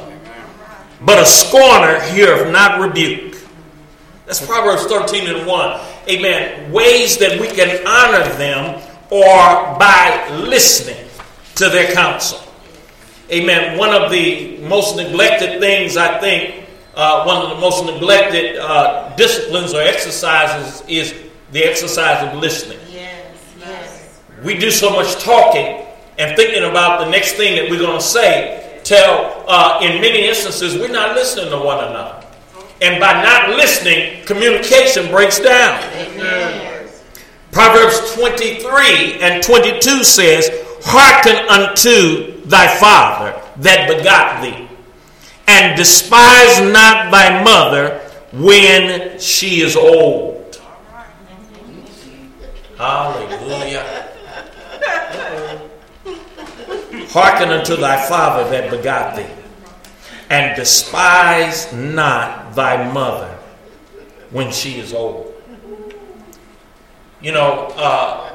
but 1.02 1.18
a 1.18 1.26
scorner 1.26 2.00
heareth 2.00 2.50
not 2.50 2.80
rebuke. 2.80 3.36
That's 4.24 4.44
Proverbs 4.44 4.86
13 4.86 5.28
and 5.28 5.46
1. 5.46 5.80
Amen. 6.08 6.72
Ways 6.72 7.18
that 7.18 7.40
we 7.40 7.48
can 7.48 7.86
honor 7.86 8.28
them 8.36 8.82
are 9.12 9.78
by 9.78 10.28
listening 10.34 11.06
to 11.56 11.68
their 11.68 11.92
counsel. 11.92 12.40
Amen. 13.30 13.76
One 13.78 13.90
of 13.90 14.10
the 14.10 14.58
most 14.58 14.96
neglected 14.96 15.60
things, 15.60 15.96
I 15.96 16.18
think, 16.20 16.65
uh, 16.96 17.24
one 17.24 17.42
of 17.42 17.50
the 17.50 17.56
most 17.56 17.84
neglected 17.84 18.56
uh, 18.56 19.14
disciplines 19.16 19.74
or 19.74 19.82
exercises 19.82 20.82
is 20.88 21.14
the 21.52 21.62
exercise 21.62 22.26
of 22.26 22.40
listening. 22.40 22.78
Yes, 22.90 23.36
yes. 23.60 24.20
We 24.42 24.58
do 24.58 24.70
so 24.70 24.90
much 24.90 25.22
talking 25.22 25.86
and 26.18 26.34
thinking 26.36 26.64
about 26.64 27.04
the 27.04 27.10
next 27.10 27.32
thing 27.32 27.56
that 27.56 27.70
we're 27.70 27.78
going 27.78 27.98
to 27.98 28.04
say, 28.04 28.80
till 28.82 29.44
uh, 29.46 29.80
in 29.82 30.00
many 30.00 30.26
instances 30.26 30.74
we're 30.74 30.88
not 30.88 31.14
listening 31.14 31.50
to 31.50 31.58
one 31.58 31.84
another. 31.84 32.24
And 32.80 33.00
by 33.00 33.22
not 33.22 33.50
listening, 33.50 34.24
communication 34.24 35.10
breaks 35.10 35.38
down. 35.40 35.80
Proverbs 37.52 38.14
23 38.14 39.20
and 39.20 39.42
22 39.42 40.04
says, 40.04 40.50
Hearken 40.84 41.36
unto 41.48 42.40
thy 42.42 42.68
father 42.78 43.40
that 43.56 43.88
begot 43.88 44.42
thee, 44.42 44.65
and 45.48 45.76
despise 45.76 46.60
not 46.60 47.10
thy 47.10 47.42
mother 47.42 48.00
when 48.32 49.18
she 49.18 49.60
is 49.60 49.76
old. 49.76 50.60
Hallelujah. 52.76 54.12
Hearken 57.10 57.48
unto 57.48 57.76
thy 57.76 58.06
father 58.06 58.50
that 58.50 58.70
begot 58.70 59.16
thee, 59.16 59.26
and 60.28 60.54
despise 60.56 61.72
not 61.72 62.54
thy 62.54 62.92
mother 62.92 63.38
when 64.30 64.52
she 64.52 64.78
is 64.78 64.92
old. 64.92 65.32
You 67.22 67.32
know, 67.32 67.72
uh, 67.76 68.34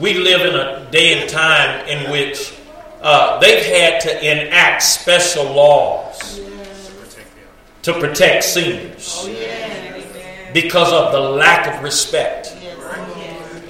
we 0.00 0.14
live 0.14 0.40
in 0.40 0.56
a 0.56 0.90
day 0.90 1.20
and 1.20 1.30
time 1.30 1.86
in 1.86 2.10
which 2.10 2.54
uh, 3.02 3.38
they've 3.40 3.64
had 3.64 4.00
to 4.00 4.18
enact 4.20 4.82
special 4.82 5.44
laws 5.44 6.40
to 7.82 7.92
protect 7.94 8.44
seniors 8.44 9.28
because 10.52 10.92
of 10.92 11.12
the 11.12 11.20
lack 11.20 11.74
of 11.74 11.82
respect. 11.82 12.56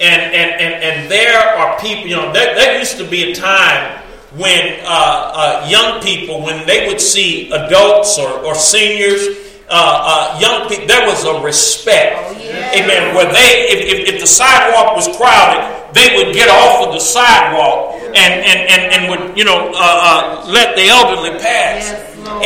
And, 0.01 0.33
and, 0.33 0.51
and, 0.59 0.83
and 0.83 1.11
there 1.11 1.39
are 1.39 1.79
people, 1.79 2.07
you 2.07 2.15
know, 2.15 2.33
there, 2.33 2.55
there 2.55 2.79
used 2.79 2.97
to 2.97 3.07
be 3.07 3.31
a 3.31 3.35
time 3.35 3.99
when 4.35 4.79
uh, 4.81 4.85
uh, 4.85 5.67
young 5.69 6.01
people, 6.01 6.41
when 6.41 6.65
they 6.65 6.87
would 6.87 6.99
see 6.99 7.51
adults 7.51 8.17
or, 8.17 8.31
or 8.43 8.55
seniors, 8.55 9.37
uh, 9.69 9.73
uh, 9.73 10.39
young 10.39 10.67
people, 10.67 10.87
there 10.87 11.07
was 11.07 11.23
a 11.23 11.41
respect. 11.41 12.35
Amen. 12.75 13.15
Where 13.15 13.31
they, 13.31 13.67
if, 13.69 13.93
if, 13.93 14.15
if 14.15 14.21
the 14.21 14.27
sidewalk 14.27 14.95
was 14.95 15.07
crowded, 15.15 15.93
they 15.93 16.17
would 16.17 16.33
get 16.33 16.49
off 16.49 16.87
of 16.87 16.93
the 16.93 16.99
sidewalk 16.99 17.90
and, 18.15 18.33
and, 18.45 18.59
and, 18.69 18.81
and 18.93 19.09
would, 19.09 19.37
you 19.37 19.43
know, 19.45 19.69
uh, 19.73 19.73
uh, 19.75 20.45
let 20.49 20.75
the 20.75 20.87
elderly 20.87 21.39
pass. 21.39 21.91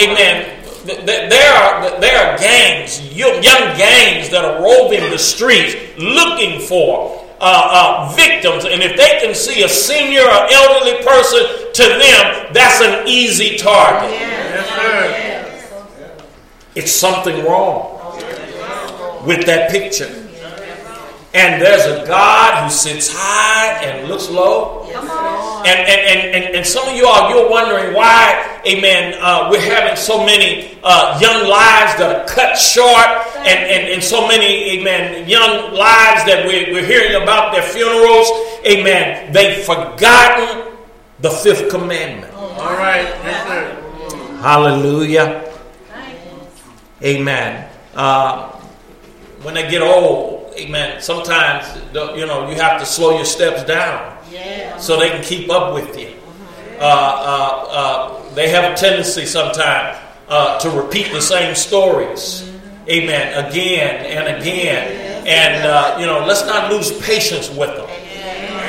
Amen. 0.01 0.51
Th- 0.86 0.97
th- 1.06 1.30
There 1.30 1.54
are, 1.54 1.99
there 1.99 2.17
are 2.34 2.38
gangs, 2.38 3.01
young 3.15 3.41
young 3.43 3.75
gangs 3.78 4.30
that 4.30 4.45
are 4.45 4.62
roving 4.62 5.10
the 5.10 5.17
streets 5.17 5.75
looking 5.97 6.60
for 6.62 7.23
uh, 7.39 8.08
uh, 8.10 8.13
victims. 8.15 8.65
And 8.65 8.82
if 8.84 8.95
they 8.95 9.19
can 9.21 9.34
see 9.36 9.63
a 9.63 9.69
senior 9.69 10.21
or 10.21 10.47
elderly 10.51 11.04
person, 11.04 11.41
to 11.73 11.84
them, 11.84 12.54
that's 12.54 12.82
an 12.82 13.08
easy 13.08 13.58
target. 13.58 14.12
Yes, 14.12 14.69
sir. 14.69 16.15
It's 16.75 16.91
something 16.91 17.43
wrong 17.45 17.91
with 19.25 19.45
that 19.47 19.71
picture. 19.71 20.24
And 21.35 21.61
there's 21.61 21.85
a 21.85 22.07
God 22.07 22.63
who 22.63 22.69
sits 22.69 23.11
high 23.13 23.83
and 23.83 24.07
looks 24.07 24.29
low. 24.29 24.87
And, 25.65 25.79
and, 25.79 25.89
and, 25.89 26.35
and, 26.35 26.55
and 26.55 26.65
some 26.65 26.87
of 26.87 26.95
you 26.95 27.07
all, 27.07 27.29
you're 27.29 27.49
wondering 27.49 27.93
why, 27.93 28.61
amen, 28.65 29.17
uh, 29.19 29.49
we're 29.51 29.59
having 29.59 29.97
so 29.97 30.25
many 30.25 30.79
uh, 30.81 31.19
young 31.19 31.49
lives 31.49 31.97
that 31.99 32.15
are 32.15 32.25
cut 32.25 32.55
short 32.55 33.07
and, 33.39 33.59
and, 33.69 33.93
and 33.93 34.03
so 34.03 34.27
many, 34.27 34.79
amen, 34.79 35.27
young 35.27 35.73
lives 35.73 36.23
that 36.23 36.45
we're, 36.47 36.71
we're 36.71 36.85
hearing 36.85 37.21
about 37.21 37.51
their 37.51 37.63
funerals. 37.63 38.29
Amen. 38.65 39.33
They've 39.33 39.65
forgotten 39.65 40.71
the 41.19 41.31
fifth 41.31 41.69
commandment. 41.69 42.33
All 42.33 42.77
right. 42.77 43.03
Yes. 43.03 44.41
Hallelujah. 44.41 45.51
Amen. 47.03 47.69
Uh, 47.93 48.51
when 49.41 49.57
I 49.57 49.69
get 49.69 49.81
old, 49.81 50.44
amen, 50.57 51.01
sometimes, 51.01 51.65
you 51.93 52.25
know, 52.25 52.49
you 52.49 52.55
have 52.55 52.79
to 52.79 52.85
slow 52.85 53.15
your 53.15 53.25
steps 53.25 53.63
down 53.63 54.17
so 54.79 54.99
they 54.99 55.09
can 55.09 55.23
keep 55.23 55.49
up 55.49 55.73
with 55.73 55.97
you. 55.97 56.13
Uh, 56.79 56.83
uh, 56.83 57.67
uh, 57.69 58.33
they 58.33 58.49
have 58.49 58.73
a 58.73 58.75
tendency 58.75 59.25
sometimes 59.25 59.97
uh, 60.27 60.59
to 60.59 60.69
repeat 60.69 61.11
the 61.11 61.21
same 61.21 61.55
stories. 61.55 62.51
Amen. 62.89 63.45
Again 63.45 64.05
and 64.05 64.41
again. 64.41 65.25
And, 65.25 65.65
uh, 65.65 65.97
you 65.99 66.05
know, 66.05 66.25
let's 66.25 66.45
not 66.45 66.71
lose 66.71 66.91
patience 67.01 67.49
with 67.49 67.69
them. 67.69 67.89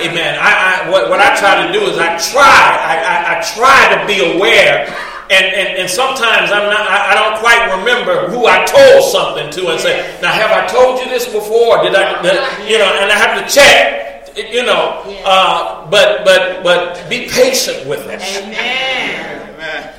Amen. 0.00 0.38
I, 0.40 0.84
I 0.84 0.90
what, 0.90 1.10
what, 1.10 1.20
I 1.20 1.36
try 1.36 1.66
to 1.66 1.72
do 1.72 1.84
is 1.86 1.98
I 1.98 2.16
try, 2.18 2.42
I, 2.42 2.96
I, 3.02 3.38
I 3.38 3.42
try 3.42 3.98
to 3.98 4.06
be 4.06 4.36
aware 4.36 4.86
and, 5.30 5.44
and, 5.44 5.68
and 5.78 5.90
sometimes 5.90 6.52
I'm 6.52 6.70
not, 6.70 6.88
I, 6.88 7.10
I, 7.10 7.14
don't 7.14 7.40
quite 7.40 7.76
remember 7.78 8.28
who 8.30 8.46
I 8.46 8.64
told 8.64 9.10
something 9.10 9.50
to 9.50 9.70
and 9.72 9.80
say, 9.80 10.18
now 10.22 10.30
have 10.32 10.50
I 10.52 10.66
told 10.66 11.00
you 11.00 11.08
this 11.08 11.26
before? 11.26 11.82
Did 11.82 11.94
I, 11.96 12.22
did, 12.22 12.70
you 12.70 12.78
know, 12.78 12.86
and 13.00 13.10
I 13.10 13.16
have 13.16 13.42
to 13.42 13.52
check, 13.52 14.36
you 14.36 14.64
know, 14.64 15.02
uh, 15.24 15.90
but, 15.90 16.24
but, 16.24 16.62
but 16.62 17.08
be 17.10 17.28
patient 17.28 17.88
with 17.88 18.00
us. 18.06 18.38
Amen. 18.38 19.94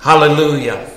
Hallelujah. 0.00 0.90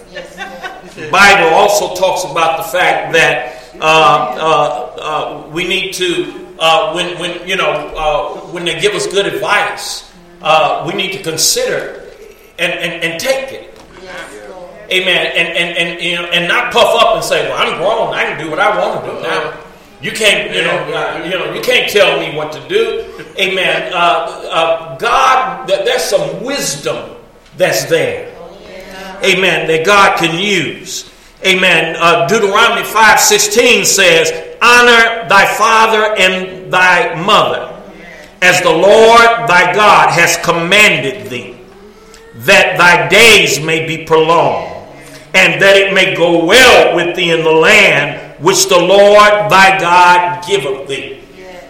The 0.95 1.09
Bible 1.09 1.55
also 1.55 1.95
talks 1.95 2.29
about 2.29 2.57
the 2.57 2.63
fact 2.63 3.13
that 3.13 3.63
uh, 3.79 3.85
uh, 3.85 5.45
uh 5.45 5.49
we 5.49 5.67
need 5.67 5.93
to, 5.93 6.55
uh, 6.59 6.91
when, 6.93 7.17
when, 7.19 7.47
you 7.47 7.55
know, 7.55 7.71
uh, 7.71 8.39
when 8.51 8.65
they 8.65 8.79
give 8.81 8.93
us 8.95 9.07
good 9.07 9.25
advice, 9.25 10.11
we 10.85 10.93
need 10.93 11.13
to 11.13 11.23
consider 11.23 11.96
and, 12.59 12.73
and, 12.73 13.03
and 13.03 13.19
take 13.19 13.51
it. 13.51 13.77
Amen. 14.89 15.27
And, 15.35 15.57
and, 15.57 15.77
and, 15.77 16.01
you 16.01 16.15
know, 16.15 16.25
and 16.25 16.47
not 16.47 16.71
puff 16.71 16.95
up 16.95 17.15
and 17.15 17.23
say, 17.23 17.49
well, 17.49 17.57
I'm 17.57 17.77
grown. 17.77 18.13
I 18.13 18.23
can 18.23 18.39
do 18.43 18.49
what 18.49 18.59
I 18.59 18.79
want 18.79 19.03
to 19.03 19.11
do 19.11 19.21
now. 19.21 19.63
You 20.01 20.11
can't, 20.11 20.53
you 20.55 20.61
know, 20.61 20.77
uh, 20.93 21.23
you 21.25 21.31
know, 21.31 21.53
you 21.53 21.61
can't 21.61 21.91
tell 21.91 22.19
me 22.19 22.37
what 22.37 22.53
to 22.53 22.67
do. 22.69 23.03
Amen. 23.39 23.91
Uh, 23.91 23.97
uh, 23.97 24.97
God, 24.97 25.67
there's 25.67 26.03
some 26.03 26.43
wisdom 26.43 27.17
that's 27.57 27.85
there. 27.85 28.33
Amen. 29.23 29.67
That 29.67 29.85
God 29.85 30.17
can 30.19 30.39
use. 30.39 31.11
Amen. 31.45 31.95
Uh, 31.99 32.27
Deuteronomy 32.27 32.83
5:16 32.83 33.85
says, 33.85 34.31
"Honor 34.61 35.27
thy 35.27 35.45
father 35.45 36.15
and 36.15 36.71
thy 36.71 37.15
mother, 37.15 37.73
as 38.41 38.61
the 38.61 38.71
Lord 38.71 39.47
thy 39.47 39.73
God 39.73 40.11
has 40.11 40.37
commanded 40.37 41.29
thee." 41.29 41.56
That 42.45 42.77
thy 42.77 43.07
days 43.09 43.59
may 43.59 43.85
be 43.85 44.05
prolonged, 44.05 44.73
and 45.33 45.61
that 45.61 45.75
it 45.75 45.93
may 45.93 46.15
go 46.15 46.45
well 46.45 46.95
with 46.95 47.15
thee 47.15 47.31
in 47.31 47.43
the 47.43 47.51
land 47.51 48.39
which 48.39 48.67
the 48.69 48.77
Lord 48.77 49.49
thy 49.49 49.79
God 49.79 50.45
giveth 50.45 50.87
thee. 50.87 51.21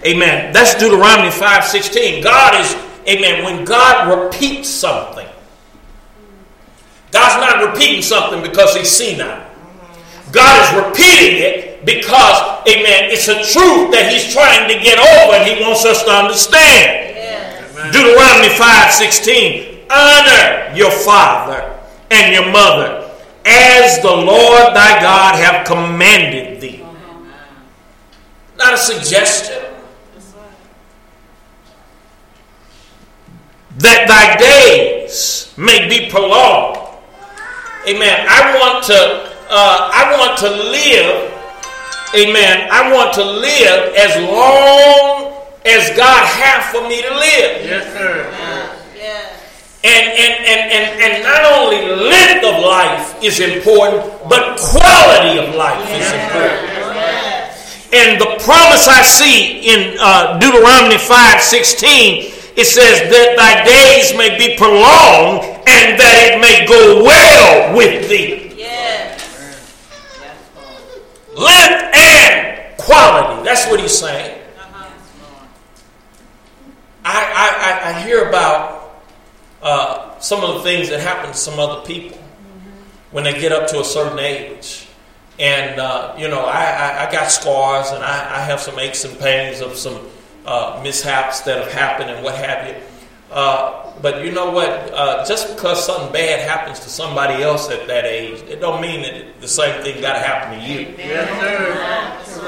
Amen. 0.06 0.54
That's 0.54 0.76
Deuteronomy 0.76 1.32
5:16. 1.32 2.22
God 2.22 2.56
is, 2.60 2.76
amen, 3.08 3.44
when 3.44 3.66
God 3.66 4.10
repeats 4.10 4.70
something, 4.70 5.28
God's 7.12 7.42
not 7.42 7.74
repeating 7.74 8.02
something 8.02 8.42
because 8.42 8.76
he's 8.76 8.92
seen 8.92 9.20
it. 9.20 9.42
God 10.32 10.62
is 10.64 10.86
repeating 10.86 11.42
it 11.42 11.86
because, 11.86 12.68
amen, 12.68 13.10
it's 13.12 13.30
a 13.30 13.36
truth 13.36 13.92
that 13.92 14.12
he's 14.12 14.34
trying 14.34 14.68
to 14.68 14.76
get 14.84 15.00
over 15.00 15.36
and 15.36 15.48
he 15.48 15.64
wants 15.64 15.86
us 15.86 16.04
to 16.04 16.12
understand. 16.12 17.16
Yes. 17.16 17.94
Deuteronomy 17.94 18.50
5:16 18.50 19.77
honor 19.90 20.76
your 20.76 20.92
father 20.92 21.78
and 22.12 22.34
your 22.34 22.52
mother 22.52 23.12
as 23.46 24.02
the 24.02 24.12
Lord 24.12 24.76
thy 24.76 25.02
God 25.02 25.36
have 25.36 25.66
commanded 25.66 26.62
thee. 26.62 26.84
Not 28.58 28.74
a 28.74 28.78
suggestion. 28.78 29.64
That 33.78 34.08
thy 34.08 34.38
days 34.38 35.54
may 35.56 35.88
be 35.88 36.10
prolonged. 36.10 36.80
Amen. 37.88 38.26
I 38.28 38.58
want 38.60 38.84
to 38.86 39.34
uh, 39.50 39.90
I 39.94 40.18
want 40.18 40.38
to 40.40 40.50
live. 40.50 41.34
Amen. 42.16 42.70
I 42.72 42.92
want 42.92 43.14
to 43.14 43.24
live 43.24 43.94
as 43.96 44.16
long 44.24 45.34
as 45.66 45.96
God 45.96 46.26
has 46.26 46.66
for 46.74 46.88
me 46.90 47.02
to 47.02 47.10
live. 47.14 47.66
Yes, 47.66 47.94
sir. 47.94 48.34
And, 49.84 50.08
and, 50.10 50.34
and, 50.46 50.62
and, 50.74 50.86
and 51.02 51.24
not 51.24 51.46
only 51.54 52.10
length 52.10 52.44
of 52.44 52.64
life 52.64 53.24
is 53.24 53.40
important, 53.40 54.02
but 54.28 54.58
quality 54.60 55.38
of 55.38 55.54
life 55.56 55.86
is 55.94 56.12
important. 56.12 56.78
And 57.94 58.20
the 58.20 58.44
promise 58.44 58.88
I 58.88 59.02
see 59.04 59.62
in 59.70 59.98
uh, 60.00 60.38
Deuteronomy 60.40 60.98
5 60.98 61.42
16, 61.42 62.34
it 62.58 62.66
says 62.66 63.10
that 63.10 63.36
thy 63.38 63.64
days 63.64 64.18
may 64.18 64.38
be 64.38 64.58
prolonged 64.58 65.46
and 65.68 66.00
that 66.00 66.34
it 66.34 66.42
may 66.42 66.66
go 66.68 67.04
well 67.04 67.78
with 67.78 68.10
thee. 68.10 68.56
Yes. 68.58 69.22
Length 71.38 71.96
and 71.96 72.78
quality. 72.78 73.44
That's 73.46 73.68
what 73.68 73.80
he's 73.80 73.98
saying. 73.98 74.42
Uh-huh. 74.58 75.46
I, 77.06 77.84
I, 77.86 77.90
I 77.90 78.02
hear 78.02 78.28
about 78.28 78.77
uh, 79.62 80.20
some 80.20 80.44
of 80.44 80.56
the 80.56 80.62
things 80.62 80.90
that 80.90 81.00
happen 81.00 81.32
to 81.32 81.38
some 81.38 81.60
other 81.60 81.86
people 81.86 82.18
mm-hmm. 82.18 82.70
when 83.12 83.24
they 83.24 83.40
get 83.40 83.52
up 83.52 83.68
to 83.70 83.80
a 83.80 83.86
certain 83.86 84.20
age. 84.20 84.88
And, 85.40 85.80
uh, 85.80 86.16
you 86.18 86.28
know, 86.28 86.42
I, 86.42 86.64
I, 86.64 87.08
I, 87.08 87.12
got 87.12 87.30
scars 87.30 87.92
and 87.92 88.04
I, 88.04 88.38
I, 88.38 88.42
have 88.42 88.60
some 88.60 88.80
aches 88.80 89.06
and 89.06 89.20
pains 89.20 89.62
of 89.62 89.78
some 89.78 90.08
uh, 90.48 90.80
mishaps 90.82 91.42
that 91.42 91.62
have 91.64 91.72
happened 91.72 92.10
and 92.10 92.24
what 92.24 92.34
have 92.36 92.68
you. 92.68 92.76
Uh, 93.32 93.94
but 94.02 94.24
you 94.26 94.32
know 94.32 94.50
what? 94.50 94.70
Uh, 94.94 95.26
just 95.26 95.56
because 95.56 95.86
something 95.86 96.12
bad 96.12 96.48
happens 96.48 96.80
to 96.80 96.90
somebody 96.90 97.44
else 97.44 97.70
at 97.70 97.86
that 97.88 98.06
age, 98.06 98.42
it 98.50 98.60
don't 98.60 98.82
mean 98.82 99.02
that 99.04 99.42
the 99.42 99.48
same 99.48 99.84
thing 99.84 100.02
got 100.02 100.14
to 100.14 100.20
happen 100.20 100.60
to 100.60 100.66
you. 100.66 100.96
Yes, 100.98 102.40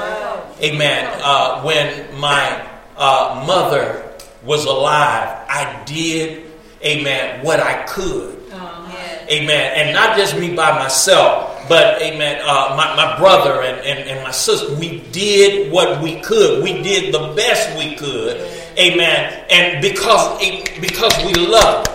Amen. 0.62 1.20
Uh, 1.22 1.62
when 1.62 2.18
my 2.18 2.68
uh, 2.96 3.44
mother 3.46 4.10
was 4.42 4.64
alive, 4.64 5.46
I 5.48 5.82
did 5.86 6.49
amen, 6.84 7.44
what 7.44 7.60
I 7.60 7.84
could. 7.84 8.38
Uh-huh. 8.52 9.26
Amen. 9.30 9.72
And 9.76 9.94
not 9.94 10.16
just 10.16 10.36
me 10.38 10.54
by 10.54 10.78
myself, 10.78 11.64
but 11.68 12.02
amen, 12.02 12.42
uh, 12.44 12.74
my, 12.76 12.96
my 12.96 13.16
brother 13.16 13.62
and, 13.62 13.78
and, 13.86 14.08
and 14.08 14.24
my 14.24 14.32
sister. 14.32 14.74
We 14.74 15.00
did 15.12 15.70
what 15.70 16.02
we 16.02 16.20
could. 16.20 16.64
We 16.64 16.82
did 16.82 17.14
the 17.14 17.32
best 17.36 17.78
we 17.78 17.94
could. 17.94 18.38
Amen. 18.76 19.44
And 19.50 19.80
because, 19.80 20.40
because 20.80 21.16
we 21.24 21.34
loved. 21.34 21.88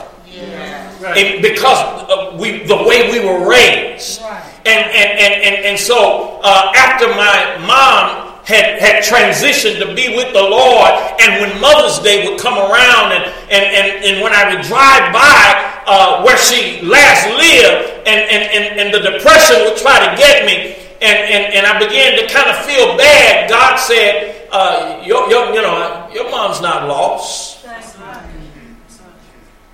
Right. 1.01 1.41
because 1.41 1.77
uh, 2.09 2.35
we 2.39 2.63
the 2.63 2.77
way 2.77 3.11
we 3.11 3.19
were 3.19 3.47
raised. 3.47 4.21
Right. 4.21 4.41
And, 4.65 4.85
and, 4.89 5.19
and, 5.19 5.33
and, 5.43 5.65
and 5.65 5.79
so 5.79 6.39
uh, 6.41 6.71
after 6.75 7.07
my 7.09 7.57
mom 7.67 8.34
had, 8.45 8.79
had 8.79 9.03
transitioned 9.03 9.81
to 9.81 9.93
be 9.93 10.15
with 10.15 10.31
the 10.33 10.41
Lord. 10.41 10.91
And 11.19 11.41
when 11.41 11.59
Mother's 11.59 11.99
Day 11.99 12.29
would 12.29 12.39
come 12.39 12.57
around, 12.57 13.11
and, 13.11 13.25
and, 13.49 13.65
and, 13.73 14.05
and 14.05 14.21
when 14.21 14.33
I 14.33 14.53
would 14.53 14.63
drive 14.63 15.11
by 15.11 15.81
uh, 15.85 16.23
where 16.23 16.37
she 16.37 16.81
last 16.85 17.25
lived, 17.33 18.07
and, 18.07 18.21
and, 18.29 18.43
and, 18.53 18.79
and 18.79 18.93
the 18.93 19.01
depression 19.11 19.65
would 19.65 19.77
try 19.77 19.97
to 19.97 20.17
get 20.17 20.45
me, 20.45 20.77
and, 21.01 21.17
and, 21.25 21.53
and 21.53 21.65
I 21.65 21.77
began 21.79 22.17
to 22.21 22.31
kind 22.31 22.49
of 22.49 22.57
feel 22.65 22.95
bad, 22.97 23.49
God 23.49 23.77
said, 23.77 24.47
uh, 24.51 25.01
your, 25.03 25.27
your, 25.29 25.53
you 25.53 25.61
know, 25.61 26.09
your 26.13 26.29
mom's 26.31 26.61
not 26.61 26.87
lost. 26.87 27.65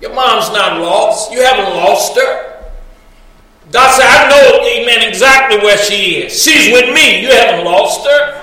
Your 0.00 0.12
mom's 0.14 0.50
not 0.50 0.80
lost. 0.80 1.30
You 1.30 1.42
haven't 1.42 1.76
lost 1.76 2.16
her. 2.16 2.52
God 3.70 3.94
said, 3.94 4.04
I 4.04 4.28
know, 4.28 4.66
amen, 4.66 5.08
exactly 5.08 5.58
where 5.58 5.78
she 5.78 6.24
is. 6.24 6.42
She's 6.42 6.72
with 6.72 6.92
me. 6.92 7.22
You 7.22 7.30
haven't 7.30 7.64
lost 7.64 8.04
her. 8.06 8.41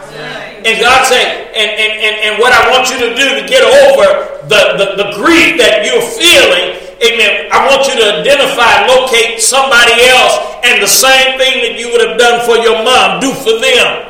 And 0.59 0.75
God 0.79 1.07
said, 1.07 1.51
and, 1.55 1.71
and, 1.71 1.93
and, 2.03 2.15
and 2.25 2.33
what 2.39 2.51
I 2.51 2.69
want 2.71 2.91
you 2.91 2.99
to 2.99 3.15
do 3.15 3.39
to 3.39 3.43
get 3.47 3.63
over 3.63 4.43
the, 4.47 4.61
the, 4.75 4.87
the 5.03 5.07
grief 5.15 5.57
that 5.57 5.87
you're 5.87 6.03
feeling, 6.03 6.75
amen, 6.99 7.47
I 7.51 7.67
want 7.71 7.87
you 7.87 7.95
to 7.95 8.19
identify, 8.19 8.87
locate 8.87 9.39
somebody 9.39 9.95
else, 10.11 10.35
and 10.63 10.83
the 10.83 10.91
same 10.91 11.39
thing 11.39 11.63
that 11.63 11.79
you 11.79 11.91
would 11.91 12.03
have 12.03 12.19
done 12.19 12.45
for 12.45 12.57
your 12.57 12.83
mom, 12.83 13.19
do 13.19 13.31
for 13.33 13.59
them. 13.59 14.09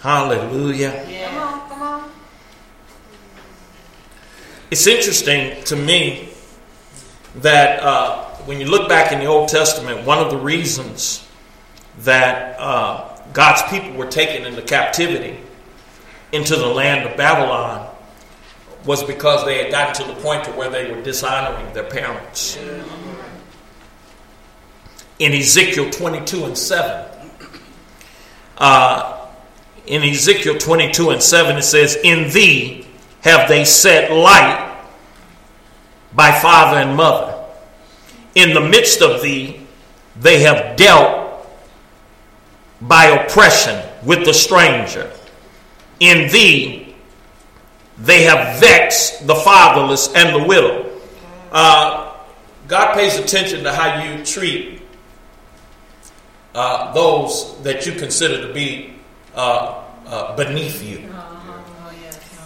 Hallelujah. 0.00 1.04
Yeah. 1.06 1.28
Come 1.28 1.36
on, 1.36 1.68
come 1.68 1.82
on. 1.82 2.10
It's 4.70 4.86
interesting 4.86 5.62
to 5.64 5.76
me 5.76 6.30
that 7.36 7.82
uh, 7.82 8.29
when 8.50 8.60
you 8.60 8.66
look 8.66 8.88
back 8.88 9.12
in 9.12 9.20
the 9.20 9.26
Old 9.26 9.48
Testament, 9.48 10.04
one 10.04 10.18
of 10.18 10.28
the 10.28 10.36
reasons 10.36 11.24
that 11.98 12.58
uh, 12.58 13.16
God's 13.32 13.62
people 13.70 13.96
were 13.96 14.10
taken 14.10 14.44
into 14.44 14.60
captivity 14.60 15.38
into 16.32 16.56
the 16.56 16.66
land 16.66 17.08
of 17.08 17.16
Babylon 17.16 17.88
was 18.84 19.04
because 19.04 19.44
they 19.44 19.62
had 19.62 19.70
gotten 19.70 20.04
to 20.04 20.12
the 20.12 20.20
point 20.20 20.42
to 20.46 20.50
where 20.50 20.68
they 20.68 20.90
were 20.90 21.00
dishonoring 21.00 21.72
their 21.74 21.84
parents. 21.84 22.58
In 25.20 25.32
Ezekiel 25.32 25.88
22 25.88 26.46
and 26.46 26.58
7, 26.58 27.30
uh, 28.58 29.28
in 29.86 30.02
Ezekiel 30.02 30.58
22 30.58 31.10
and 31.10 31.22
7, 31.22 31.56
it 31.56 31.62
says, 31.62 31.96
In 32.02 32.28
thee 32.30 32.84
have 33.20 33.48
they 33.48 33.64
set 33.64 34.10
light 34.10 34.76
by 36.12 36.36
father 36.40 36.78
and 36.78 36.96
mother. 36.96 37.39
In 38.34 38.54
the 38.54 38.60
midst 38.60 39.02
of 39.02 39.22
thee, 39.22 39.66
they 40.20 40.40
have 40.40 40.76
dealt 40.76 41.46
by 42.80 43.06
oppression 43.06 43.82
with 44.04 44.24
the 44.24 44.32
stranger. 44.32 45.10
In 45.98 46.30
thee, 46.30 46.94
they 47.98 48.22
have 48.22 48.58
vexed 48.60 49.26
the 49.26 49.34
fatherless 49.34 50.12
and 50.14 50.40
the 50.40 50.46
widow. 50.46 50.90
Uh, 51.52 52.14
God 52.68 52.94
pays 52.94 53.18
attention 53.18 53.64
to 53.64 53.72
how 53.72 54.02
you 54.02 54.24
treat 54.24 54.82
uh, 56.54 56.92
those 56.94 57.60
that 57.62 57.86
you 57.86 57.92
consider 57.92 58.46
to 58.46 58.54
be 58.54 58.94
uh, 59.34 59.84
uh 60.06 60.36
beneath 60.36 60.82
you. 60.82 61.08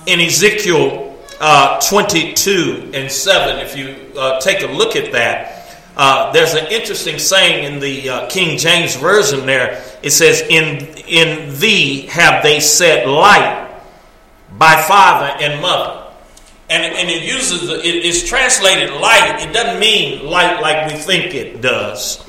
In 0.06 0.20
Ezekiel 0.20 1.16
uh, 1.40 1.80
22 1.80 2.90
and 2.94 3.10
7, 3.10 3.58
if 3.58 3.76
you 3.76 4.18
uh, 4.18 4.40
take 4.40 4.62
a 4.62 4.66
look 4.66 4.96
at 4.96 5.12
that, 5.12 5.53
uh, 5.96 6.32
there's 6.32 6.54
an 6.54 6.66
interesting 6.70 7.18
saying 7.18 7.72
in 7.72 7.80
the 7.80 8.08
uh, 8.08 8.28
King 8.28 8.58
James 8.58 8.96
Version 8.96 9.46
there. 9.46 9.82
It 10.02 10.10
says, 10.10 10.42
in, 10.42 10.86
in 11.06 11.58
thee 11.58 12.02
have 12.06 12.42
they 12.42 12.60
set 12.60 13.06
light 13.06 13.70
by 14.58 14.82
father 14.82 15.36
and 15.40 15.60
mother. 15.62 16.00
And, 16.70 16.82
and 16.82 17.10
it 17.10 17.22
uses, 17.22 17.68
it, 17.68 17.84
it 17.84 18.04
is 18.04 18.24
translated 18.24 18.90
light. 18.90 19.46
It 19.46 19.52
doesn't 19.52 19.78
mean 19.78 20.24
light 20.26 20.60
like 20.60 20.90
we 20.90 20.98
think 20.98 21.34
it 21.34 21.60
does. 21.60 22.24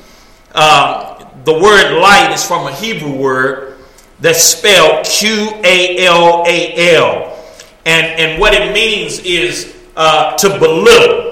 Uh, 0.54 1.24
the 1.44 1.54
word 1.54 1.98
light 2.00 2.32
is 2.32 2.44
from 2.44 2.66
a 2.66 2.72
Hebrew 2.74 3.12
word 3.12 3.78
that's 4.20 4.42
spelled 4.42 5.04
Q 5.06 5.50
A 5.64 6.06
L 6.06 6.44
A 6.46 6.94
L. 6.96 7.32
And, 7.84 8.06
and 8.20 8.40
what 8.40 8.52
it 8.54 8.72
means 8.72 9.20
is 9.20 9.76
uh, 9.96 10.36
to 10.36 10.48
belittle, 10.58 11.25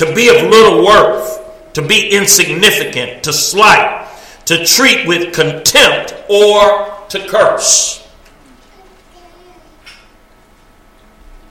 to 0.00 0.14
be 0.14 0.30
of 0.30 0.50
little 0.50 0.82
worth, 0.82 1.74
to 1.74 1.82
be 1.86 2.08
insignificant, 2.08 3.22
to 3.22 3.34
slight, 3.34 4.08
to 4.46 4.64
treat 4.64 5.06
with 5.06 5.34
contempt, 5.34 6.14
or 6.26 7.04
to 7.10 7.28
curse. 7.28 8.08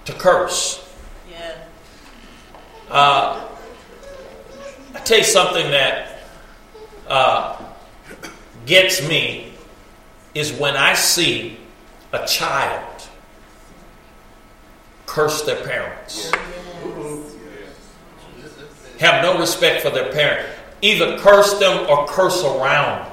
To 0.06 0.14
curse. 0.14 0.92
Yeah. 1.30 1.64
Uh, 2.90 3.48
I 4.96 5.00
tell 5.02 5.20
you 5.20 5.24
something 5.24 5.70
that 5.70 6.22
uh, 7.08 7.64
gets 8.66 9.08
me 9.08 9.54
is 10.34 10.52
when 10.54 10.76
I 10.76 10.96
see 10.96 11.60
a 12.12 12.26
child 12.26 13.04
curse 15.06 15.44
their 15.44 15.64
parents. 15.64 16.32
Have 19.00 19.24
no 19.24 19.40
respect 19.40 19.82
for 19.82 19.90
their 19.90 20.12
parent. 20.12 20.48
Either 20.82 21.18
curse 21.20 21.58
them 21.60 21.90
or 21.90 22.06
curse 22.08 22.44
around. 22.44 23.10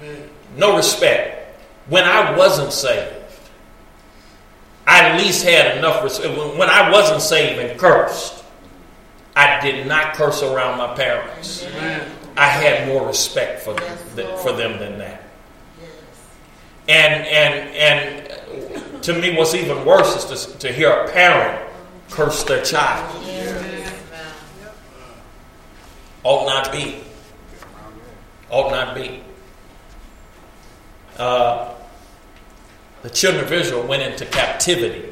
Them. 0.00 0.30
No 0.56 0.76
respect. 0.76 1.58
When 1.88 2.04
I 2.04 2.36
wasn't 2.36 2.72
saved, 2.72 3.14
I 4.86 5.08
at 5.08 5.20
least 5.20 5.44
had 5.44 5.76
enough 5.78 6.02
respect. 6.04 6.36
When 6.58 6.68
I 6.68 6.90
wasn't 6.90 7.22
saved 7.22 7.58
and 7.60 7.78
cursed, 7.78 8.44
I 9.36 9.60
did 9.60 9.86
not 9.86 10.14
curse 10.14 10.42
around 10.42 10.78
my 10.78 10.94
parents. 10.94 11.66
I 12.36 12.46
had 12.46 12.88
more 12.88 13.06
respect 13.06 13.62
for 13.62 13.74
them, 13.74 14.38
for 14.38 14.52
them 14.52 14.78
than 14.78 14.98
that. 14.98 15.22
And 16.88 17.24
and 17.26 17.76
and 17.76 19.02
to 19.02 19.12
me, 19.14 19.36
what's 19.36 19.54
even 19.54 19.84
worse 19.84 20.30
is 20.30 20.46
to, 20.46 20.58
to 20.58 20.72
hear 20.72 20.90
a 20.90 21.10
parent 21.10 21.70
curse 22.10 22.42
their 22.44 22.62
child. 22.62 23.24
Ought 26.22 26.46
not 26.46 26.72
be. 26.72 27.00
Ought 28.50 28.70
not 28.70 28.94
be. 28.94 29.22
Uh, 31.16 31.74
the 33.02 33.10
children 33.10 33.44
of 33.44 33.52
Israel 33.52 33.86
went 33.86 34.02
into 34.02 34.26
captivity 34.26 35.10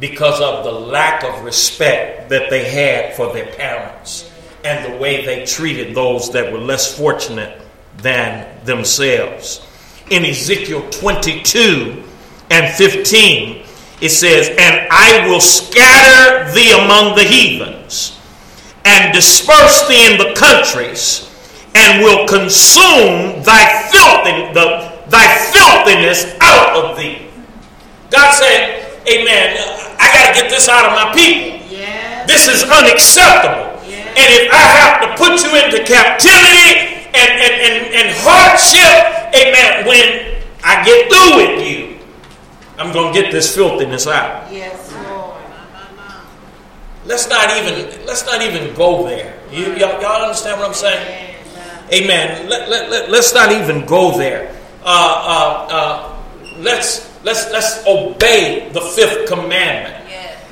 because 0.00 0.40
of 0.40 0.64
the 0.64 0.72
lack 0.72 1.24
of 1.24 1.44
respect 1.44 2.28
that 2.28 2.50
they 2.50 2.70
had 2.70 3.14
for 3.14 3.32
their 3.32 3.46
parents 3.54 4.30
and 4.64 4.92
the 4.92 4.96
way 4.98 5.24
they 5.24 5.44
treated 5.44 5.94
those 5.94 6.32
that 6.32 6.52
were 6.52 6.58
less 6.58 6.96
fortunate 6.96 7.60
than 7.98 8.64
themselves. 8.64 9.64
In 10.10 10.24
Ezekiel 10.24 10.88
22 10.90 12.02
and 12.50 12.74
15, 12.74 13.64
it 14.00 14.08
says, 14.10 14.48
And 14.48 14.88
I 14.90 15.26
will 15.28 15.40
scatter 15.40 16.52
thee 16.52 16.72
among 16.72 17.16
the 17.16 17.24
heathens, 17.24 18.17
and 18.88 19.12
disperse 19.12 19.86
thee 19.86 20.00
in 20.08 20.16
the 20.16 20.32
countries, 20.32 21.28
and 21.74 22.02
will 22.02 22.26
consume 22.26 23.44
thy 23.44 23.84
the, 23.92 24.88
thy 25.10 25.26
filthiness 25.52 26.36
out 26.40 26.76
of 26.76 26.96
thee. 26.96 27.28
God 28.10 28.32
said, 28.32 28.88
Amen. 29.08 29.56
I 30.00 30.06
got 30.12 30.34
to 30.34 30.40
get 30.40 30.50
this 30.50 30.68
out 30.68 30.84
of 30.84 30.92
my 30.92 31.12
people. 31.12 31.60
Yes. 31.70 32.26
This 32.28 32.48
is 32.48 32.62
unacceptable. 32.62 33.68
And 34.18 34.26
if 34.34 34.52
I 34.52 34.64
have 34.82 34.94
to 35.02 35.08
put 35.16 35.38
you 35.42 35.54
into 35.54 35.78
captivity 35.84 37.06
and, 37.14 37.30
and, 37.38 37.54
and, 37.62 37.76
and 37.94 38.08
hardship, 38.18 39.30
amen, 39.30 39.86
when 39.86 40.42
I 40.64 40.84
get 40.84 41.08
through 41.08 41.36
with 41.38 41.66
you, 41.66 41.98
I'm 42.78 42.92
going 42.92 43.14
to 43.14 43.22
get 43.22 43.30
this 43.30 43.54
filthiness 43.54 44.06
out. 44.06 44.52
Yes. 44.52 44.87
Let's 47.08 47.26
not 47.26 47.48
even 47.56 48.04
let's 48.04 48.26
not 48.26 48.42
even 48.42 48.74
go 48.74 49.02
there. 49.04 49.34
You, 49.50 49.72
y'all, 49.76 50.00
y'all 50.02 50.22
understand 50.22 50.60
what 50.60 50.68
I'm 50.68 50.74
saying? 50.74 51.36
Amen. 51.90 52.50
Let, 52.50 52.68
let, 52.68 52.90
let, 52.90 53.10
let's 53.10 53.32
not 53.32 53.50
even 53.50 53.86
go 53.86 54.18
there. 54.18 54.54
Uh, 54.84 54.84
uh, 54.84 55.72
uh, 55.72 56.22
let's 56.58 57.08
let's 57.24 57.50
let's 57.50 57.82
obey 57.86 58.68
the 58.74 58.82
fifth 58.82 59.26
commandment 59.26 60.04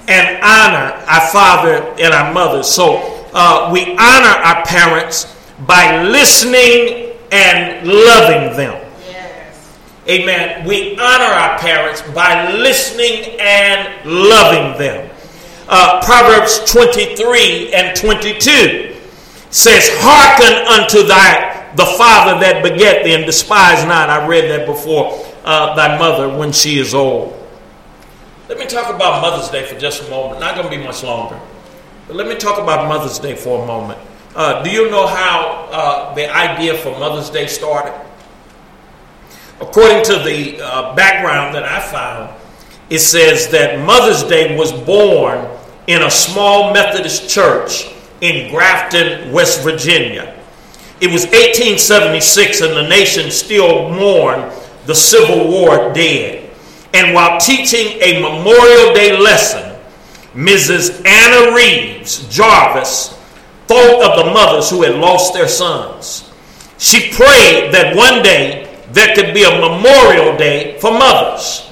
and 0.08 0.42
honor 0.42 0.96
our 1.06 1.28
father 1.30 1.94
and 2.00 2.14
our 2.14 2.32
mother. 2.32 2.62
So 2.62 3.28
uh, 3.34 3.68
we 3.70 3.82
honor 3.92 4.34
our 4.40 4.64
parents 4.64 5.36
by 5.66 6.04
listening 6.04 7.12
and 7.32 7.86
loving 7.86 8.56
them. 8.56 8.82
Yes. 9.06 9.78
Amen. 10.08 10.66
We 10.66 10.92
honor 10.98 11.24
our 11.24 11.58
parents 11.58 12.00
by 12.14 12.50
listening 12.52 13.38
and 13.40 14.10
loving 14.10 14.78
them. 14.78 15.10
Uh, 15.68 16.00
Proverbs 16.04 16.70
23 16.70 17.72
and 17.74 17.96
22 17.96 18.96
says, 19.50 19.88
Hearken 19.94 20.80
unto 20.80 21.06
thy 21.06 21.56
the 21.76 21.84
father 21.84 22.40
that 22.40 22.62
beget 22.62 23.04
thee, 23.04 23.14
and 23.14 23.26
despise 23.26 23.84
not. 23.84 24.08
I 24.08 24.26
read 24.26 24.50
that 24.50 24.66
before. 24.66 25.24
Uh, 25.44 25.74
thy 25.76 25.96
mother 25.98 26.28
when 26.28 26.50
she 26.50 26.78
is 26.78 26.94
old. 26.94 27.32
Let 28.48 28.58
me 28.58 28.66
talk 28.66 28.92
about 28.92 29.20
Mother's 29.22 29.48
Day 29.50 29.64
for 29.64 29.78
just 29.78 30.02
a 30.06 30.10
moment. 30.10 30.40
Not 30.40 30.56
going 30.56 30.68
to 30.68 30.76
be 30.76 30.82
much 30.82 31.04
longer. 31.04 31.38
But 32.06 32.16
let 32.16 32.26
me 32.26 32.36
talk 32.36 32.58
about 32.60 32.88
Mother's 32.88 33.18
Day 33.18 33.34
for 33.36 33.62
a 33.62 33.66
moment. 33.66 34.00
Uh, 34.34 34.62
do 34.62 34.70
you 34.70 34.90
know 34.90 35.06
how 35.06 35.68
uh, 35.70 36.14
the 36.14 36.34
idea 36.34 36.74
for 36.74 36.90
Mother's 36.98 37.30
Day 37.30 37.46
started? 37.46 37.94
According 39.60 40.04
to 40.04 40.18
the 40.18 40.60
uh, 40.60 40.94
background 40.94 41.54
that 41.54 41.64
I 41.64 41.80
found, 41.80 42.34
it 42.90 42.98
says 43.00 43.48
that 43.48 43.84
Mother's 43.84 44.22
Day 44.24 44.56
was 44.56 44.72
born 44.72 45.46
in 45.86 46.02
a 46.02 46.10
small 46.10 46.72
Methodist 46.72 47.28
church 47.28 47.92
in 48.20 48.50
Grafton, 48.50 49.32
West 49.32 49.62
Virginia. 49.62 50.34
It 51.00 51.12
was 51.12 51.24
1876, 51.24 52.60
and 52.62 52.72
the 52.76 52.88
nation 52.88 53.30
still 53.30 53.90
mourned 53.90 54.50
the 54.86 54.94
Civil 54.94 55.48
War 55.48 55.92
dead. 55.92 56.50
And 56.94 57.14
while 57.14 57.38
teaching 57.38 58.00
a 58.00 58.20
Memorial 58.20 58.94
Day 58.94 59.18
lesson, 59.18 59.78
Mrs. 60.34 61.04
Anna 61.06 61.54
Reeves 61.54 62.26
Jarvis 62.28 63.10
thought 63.66 64.02
of 64.02 64.24
the 64.24 64.32
mothers 64.32 64.70
who 64.70 64.82
had 64.82 64.96
lost 64.96 65.34
their 65.34 65.48
sons. 65.48 66.30
She 66.78 67.10
prayed 67.10 67.72
that 67.72 67.96
one 67.96 68.22
day 68.22 68.80
there 68.92 69.14
could 69.14 69.34
be 69.34 69.42
a 69.42 69.60
memorial 69.60 70.36
day 70.36 70.78
for 70.78 70.92
mothers. 70.92 71.70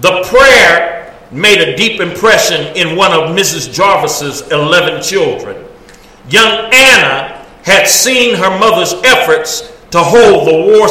The 0.00 0.22
prayer 0.24 1.01
made 1.32 1.60
a 1.60 1.76
deep 1.76 2.00
impression 2.00 2.76
in 2.76 2.96
one 2.96 3.12
of 3.12 3.36
Mrs. 3.36 3.72
Jarvis's 3.72 4.42
11 4.50 5.02
children. 5.02 5.66
Young 6.28 6.70
Anna 6.72 7.46
had 7.64 7.86
seen 7.86 8.34
her 8.34 8.58
mother's 8.58 8.92
efforts 9.04 9.72
to 9.90 9.98
hold 9.98 10.46
the 10.46 10.78
war 10.78 10.88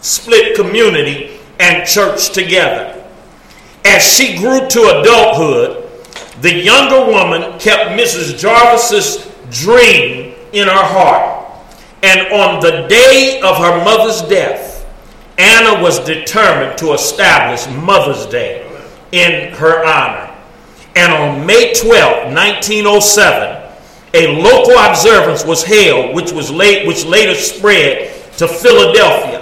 split 0.00 0.54
community 0.54 1.38
and 1.58 1.86
church 1.86 2.30
together. 2.30 3.02
As 3.84 4.02
she 4.02 4.36
grew 4.36 4.68
to 4.68 5.00
adulthood, 5.00 5.88
the 6.42 6.54
younger 6.54 7.10
woman 7.10 7.58
kept 7.58 7.98
Mrs. 7.98 8.38
Jarvis's 8.38 9.30
dream 9.50 10.34
in 10.52 10.68
her 10.68 10.84
heart. 10.84 11.38
And 12.02 12.32
on 12.32 12.60
the 12.60 12.86
day 12.88 13.40
of 13.42 13.56
her 13.56 13.84
mother's 13.84 14.22
death, 14.22 14.86
Anna 15.38 15.82
was 15.82 15.98
determined 16.00 16.78
to 16.78 16.92
establish 16.92 17.66
Mother's 17.82 18.26
Day 18.26 18.69
in 19.12 19.52
her 19.54 19.84
honor. 19.84 20.34
And 20.96 21.12
on 21.12 21.46
May 21.46 21.72
12, 21.74 22.32
1907, 22.34 23.60
a 24.12 24.42
local 24.42 24.76
observance 24.78 25.44
was 25.44 25.62
held, 25.62 26.14
which, 26.14 26.32
was 26.32 26.50
late, 26.50 26.86
which 26.86 27.04
later 27.04 27.34
spread 27.34 28.12
to 28.38 28.48
Philadelphia. 28.48 29.40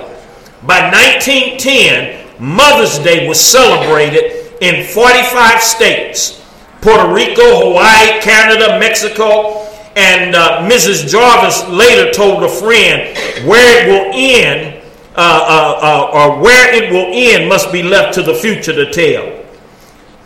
By 0.67 0.91
1910, 0.91 2.27
Mother's 2.39 2.99
Day 2.99 3.27
was 3.27 3.41
celebrated 3.41 4.53
in 4.61 4.87
45 4.87 5.61
states 5.63 6.45
Puerto 6.81 7.13
Rico, 7.13 7.71
Hawaii, 7.71 8.21
Canada, 8.21 8.79
Mexico, 8.79 9.67
and 9.97 10.37
uh, 10.37 10.61
Mrs. 10.69 11.09
Jarvis 11.09 11.67
later 11.69 12.13
told 12.13 12.45
a 12.45 12.49
friend 12.49 13.17
where 13.49 13.83
it 13.83 13.89
will 13.89 14.13
end, 14.15 14.83
uh, 15.17 15.21
uh, 15.21 15.79
uh, 15.83 16.11
or 16.13 16.41
where 16.41 16.73
it 16.73 16.93
will 16.93 17.11
end 17.13 17.49
must 17.49 17.73
be 17.73 17.83
left 17.83 18.15
to 18.15 18.23
the 18.23 18.35
future 18.35 18.73
to 18.73 18.93
tell, 18.93 19.38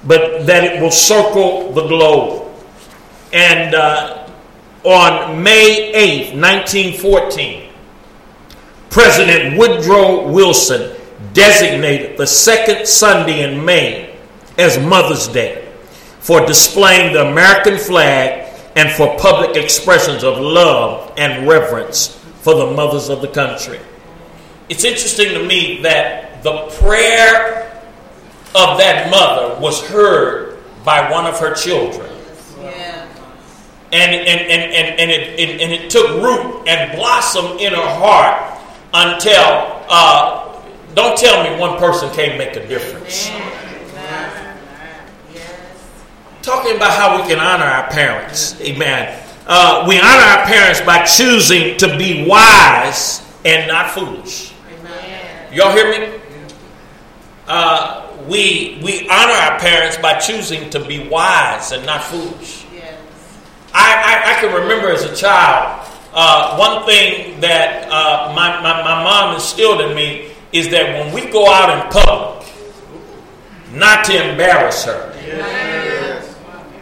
but 0.05 0.47
that 0.47 0.65
it 0.65 0.83
will 0.83 0.91
circle 0.91 1.73
the 1.73 1.87
globe. 1.87 2.51
And 3.33 3.75
uh, 3.75 4.29
on 4.85 5.43
May 5.43 5.93
8th, 5.95 6.41
1914, 6.41 7.71
President 8.91 9.57
Woodrow 9.57 10.29
Wilson 10.29 10.97
designated 11.33 12.19
the 12.19 12.27
second 12.27 12.87
Sunday 12.87 13.43
in 13.43 13.65
May 13.65 14.15
as 14.59 14.79
Mother's 14.79 15.29
Day 15.29 15.73
for 16.21 16.45
displaying 16.47 17.15
the 17.15 17.27
American 17.27 17.79
flag 17.79 18.55
and 18.77 18.91
for 18.93 19.17
public 19.19 19.57
expressions 19.57 20.25
of 20.25 20.39
love 20.39 21.13
and 21.17 21.49
reverence 21.49 22.19
for 22.43 22.55
the 22.55 22.73
mothers 22.73 23.09
of 23.09 23.21
the 23.21 23.29
country. 23.29 23.81
It's 24.69 24.85
interesting 24.85 25.29
to 25.35 25.45
me 25.45 25.83
that 25.83 26.43
the 26.43 26.69
prayer 26.81 27.62
of 28.55 28.79
that 28.79 29.11
mother 29.11 29.61
was 29.61 29.81
heard 29.89 30.59
by 30.85 31.11
one 31.11 31.27
of 31.27 31.39
her 31.39 31.55
children. 31.55 32.11
Yeah. 32.61 33.09
And, 33.93 34.15
and, 34.15 34.41
and, 34.41 34.73
and, 34.73 35.01
and, 35.01 35.11
it, 35.11 35.41
and, 35.41 35.61
and 35.61 35.73
it 35.73 35.91
took 35.91 36.09
root 36.23 36.69
and 36.69 36.97
blossomed 36.97 37.61
in 37.61 37.73
her 37.73 37.81
heart 37.81 38.59
until, 38.95 39.85
uh, 39.89 40.61
don't 40.95 41.17
tell 41.17 41.45
me 41.45 41.59
one 41.59 41.79
person 41.79 42.11
can't 42.15 42.37
make 42.37 42.57
a 42.57 42.67
difference. 42.67 43.31
Talking 46.43 46.75
about 46.75 46.93
how 46.99 47.23
we 47.23 47.29
can 47.29 47.39
honor 47.39 47.65
our 47.65 47.89
parents. 47.91 48.61
Amen. 48.61 49.17
Uh, 49.47 49.85
we 49.89 49.99
honor 50.01 50.25
our 50.25 50.45
parents 50.45 50.81
by 50.81 51.05
choosing 51.05 51.77
to 51.79 51.97
be 51.97 52.27
wise 52.27 53.23
and 53.45 53.69
not 53.69 53.91
foolish. 53.91 54.53
Y'all 55.53 55.71
hear 55.71 55.91
me? 55.91 56.19
Uh, 57.47 58.02
we, 58.29 58.81
we 58.83 59.09
honor 59.09 59.33
our 59.33 59.59
parents 59.59 59.97
by 59.99 60.19
choosing 60.19 60.71
to 60.71 60.85
be 60.85 61.09
wise 61.09 61.73
and 61.73 61.85
not 61.87 62.03
foolish. 62.05 62.65
Yes. 62.73 63.01
I, 63.73 64.23
I, 64.25 64.33
I 64.33 64.41
can 64.41 64.55
remember 64.63 64.89
as 64.91 65.05
a 65.05 65.15
child, 65.15 65.89
uh, 66.15 66.57
one 66.57 66.85
thing 66.87 67.41
that 67.41 67.89
uh, 67.91 68.33
my, 68.35 68.61
my, 68.63 68.83
my 68.83 69.03
mom 69.03 69.35
instilled 69.35 69.81
in 69.81 69.95
me 69.97 70.31
is 70.53 70.69
that 70.71 70.93
when 71.05 71.15
we 71.15 71.31
go 71.31 71.51
out 71.51 71.71
in 71.71 71.91
public, 71.91 72.49
not 73.73 74.05
to 74.05 74.31
embarrass 74.31 74.85
her. 74.85 75.09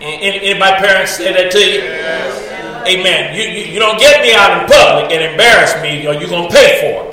Any, 0.00 0.40
any 0.40 0.50
of 0.52 0.58
my 0.58 0.72
parents 0.78 1.12
say 1.12 1.32
that 1.32 1.52
to 1.52 1.58
you? 1.58 1.80
Yes. 1.80 2.86
Amen. 2.88 3.36
You, 3.36 3.42
you, 3.44 3.72
you 3.74 3.78
don't 3.78 4.00
get 4.00 4.22
me 4.22 4.32
out 4.34 4.60
in 4.62 4.66
public 4.66 5.12
and 5.12 5.22
embarrass 5.32 5.80
me, 5.82 6.06
or 6.06 6.14
you're 6.14 6.28
going 6.28 6.48
to 6.48 6.54
pay 6.54 6.80
for 6.80 7.06
it. 7.06 7.09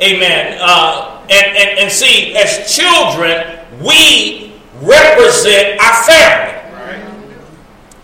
Amen. 0.00 0.58
Uh, 0.60 1.26
and, 1.28 1.56
and, 1.56 1.78
and 1.80 1.92
see, 1.92 2.36
as 2.36 2.72
children, 2.74 3.58
we 3.82 4.54
represent 4.80 5.80
our 5.80 6.04
family. 6.04 6.54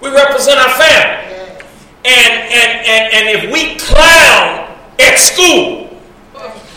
We 0.00 0.10
represent 0.10 0.58
our 0.58 0.70
family. 0.70 1.60
And, 2.04 2.32
and, 2.52 2.86
and, 2.86 3.14
and 3.14 3.44
if 3.44 3.52
we 3.52 3.76
clown 3.78 4.76
at 4.98 5.16
school 5.16 5.88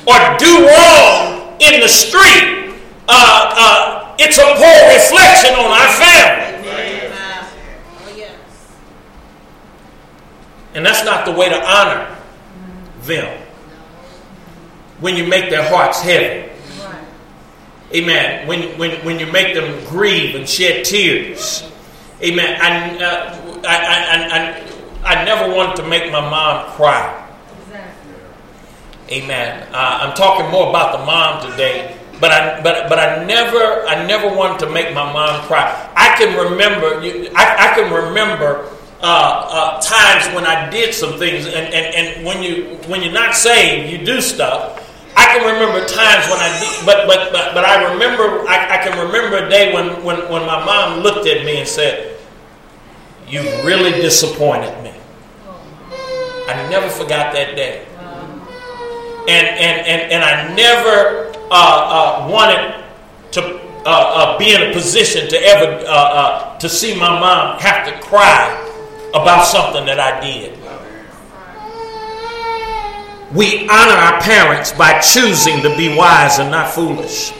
or 0.06 0.38
do 0.38 0.68
wrong 0.68 1.58
in 1.60 1.82
the 1.82 1.88
street, 1.88 2.76
uh, 3.10 3.54
uh, 3.58 4.16
it's 4.20 4.38
a 4.38 4.44
poor 4.44 4.94
reflection 4.94 5.54
on 5.56 5.72
our 5.72 5.88
family. 5.94 6.70
Oh. 6.70 7.50
And 10.76 10.86
that's 10.86 11.04
not 11.04 11.26
the 11.26 11.32
way 11.32 11.50
to 11.50 11.60
honor 11.60 12.16
them 13.02 13.47
when 15.00 15.16
you 15.16 15.28
make 15.28 15.50
their 15.50 15.68
hearts 15.70 16.02
heavy. 16.02 16.50
Right. 16.84 17.04
Amen. 17.94 18.48
When, 18.48 18.78
when, 18.78 19.06
when 19.06 19.20
you 19.20 19.26
make 19.32 19.54
them 19.54 19.84
grieve 19.86 20.36
and 20.36 20.48
shed 20.48 20.86
tears. 20.86 21.70
Amen. 22.22 22.60
I, 22.62 23.04
uh, 23.04 23.62
I, 23.66 23.76
I, 23.76 25.14
I, 25.14 25.22
I 25.22 25.26
never 25.26 25.54
wanted 25.54 25.76
to 25.78 25.88
make 25.88 26.12
my 26.12 26.22
mom 26.22 26.72
cry. 26.72 27.26
Amen. 29.10 29.68
Uh, 29.72 30.00
I'm 30.02 30.16
talking 30.16 30.52
more 30.52 30.70
about 30.70 31.00
the 31.00 31.06
mom 31.06 31.50
today, 31.52 31.96
but 32.20 32.30
I 32.32 32.62
but 32.62 32.90
but 32.90 33.00
I 33.00 33.24
never 33.24 33.88
I 33.88 34.06
never 34.06 34.28
wanted 34.36 34.60
to 34.66 34.70
make 34.70 34.94
my 34.94 35.12
mom 35.14 35.48
cry. 35.48 35.90
I 35.96 36.14
can 36.18 36.36
remember. 36.38 37.00
I, 37.34 37.72
I 37.72 37.76
can 37.76 37.94
remember 37.94 38.70
uh, 39.02 39.48
uh, 39.50 39.82
times 39.82 40.36
when 40.36 40.46
I 40.46 40.70
did 40.70 40.94
some 40.94 41.18
things, 41.18 41.46
and, 41.46 41.56
and, 41.56 41.96
and 41.96 42.26
when 42.26 42.44
you 42.44 42.76
when 42.88 43.02
you're 43.02 43.14
not 43.14 43.34
saved, 43.34 43.90
you 43.90 44.06
do 44.06 44.20
stuff. 44.20 44.84
I 45.18 45.26
can 45.34 45.42
remember 45.42 45.82
times 45.90 46.30
when 46.30 46.40
I 46.40 46.50
did, 46.62 46.86
but 46.86 47.08
but 47.08 47.34
but, 47.34 47.54
but 47.54 47.66
I 47.66 47.92
remember 47.92 48.48
I, 48.48 48.78
I 48.78 48.84
can 48.86 48.94
remember 49.06 49.46
a 49.46 49.50
day 49.50 49.74
when, 49.74 50.04
when 50.06 50.18
when 50.32 50.46
my 50.46 50.64
mom 50.64 51.02
looked 51.02 51.28
at 51.28 51.44
me 51.44 51.58
and 51.58 51.68
said, 51.68 52.16
"You 53.28 53.42
really 53.66 53.92
disappointed 54.00 54.72
me." 54.84 54.94
I 56.48 56.54
never 56.70 56.88
forgot 56.88 57.34
that 57.34 57.56
day 57.58 57.88
and 59.28 59.48
and 59.48 59.88
and, 59.88 60.12
and 60.14 60.24
I 60.24 60.56
never 60.56 61.34
uh, 61.52 62.26
uh, 62.26 62.28
wanted 62.32 62.84
to 63.32 63.42
uh, 63.86 63.90
uh, 63.90 64.38
be 64.40 64.56
in 64.56 64.70
a 64.70 64.74
position 64.74 65.30
to 65.30 65.38
ever 65.38 65.86
uh, 65.86 65.92
uh, 65.92 66.58
to 66.60 66.70
see 66.70 66.98
my 66.98 67.20
mom 67.20 67.60
have 67.60 67.86
to 67.88 68.08
cry 68.08 68.64
about 69.14 69.46
something 69.46 69.86
that 69.86 70.00
I 70.00 70.20
did. 70.22 70.57
We 73.34 73.68
honor 73.70 73.94
our 73.94 74.22
parents 74.22 74.72
by 74.72 75.00
choosing 75.00 75.62
to 75.62 75.76
be 75.76 75.96
wise 75.96 76.40
and 76.40 76.52
not 76.52 76.72
foolish. 76.72 77.34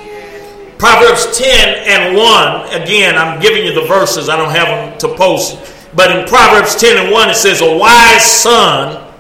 Proverbs 0.78 1.38
10 1.38 1.88
and 1.88 2.18
1, 2.18 2.82
again, 2.82 3.18
I'm 3.18 3.40
giving 3.40 3.66
you 3.66 3.74
the 3.74 3.88
verses, 3.88 4.30
I 4.30 4.38
don't 4.38 4.52
have 4.52 4.68
them 4.68 5.00
to 5.00 5.18
post, 5.18 5.58
but 5.96 6.12
in 6.12 6.28
Proverbs 6.28 6.76
10 6.76 7.06
and 7.06 7.12
1, 7.12 7.30
it 7.30 7.36
says, 7.36 7.62
A 7.62 7.78
wise 7.78 8.24
son 8.24 9.12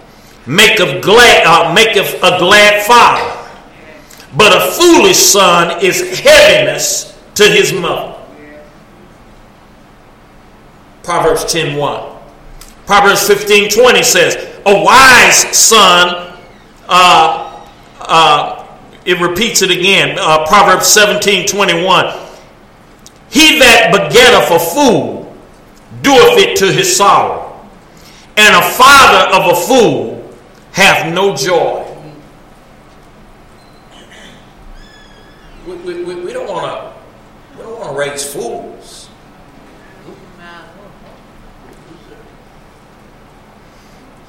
maketh 0.46 1.04
glad, 1.04 1.46
uh, 1.48 1.74
a 1.74 2.40
glad 2.40 2.86
father, 2.86 3.50
but 4.36 4.56
a 4.56 4.72
foolish 4.72 5.18
son 5.18 5.84
is 5.84 6.20
heaviness 6.20 7.18
to 7.36 7.44
his 7.46 7.74
mother. 7.74 8.16
Proverbs 11.04 11.46
10:1. 11.46 12.02
Proverbs 12.86 13.26
15:20 13.26 14.04
says, 14.04 14.38
"A 14.66 14.78
wise 14.78 15.58
son." 15.58 16.27
Uh, 16.88 17.66
uh, 18.00 18.68
it 19.06 19.20
repeats 19.20 19.62
it 19.62 19.72
again. 19.72 20.18
Uh, 20.20 20.46
Proverbs 20.48 20.88
17:21. 20.88 22.26
He 23.30 23.60
that 23.60 23.92
begetteth 23.92 24.52
a 24.52 24.60
fool 24.60 25.36
doeth 26.02 26.38
it 26.38 26.58
to 26.58 26.72
his 26.72 26.96
sorrow, 26.96 27.60
and 28.38 28.56
a 28.56 28.62
father 28.62 29.36
of 29.36 29.58
a 29.58 29.62
fool 29.62 30.34
hath 30.72 31.14
no 31.14 31.36
joy. 31.36 31.84
We, 35.68 35.76
we, 36.04 36.16
we 36.16 36.34
don't 36.34 36.48
want 36.48 36.94
to 37.56 37.94
raise 37.94 38.32
fools. 38.34 38.67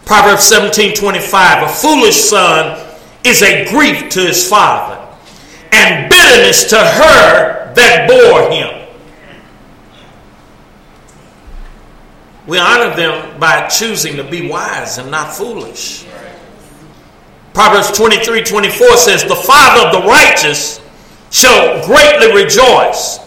Proverbs 0.09 0.45
17 0.45 0.95
25. 0.95 1.65
A 1.65 1.69
foolish 1.69 2.17
son 2.17 2.83
is 3.25 3.43
a 3.43 3.69
grief 3.69 4.09
to 4.09 4.21
his 4.21 4.49
father, 4.49 5.07
and 5.71 6.09
bitterness 6.09 6.71
to 6.71 6.79
her 6.79 7.75
that 7.75 8.09
bore 8.09 8.51
him. 8.51 8.89
We 12.47 12.59
honor 12.59 12.97
them 12.97 13.39
by 13.39 13.69
choosing 13.69 14.17
to 14.17 14.25
be 14.25 14.49
wise 14.49 14.97
and 14.97 15.11
not 15.11 15.37
foolish. 15.37 16.07
Proverbs 17.53 17.93
23 17.93 18.45
24 18.45 18.97
says, 18.97 19.25
The 19.25 19.37
father 19.37 19.89
of 19.89 20.03
the 20.03 20.09
righteous 20.09 20.81
shall 21.31 21.85
greatly 21.85 22.33
rejoice, 22.33 23.19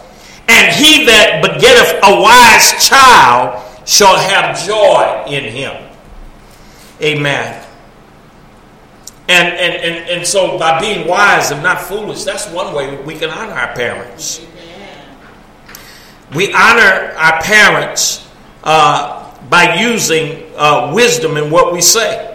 and 0.48 0.74
he 0.74 1.06
that 1.06 1.42
begetteth 1.42 2.00
a 2.02 2.20
wise 2.20 2.84
child 2.84 3.62
shall 3.86 4.18
have 4.18 4.58
joy 4.66 5.22
in 5.32 5.44
him. 5.44 5.90
Amen. 7.02 7.66
And, 9.28 9.48
and, 9.48 9.74
and, 9.74 10.10
and 10.10 10.26
so, 10.26 10.58
by 10.58 10.80
being 10.80 11.08
wise 11.08 11.50
and 11.52 11.62
not 11.62 11.80
foolish, 11.80 12.24
that's 12.24 12.48
one 12.50 12.74
way 12.74 12.96
we 13.02 13.14
can 13.14 13.30
honor 13.30 13.52
our 13.52 13.74
parents. 13.74 14.44
We 16.34 16.52
honor 16.52 17.14
our 17.16 17.42
parents 17.42 18.28
uh, 18.64 19.34
by 19.48 19.74
using 19.80 20.50
uh, 20.56 20.92
wisdom 20.94 21.36
in 21.36 21.50
what 21.50 21.72
we 21.72 21.80
say. 21.80 22.28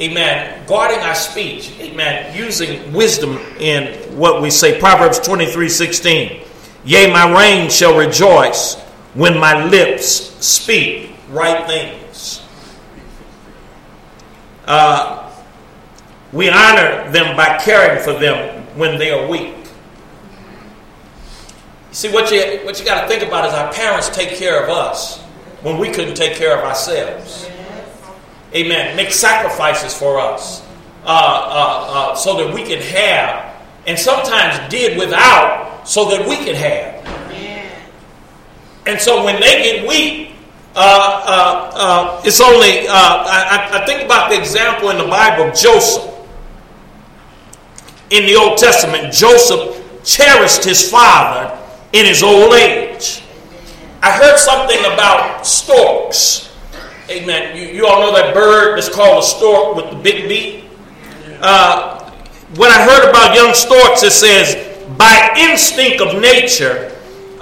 Amen. 0.00 0.66
Guarding 0.66 0.98
our 1.00 1.14
speech. 1.14 1.72
Amen. 1.80 2.36
Using 2.36 2.92
wisdom 2.92 3.36
in 3.60 3.94
what 4.16 4.42
we 4.42 4.50
say. 4.50 4.78
Proverbs 4.80 5.18
23 5.20 5.68
16. 5.68 6.42
Yea, 6.84 7.12
my 7.12 7.32
reign 7.38 7.70
shall 7.70 7.96
rejoice 7.96 8.80
when 9.14 9.38
my 9.38 9.64
lips 9.66 10.04
speak 10.44 11.14
right 11.30 11.66
things. 11.66 12.01
Uh, 14.66 15.30
we 16.32 16.48
honor 16.48 17.10
them 17.10 17.36
by 17.36 17.58
caring 17.58 18.02
for 18.02 18.12
them 18.12 18.64
when 18.76 18.98
they 18.98 19.10
are 19.10 19.28
weak. 19.28 19.54
See, 21.90 22.10
what 22.10 22.30
you, 22.30 22.60
what 22.64 22.78
you 22.78 22.86
got 22.86 23.02
to 23.02 23.08
think 23.08 23.22
about 23.22 23.46
is 23.46 23.52
our 23.52 23.72
parents 23.72 24.08
take 24.08 24.30
care 24.30 24.62
of 24.62 24.70
us 24.70 25.20
when 25.60 25.78
we 25.78 25.90
couldn't 25.90 26.14
take 26.14 26.36
care 26.36 26.56
of 26.56 26.64
ourselves. 26.64 27.48
Amen. 28.54 28.96
Make 28.96 29.12
sacrifices 29.12 29.94
for 29.94 30.18
us 30.18 30.62
uh, 31.04 31.08
uh, 31.08 31.86
uh, 32.12 32.14
so 32.14 32.36
that 32.36 32.54
we 32.54 32.64
can 32.64 32.80
have, 32.80 33.54
and 33.86 33.98
sometimes 33.98 34.70
did 34.70 34.98
without 34.98 35.82
so 35.84 36.08
that 36.10 36.26
we 36.26 36.36
can 36.36 36.54
have. 36.54 36.92
And 38.86 39.00
so 39.00 39.24
when 39.24 39.40
they 39.40 39.62
get 39.62 39.88
weak, 39.88 40.31
uh, 40.74 41.22
uh, 41.26 41.70
uh, 41.74 42.22
it's 42.24 42.40
only, 42.40 42.88
I, 42.88 43.68
I 43.72 43.84
think 43.84 44.02
about 44.04 44.30
the 44.30 44.38
example 44.38 44.90
in 44.90 44.98
the 44.98 45.04
Bible, 45.04 45.48
of 45.50 45.54
Joseph. 45.54 46.10
In 48.10 48.26
the 48.26 48.36
Old 48.36 48.58
Testament, 48.58 49.12
Joseph 49.12 49.78
cherished 50.04 50.64
his 50.64 50.90
father 50.90 51.58
in 51.92 52.06
his 52.06 52.22
old 52.22 52.54
age. 52.54 53.22
I 54.02 54.10
heard 54.12 54.38
something 54.38 54.80
about 54.80 55.46
storks. 55.46 56.52
Amen. 57.08 57.56
You, 57.56 57.68
you 57.68 57.86
all 57.86 58.00
know 58.00 58.12
that 58.14 58.34
bird 58.34 58.76
that's 58.76 58.88
called 58.88 59.22
a 59.22 59.26
stork 59.26 59.76
with 59.76 59.90
the 59.90 59.96
big 59.96 60.28
beak? 60.28 60.64
Uh, 61.40 62.10
when 62.56 62.70
I 62.70 62.82
heard 62.82 63.08
about 63.08 63.34
young 63.34 63.54
storks, 63.54 64.02
it 64.02 64.12
says, 64.12 64.56
by 64.96 65.34
instinct 65.38 66.00
of 66.00 66.20
nature, 66.20 66.92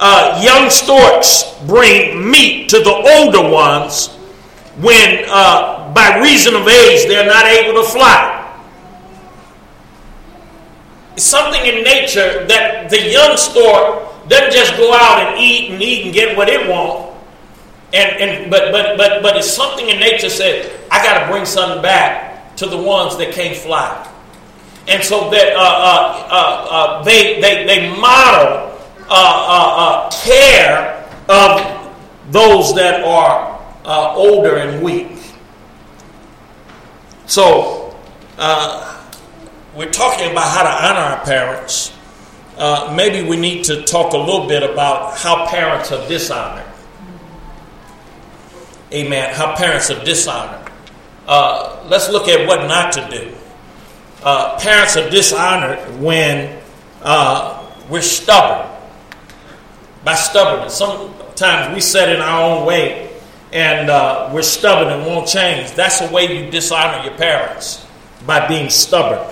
uh, 0.01 0.40
young 0.42 0.70
storks 0.70 1.44
bring 1.66 2.30
meat 2.30 2.70
to 2.70 2.78
the 2.78 2.90
older 2.90 3.48
ones 3.53 4.09
when, 4.80 5.24
uh, 5.28 5.92
by 5.92 6.18
reason 6.20 6.55
of 6.55 6.66
age, 6.66 7.07
they're 7.07 7.26
not 7.26 7.44
able 7.44 7.82
to 7.82 7.86
fly. 7.86 8.38
It's 11.14 11.24
something 11.24 11.61
in 11.66 11.84
nature 11.84 12.46
that 12.46 12.88
the 12.88 13.11
young 13.11 13.36
stork 13.36 14.28
doesn't 14.28 14.53
just 14.53 14.76
go 14.78 14.90
out 14.94 15.20
and 15.20 15.38
eat 15.38 15.70
and 15.70 15.82
eat 15.82 16.07
and 16.07 16.14
get 16.14 16.34
what 16.34 16.48
it 16.48 16.66
wants. 16.66 17.09
And, 17.92 18.22
and 18.22 18.51
but 18.51 18.72
but 18.72 18.96
but 18.96 19.20
but 19.20 19.36
it's 19.36 19.53
something 19.53 19.88
in 19.88 19.98
nature 19.98 20.30
said 20.30 20.70
I 20.92 21.03
got 21.03 21.26
to 21.26 21.30
bring 21.30 21.44
something 21.44 21.82
back 21.82 22.57
to 22.57 22.66
the 22.66 22.76
ones 22.76 23.18
that 23.18 23.34
can't 23.34 23.57
fly, 23.57 24.09
and 24.86 25.03
so 25.03 25.28
that 25.30 25.57
uh, 25.57 25.59
uh, 25.59 26.28
uh, 26.30 26.66
uh 26.70 27.03
they 27.03 27.40
they 27.40 27.66
they 27.66 27.90
model 28.01 28.70
uh, 29.11 30.08
uh, 30.08 30.11
care 30.24 31.06
of 31.28 31.92
those 32.30 32.74
that 32.74 33.02
are 33.04 33.61
older 34.14 34.56
and 34.56 34.82
weak. 34.82 35.08
So 37.26 37.96
we're 39.76 39.90
talking 39.90 40.30
about 40.30 40.48
how 40.48 40.62
to 40.62 40.86
honor 40.86 41.16
our 41.16 41.24
parents. 41.24 41.92
maybe 42.94 43.28
we 43.28 43.36
need 43.36 43.64
to 43.64 43.82
talk 43.82 44.12
a 44.14 44.18
little 44.18 44.46
bit 44.46 44.62
about 44.62 45.16
how 45.18 45.46
parents 45.46 45.92
are 45.92 46.06
dishonored 46.08 46.70
amen, 48.92 49.34
how 49.34 49.54
parents 49.56 49.90
are 49.90 50.02
dishonored. 50.04 50.70
Uh, 51.26 51.84
let's 51.88 52.08
look 52.11 52.28
at 52.28 52.46
what 52.46 52.66
not 52.66 52.92
to 52.92 53.08
do. 53.11 53.34
Uh, 54.22 54.58
parents 54.58 54.96
are 54.96 55.08
dishonored 55.08 55.78
when 56.00 56.61
uh, 57.02 57.70
we're 57.88 58.02
stubborn. 58.02 58.70
By 60.05 60.14
stubbornness, 60.14 60.74
sometimes 60.74 61.74
we 61.74 61.80
set 61.80 62.09
in 62.09 62.20
our 62.20 62.42
own 62.42 62.66
way 62.66 63.11
and 63.53 63.90
uh, 63.90 64.30
we're 64.32 64.42
stubborn 64.42 64.92
and 64.92 65.07
won't 65.07 65.28
change. 65.28 65.72
That's 65.72 66.01
the 66.01 66.12
way 66.12 66.44
you 66.44 66.51
dishonor 66.51 67.05
your 67.05 67.16
parents 67.16 67.86
by 68.26 68.46
being 68.46 68.70
stubborn, 68.70 69.26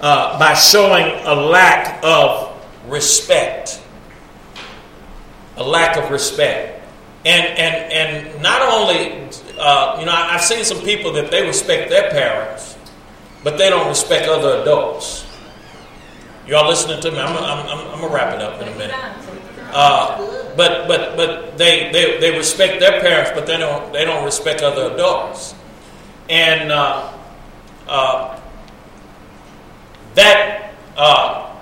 uh, 0.00 0.38
by 0.38 0.54
showing 0.54 1.24
a 1.24 1.34
lack 1.34 2.02
of 2.02 2.52
respect. 2.86 3.80
A 5.56 5.62
lack 5.62 5.96
of 5.96 6.10
respect. 6.10 6.82
And, 7.24 7.46
and, 7.58 7.92
and 7.92 8.42
not 8.42 8.62
only, 8.62 9.28
uh, 9.58 9.96
you 9.98 10.06
know, 10.06 10.12
I've 10.14 10.42
seen 10.42 10.64
some 10.64 10.80
people 10.80 11.12
that 11.12 11.30
they 11.30 11.46
respect 11.46 11.90
their 11.90 12.10
parents, 12.10 12.76
but 13.42 13.58
they 13.58 13.70
don't 13.70 13.88
respect 13.88 14.28
other 14.28 14.62
adults. 14.62 15.26
Y'all 16.46 16.68
listening 16.68 17.00
to 17.00 17.10
me? 17.10 17.18
I'm, 17.18 17.36
I'm, 17.36 17.66
I'm, 17.66 17.78
I'm 17.78 17.98
going 17.98 18.08
to 18.08 18.14
wrap 18.14 18.34
it 18.34 18.40
up 18.40 18.60
in 18.62 18.68
a 18.68 18.78
minute. 18.78 18.96
Uh, 19.72 20.54
but 20.56 20.88
but 20.88 21.16
but 21.16 21.58
they, 21.58 21.90
they, 21.92 22.18
they 22.18 22.36
respect 22.36 22.80
their 22.80 23.00
parents, 23.00 23.30
but 23.34 23.46
they 23.46 23.58
don't 23.58 23.92
they 23.92 24.04
don't 24.04 24.24
respect 24.24 24.62
other 24.62 24.92
adults, 24.94 25.54
and 26.30 26.72
uh, 26.72 27.12
uh, 27.86 28.40
that 30.14 30.72
uh, 30.96 31.54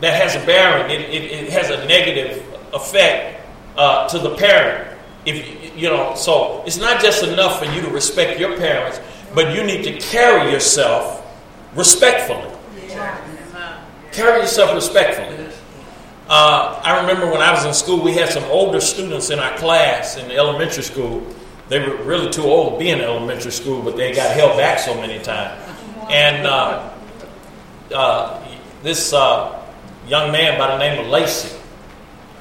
that 0.00 0.22
has 0.22 0.40
a 0.40 0.44
bearing. 0.44 0.90
It, 0.90 1.00
it, 1.08 1.32
it, 1.32 1.52
has 1.52 1.70
a 1.70 1.86
negative 1.86 2.44
effect 2.74 3.46
uh, 3.76 4.08
to 4.08 4.18
the 4.18 4.34
parent. 4.36 4.96
If 5.24 5.76
you 5.76 5.88
know, 5.88 6.14
so 6.14 6.62
it's 6.66 6.76
not 6.76 7.00
just 7.00 7.24
enough 7.24 7.58
for 7.58 7.64
you 7.66 7.80
to 7.82 7.88
respect 7.88 8.38
your 8.38 8.56
parents, 8.56 9.00
but 9.34 9.54
you 9.54 9.64
need 9.64 9.82
to 9.84 9.98
carry 9.98 10.52
yourself 10.52 11.24
respectfully. 11.74 12.52
Carry 14.12 14.40
yourself 14.40 14.74
respectfully. 14.74 15.35
Uh, 16.28 16.80
I 16.82 17.00
remember 17.00 17.30
when 17.30 17.40
I 17.40 17.52
was 17.52 17.64
in 17.64 17.72
school, 17.72 18.02
we 18.02 18.12
had 18.12 18.28
some 18.28 18.42
older 18.44 18.80
students 18.80 19.30
in 19.30 19.38
our 19.38 19.56
class 19.58 20.16
in 20.16 20.32
elementary 20.32 20.82
school. 20.82 21.24
They 21.68 21.78
were 21.78 21.96
really 22.02 22.30
too 22.30 22.42
old 22.42 22.74
to 22.74 22.78
be 22.80 22.90
in 22.90 23.00
elementary 23.00 23.52
school, 23.52 23.80
but 23.80 23.96
they 23.96 24.12
got 24.12 24.34
held 24.34 24.56
back 24.56 24.80
so 24.80 24.94
many 25.00 25.22
times. 25.22 25.62
And 26.10 26.46
uh, 26.46 26.90
uh, 27.94 28.44
this 28.82 29.12
uh, 29.12 29.64
young 30.08 30.32
man 30.32 30.58
by 30.58 30.68
the 30.68 30.78
name 30.78 30.98
of 31.04 31.06
Lacey, 31.06 31.56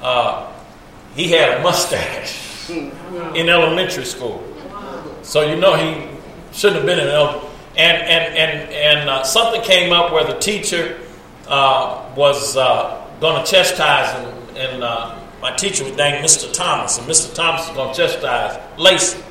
uh, 0.02 0.52
he 1.16 1.30
had 1.30 1.60
a 1.60 1.64
mustache 1.64 2.70
in 2.70 3.50
elementary 3.50 4.06
school. 4.06 4.44
So 5.22 5.42
you 5.42 5.58
know 5.60 5.76
he 5.76 6.08
shouldn't 6.52 6.78
have 6.78 6.86
been 6.88 7.00
in 7.00 7.08
elementary. 7.08 7.52
And 7.78 7.98
and 7.98 8.36
and 8.36 8.70
and 8.72 9.10
uh, 9.10 9.24
something 9.24 9.62
came 9.62 9.92
up 9.92 10.12
where 10.12 10.24
the 10.24 10.40
teacher 10.40 10.98
uh, 11.48 12.10
was 12.16 12.56
uh, 12.56 13.05
going 13.20 13.43
to 13.43 13.49
chastise, 13.49 14.13
and, 14.16 14.57
and 14.57 14.84
uh, 14.84 15.20
my 15.41 15.55
teacher 15.55 15.84
was 15.84 15.95
named 15.95 16.24
Mr. 16.24 16.51
Thomas, 16.53 16.97
and 16.97 17.07
Mr. 17.07 17.34
Thomas 17.34 17.68
was 17.68 17.76
going 17.76 17.93
to 17.93 18.01
chastise 18.01 18.80
Lacey. 18.80 19.22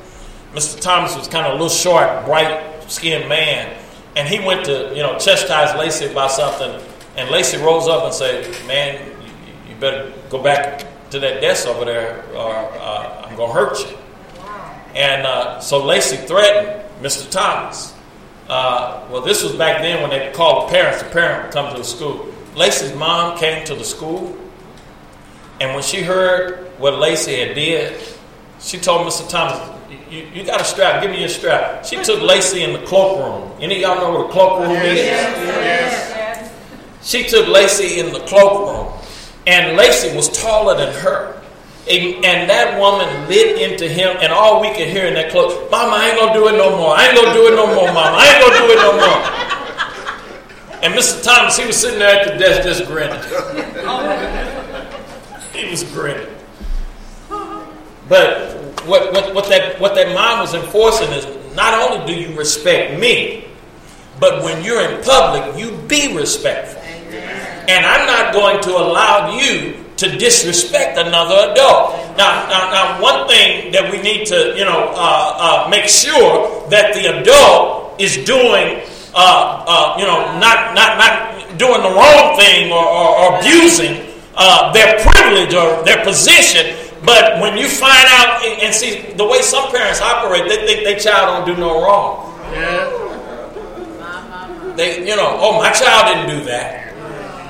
Mr. 0.52 0.80
Thomas 0.80 1.16
was 1.16 1.26
kind 1.28 1.46
of 1.46 1.52
a 1.52 1.54
little 1.54 1.68
short, 1.68 2.24
bright-skinned 2.24 3.28
man, 3.28 3.76
and 4.16 4.28
he 4.28 4.38
went 4.38 4.64
to 4.66 4.90
you 4.94 5.02
know 5.02 5.18
chastise 5.18 5.76
Lacey 5.76 6.06
about 6.06 6.30
something, 6.30 6.80
and 7.16 7.30
Lacey 7.30 7.58
rose 7.58 7.88
up 7.88 8.04
and 8.04 8.14
said, 8.14 8.44
"Man, 8.66 9.04
you, 9.22 9.74
you 9.74 9.80
better 9.80 10.12
go 10.30 10.42
back 10.42 10.86
to 11.14 11.20
that 11.20 11.40
desk 11.40 11.66
over 11.66 11.84
there, 11.84 12.24
or 12.34 12.52
uh, 12.54 13.26
I'm 13.26 13.36
going 13.36 13.48
to 13.50 13.54
hurt 13.54 13.78
you. 13.80 13.96
And 14.94 15.26
uh, 15.26 15.60
so 15.60 15.84
Lacey 15.84 16.16
threatened 16.16 16.84
Mr. 17.02 17.28
Thomas. 17.30 17.94
Uh, 18.48 19.06
well, 19.10 19.22
this 19.22 19.42
was 19.42 19.52
back 19.52 19.80
then 19.80 20.02
when 20.02 20.10
they 20.10 20.30
called 20.32 20.68
the 20.68 20.72
parents. 20.72 21.02
The 21.02 21.10
parent 21.10 21.44
would 21.44 21.52
come 21.52 21.72
to 21.72 21.78
the 21.78 21.84
school. 21.84 22.33
Lacey's 22.56 22.94
mom 22.94 23.36
came 23.38 23.64
to 23.66 23.74
the 23.74 23.84
school, 23.84 24.36
and 25.60 25.74
when 25.74 25.82
she 25.82 26.02
heard 26.02 26.68
what 26.78 26.98
Lacey 26.98 27.36
had 27.40 27.54
did, 27.54 28.00
she 28.60 28.78
told 28.78 29.06
Mr. 29.06 29.28
Thomas, 29.28 29.60
You, 30.10 30.26
you 30.32 30.44
got 30.44 30.60
a 30.60 30.64
strap. 30.64 31.02
Give 31.02 31.10
me 31.10 31.20
your 31.20 31.28
strap. 31.28 31.84
She 31.84 32.02
took 32.02 32.22
Lacey 32.22 32.62
in 32.62 32.72
the 32.72 32.84
cloakroom. 32.86 33.52
Any 33.60 33.76
of 33.76 33.80
y'all 33.82 33.96
know 33.96 34.18
what 34.18 34.30
a 34.30 34.32
cloakroom 34.32 34.70
is? 34.70 34.98
Yes. 34.98 36.52
She 37.02 37.24
took 37.24 37.46
Lacey 37.48 38.00
in 38.00 38.12
the 38.12 38.20
cloakroom, 38.20 38.92
and 39.46 39.76
Lacey 39.76 40.16
was 40.16 40.28
taller 40.30 40.76
than 40.76 40.94
her. 40.94 41.42
And, 41.90 42.24
and 42.24 42.48
that 42.48 42.80
woman 42.80 43.28
lit 43.28 43.60
into 43.60 43.86
him, 43.86 44.16
and 44.22 44.32
all 44.32 44.62
we 44.62 44.68
could 44.68 44.88
hear 44.88 45.04
in 45.04 45.12
that 45.14 45.30
cloak, 45.30 45.70
Mama, 45.70 45.96
I 45.96 46.08
ain't 46.10 46.18
gonna 46.18 46.32
do 46.32 46.48
it 46.48 46.52
no 46.52 46.74
more. 46.78 46.96
I 46.96 47.08
ain't 47.08 47.16
gonna 47.16 47.34
do 47.34 47.46
it 47.52 47.56
no 47.56 47.66
more, 47.66 47.92
Mama. 47.92 48.16
I 48.16 48.24
ain't 48.32 48.40
gonna 48.40 48.66
do 48.66 48.72
it 48.72 48.80
no 48.80 48.92
more. 48.96 49.53
And 50.84 50.92
Mr. 50.92 51.24
Thomas, 51.24 51.56
he 51.56 51.66
was 51.66 51.76
sitting 51.76 51.98
there 51.98 52.20
at 52.20 52.28
the 52.30 52.38
desk 52.38 52.62
just 52.62 52.84
grinning. 52.86 53.18
he 55.54 55.70
was 55.70 55.82
grinning. 55.84 56.28
But 58.06 58.54
what, 58.86 59.14
what, 59.14 59.34
what, 59.34 59.48
that, 59.48 59.80
what 59.80 59.94
that 59.94 60.14
mom 60.14 60.40
was 60.40 60.52
enforcing 60.52 61.10
is 61.12 61.26
not 61.56 61.72
only 61.72 62.06
do 62.06 62.20
you 62.20 62.36
respect 62.36 63.00
me, 63.00 63.46
but 64.20 64.42
when 64.42 64.62
you're 64.62 64.82
in 64.82 65.02
public, 65.02 65.58
you 65.58 65.74
be 65.88 66.14
respectful. 66.14 66.82
And 66.82 67.86
I'm 67.86 68.06
not 68.06 68.34
going 68.34 68.60
to 68.64 68.70
allow 68.76 69.38
you 69.38 69.82
to 69.96 70.18
disrespect 70.18 70.98
another 70.98 71.52
adult. 71.52 71.92
Now, 72.18 72.46
now, 72.48 72.70
now 72.70 73.00
one 73.00 73.26
thing 73.26 73.72
that 73.72 73.90
we 73.90 74.02
need 74.02 74.26
to, 74.26 74.54
you 74.54 74.66
know, 74.66 74.92
uh, 74.94 75.64
uh, 75.64 75.68
make 75.70 75.88
sure 75.88 76.68
that 76.68 76.92
the 76.92 77.20
adult 77.20 77.98
is 77.98 78.18
doing, 78.24 78.82
uh, 79.14 79.64
uh 79.66 79.96
you 79.98 80.04
know, 80.04 80.38
not, 80.38 80.74
not, 80.74 80.98
not 80.98 81.58
doing 81.58 81.82
the 81.82 81.90
wrong 81.90 82.36
thing 82.36 82.72
or, 82.72 82.84
or, 82.84 83.08
or 83.18 83.38
abusing 83.38 84.14
uh, 84.36 84.72
their 84.72 84.98
privilege 85.00 85.54
or 85.54 85.82
their 85.84 86.04
position. 86.04 86.76
But 87.04 87.40
when 87.40 87.56
you 87.58 87.68
find 87.68 88.06
out 88.08 88.44
and, 88.44 88.62
and 88.62 88.74
see 88.74 89.12
the 89.12 89.24
way 89.24 89.42
some 89.42 89.70
parents 89.70 90.00
operate, 90.00 90.48
they 90.48 90.66
think 90.66 90.84
their 90.84 90.98
child 90.98 91.46
don't 91.46 91.54
do 91.54 91.60
no 91.60 91.82
wrong. 91.82 92.34
Yeah. 92.52 93.04
They, 94.76 95.08
you 95.08 95.14
know, 95.14 95.36
oh, 95.38 95.58
my 95.58 95.70
child 95.70 96.14
didn't 96.14 96.38
do 96.38 96.44
that. 96.46 96.92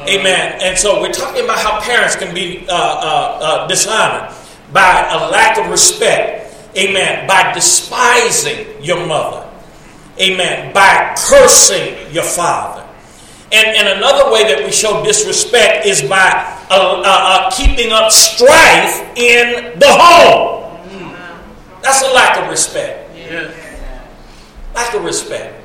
Amen. 0.08 0.58
And 0.60 0.76
so 0.76 1.00
we're 1.00 1.12
talking 1.12 1.44
about 1.44 1.58
how 1.58 1.80
parents 1.80 2.16
can 2.16 2.34
be 2.34 2.66
uh, 2.68 2.72
uh, 2.72 3.38
uh, 3.40 3.66
dishonored 3.66 4.34
by 4.72 5.08
a 5.10 5.30
lack 5.30 5.56
of 5.56 5.70
respect. 5.70 6.52
Amen. 6.76 7.26
By 7.26 7.52
despising 7.54 8.82
your 8.82 9.06
mother. 9.06 9.43
Amen. 10.20 10.72
By 10.72 11.14
cursing 11.18 12.12
your 12.12 12.24
father. 12.24 12.86
And, 13.52 13.66
and 13.76 13.98
another 13.98 14.32
way 14.32 14.42
that 14.44 14.64
we 14.64 14.72
show 14.72 15.04
disrespect 15.04 15.86
is 15.86 16.02
by 16.02 16.58
uh, 16.70 16.74
uh, 16.74 17.02
uh, 17.04 17.50
keeping 17.50 17.92
up 17.92 18.10
strife 18.10 19.00
in 19.16 19.78
the 19.78 19.86
home. 19.88 20.64
That's 21.82 22.02
a 22.02 22.10
lack 22.12 22.38
of 22.42 22.48
respect. 22.48 23.14
Yes. 23.14 23.54
Lack 24.74 24.94
of 24.94 25.04
respect. 25.04 25.60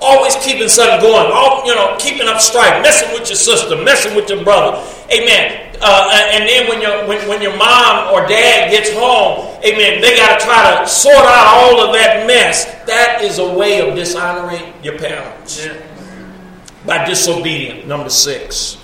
Always 0.00 0.36
keeping 0.36 0.68
something 0.68 1.00
going. 1.00 1.32
All 1.32 1.64
you 1.66 1.74
know, 1.74 1.96
keeping 1.98 2.28
up 2.28 2.40
strife, 2.40 2.82
messing 2.82 3.10
with 3.12 3.28
your 3.28 3.36
sister, 3.36 3.74
messing 3.82 4.14
with 4.14 4.28
your 4.28 4.44
brother. 4.44 4.76
Amen. 5.12 5.62
Uh, 5.80 6.10
and 6.32 6.48
then 6.48 6.68
when 6.68 6.80
your 6.80 7.06
when, 7.06 7.28
when 7.28 7.42
your 7.42 7.56
mom 7.56 8.12
or 8.12 8.26
dad 8.26 8.70
gets 8.70 8.90
home, 8.92 9.46
amen, 9.64 10.00
they 10.00 10.16
got 10.16 10.40
to 10.40 10.46
try 10.46 10.80
to 10.82 10.88
sort 10.88 11.16
out 11.16 11.46
all 11.54 11.80
of 11.86 11.92
that 11.94 12.26
mess. 12.26 12.64
That 12.86 13.22
is 13.22 13.38
a 13.38 13.54
way 13.54 13.86
of 13.86 13.94
dishonoring 13.94 14.72
your 14.82 14.98
parents 14.98 15.64
Yeah. 15.66 15.76
by 16.86 17.04
disobedience. 17.04 17.86
Number 17.86 18.10
six. 18.10 18.78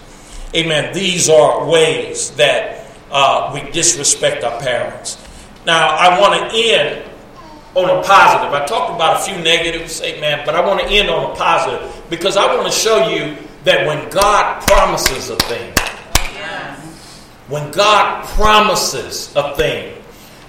Amen. 0.54 0.92
These 0.92 1.30
are 1.30 1.66
ways 1.66 2.30
that 2.32 2.86
uh, 3.10 3.50
we 3.54 3.70
disrespect 3.70 4.44
our 4.44 4.60
parents. 4.60 5.16
Now, 5.64 5.96
I 5.96 6.20
want 6.20 6.50
to 6.50 6.56
end 6.56 7.08
on 7.74 7.84
a 7.88 8.02
positive. 8.02 8.52
I 8.52 8.66
talked 8.66 8.94
about 8.94 9.20
a 9.20 9.24
few 9.32 9.42
negatives, 9.42 10.02
amen, 10.02 10.42
but 10.44 10.54
I 10.54 10.60
want 10.66 10.80
to 10.80 10.86
end 10.86 11.08
on 11.08 11.30
a 11.32 11.34
positive 11.34 11.90
because 12.10 12.36
I 12.36 12.54
want 12.54 12.66
to 12.70 12.72
show 12.72 13.08
you 13.08 13.36
that 13.64 13.86
when 13.86 14.10
God 14.10 14.60
promises 14.66 15.30
a 15.30 15.36
thing, 15.36 15.72
when 17.52 17.70
God 17.70 18.26
promises 18.28 19.30
a 19.36 19.54
thing, 19.56 20.02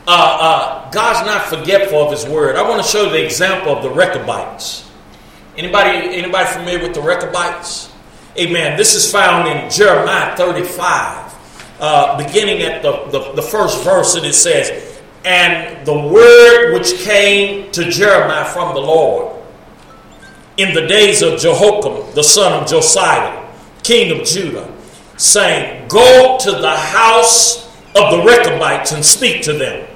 uh, 0.08 0.38
uh, 0.40 0.92
God's 0.92 1.28
not 1.28 1.48
forgetful 1.48 2.02
of 2.02 2.12
His 2.12 2.26
word. 2.26 2.56
I 2.56 2.62
want 2.68 2.82
to 2.82 2.88
show 2.88 3.04
you 3.04 3.10
the 3.10 3.26
example 3.26 3.76
of 3.76 3.84
the 3.84 3.90
Rechabites. 3.90 4.90
Anybody, 5.58 6.16
anybody 6.16 6.50
familiar 6.50 6.82
with 6.82 6.94
the 6.94 7.02
Rechabites? 7.02 7.92
Amen. 8.40 8.78
This 8.78 8.96
is 8.96 9.12
found 9.12 9.50
in 9.50 9.70
Jeremiah 9.70 10.34
35, 10.38 11.76
uh, 11.82 12.26
beginning 12.26 12.62
at 12.62 12.82
the, 12.82 13.04
the, 13.12 13.34
the 13.34 13.42
first 13.42 13.84
verse, 13.84 14.16
and 14.16 14.26
it 14.26 14.32
says, 14.32 15.02
And 15.26 15.86
the 15.86 16.08
word 16.08 16.72
which 16.72 17.00
came 17.00 17.70
to 17.74 17.90
Jeremiah 17.90 18.46
from 18.46 18.74
the 18.74 18.80
Lord 18.80 19.44
in 20.56 20.74
the 20.74 20.88
days 20.88 21.22
of 21.22 21.38
Jehoiakim, 21.38 22.16
the 22.16 22.24
son 22.24 22.64
of 22.64 22.70
Josiah, 22.70 23.46
king 23.84 24.18
of 24.18 24.26
Judah, 24.26 24.73
saying, 25.24 25.88
Go 25.88 26.38
to 26.40 26.52
the 26.52 26.76
house 26.76 27.66
of 27.96 28.12
the 28.12 28.24
Rechabites 28.26 28.92
and 28.92 29.04
speak 29.04 29.42
to 29.44 29.54
them, 29.54 29.88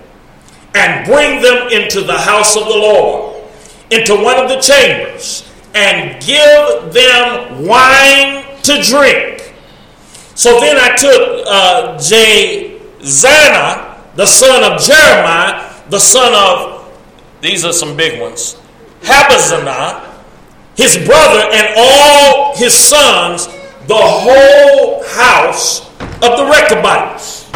and 0.73 1.05
bring 1.05 1.41
them 1.41 1.67
into 1.69 2.01
the 2.01 2.17
house 2.17 2.55
of 2.55 2.63
the 2.65 2.69
Lord, 2.69 3.43
into 3.91 4.15
one 4.15 4.37
of 4.37 4.49
the 4.49 4.59
chambers, 4.59 5.43
and 5.73 6.21
give 6.23 6.93
them 6.93 7.65
wine 7.65 8.45
to 8.63 8.81
drink. 8.83 9.53
So 10.35 10.59
then 10.59 10.77
I 10.77 10.95
took 10.95 11.47
uh, 11.47 11.97
Jezana, 11.97 13.35
the 14.15 14.25
son 14.25 14.63
of 14.63 14.79
Jeremiah, 14.81 15.73
the 15.89 15.99
son 15.99 16.33
of, 16.33 16.91
these 17.41 17.65
are 17.65 17.73
some 17.73 17.97
big 17.97 18.21
ones, 18.21 18.55
Habazanah, 19.01 20.03
his 20.75 20.97
brother, 20.97 21.49
and 21.51 21.73
all 21.75 22.55
his 22.55 22.75
sons, 22.75 23.47
the 23.87 23.95
whole 23.95 25.03
house 25.03 25.87
of 25.97 26.37
the 26.37 26.45
Rechabites. 26.45 27.49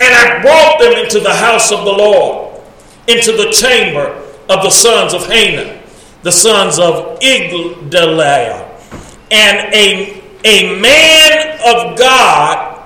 And 0.00 0.12
I 0.14 0.40
brought 0.42 0.78
them 0.80 0.92
into 0.92 1.20
the 1.20 1.34
house 1.34 1.70
of 1.70 1.84
the 1.84 1.92
Lord, 1.92 2.60
into 3.08 3.32
the 3.32 3.50
chamber 3.50 4.22
of 4.48 4.62
the 4.62 4.70
sons 4.70 5.12
of 5.12 5.26
Hanan, 5.26 5.82
the 6.22 6.32
sons 6.32 6.78
of 6.78 7.18
Igdaliah. 7.20 8.64
And 9.30 9.74
a, 9.74 10.22
a 10.44 10.80
man 10.80 11.58
of 11.66 11.98
God, 11.98 12.82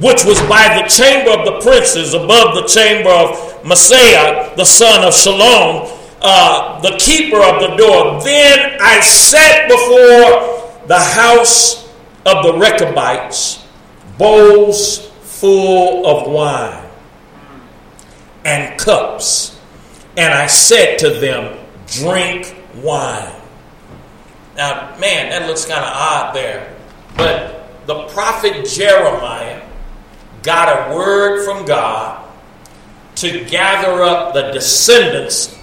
which 0.00 0.24
was 0.24 0.40
by 0.42 0.80
the 0.80 0.88
chamber 0.88 1.30
of 1.30 1.44
the 1.46 1.60
princes, 1.60 2.14
above 2.14 2.54
the 2.54 2.66
chamber 2.66 3.10
of 3.10 3.64
Messiah, 3.64 4.54
the 4.56 4.64
son 4.64 5.04
of 5.04 5.14
Shalom, 5.14 5.90
uh, 6.20 6.80
the 6.80 6.96
keeper 6.98 7.40
of 7.40 7.60
the 7.60 7.76
door. 7.76 8.22
Then 8.22 8.78
I 8.80 9.00
sat 9.00 9.68
before 9.68 10.86
the 10.88 10.98
house 10.98 11.83
of 12.26 12.44
the 12.44 12.58
Rechabites, 12.58 13.64
bowls 14.18 15.10
full 15.22 16.06
of 16.06 16.30
wine 16.30 16.88
and 18.44 18.78
cups. 18.78 19.58
And 20.16 20.32
I 20.32 20.46
said 20.46 20.98
to 21.00 21.10
them, 21.10 21.58
Drink 21.86 22.56
wine. 22.76 23.34
Now, 24.56 24.96
man, 24.98 25.30
that 25.30 25.46
looks 25.48 25.64
kind 25.64 25.84
of 25.84 25.90
odd 25.92 26.34
there. 26.34 26.74
But 27.16 27.86
the 27.86 28.06
prophet 28.08 28.64
Jeremiah 28.66 29.62
got 30.42 30.68
a 30.68 30.94
word 30.94 31.44
from 31.44 31.64
God 31.66 32.24
to 33.16 33.44
gather 33.44 34.02
up 34.02 34.34
the 34.34 34.52
descendants 34.52 35.54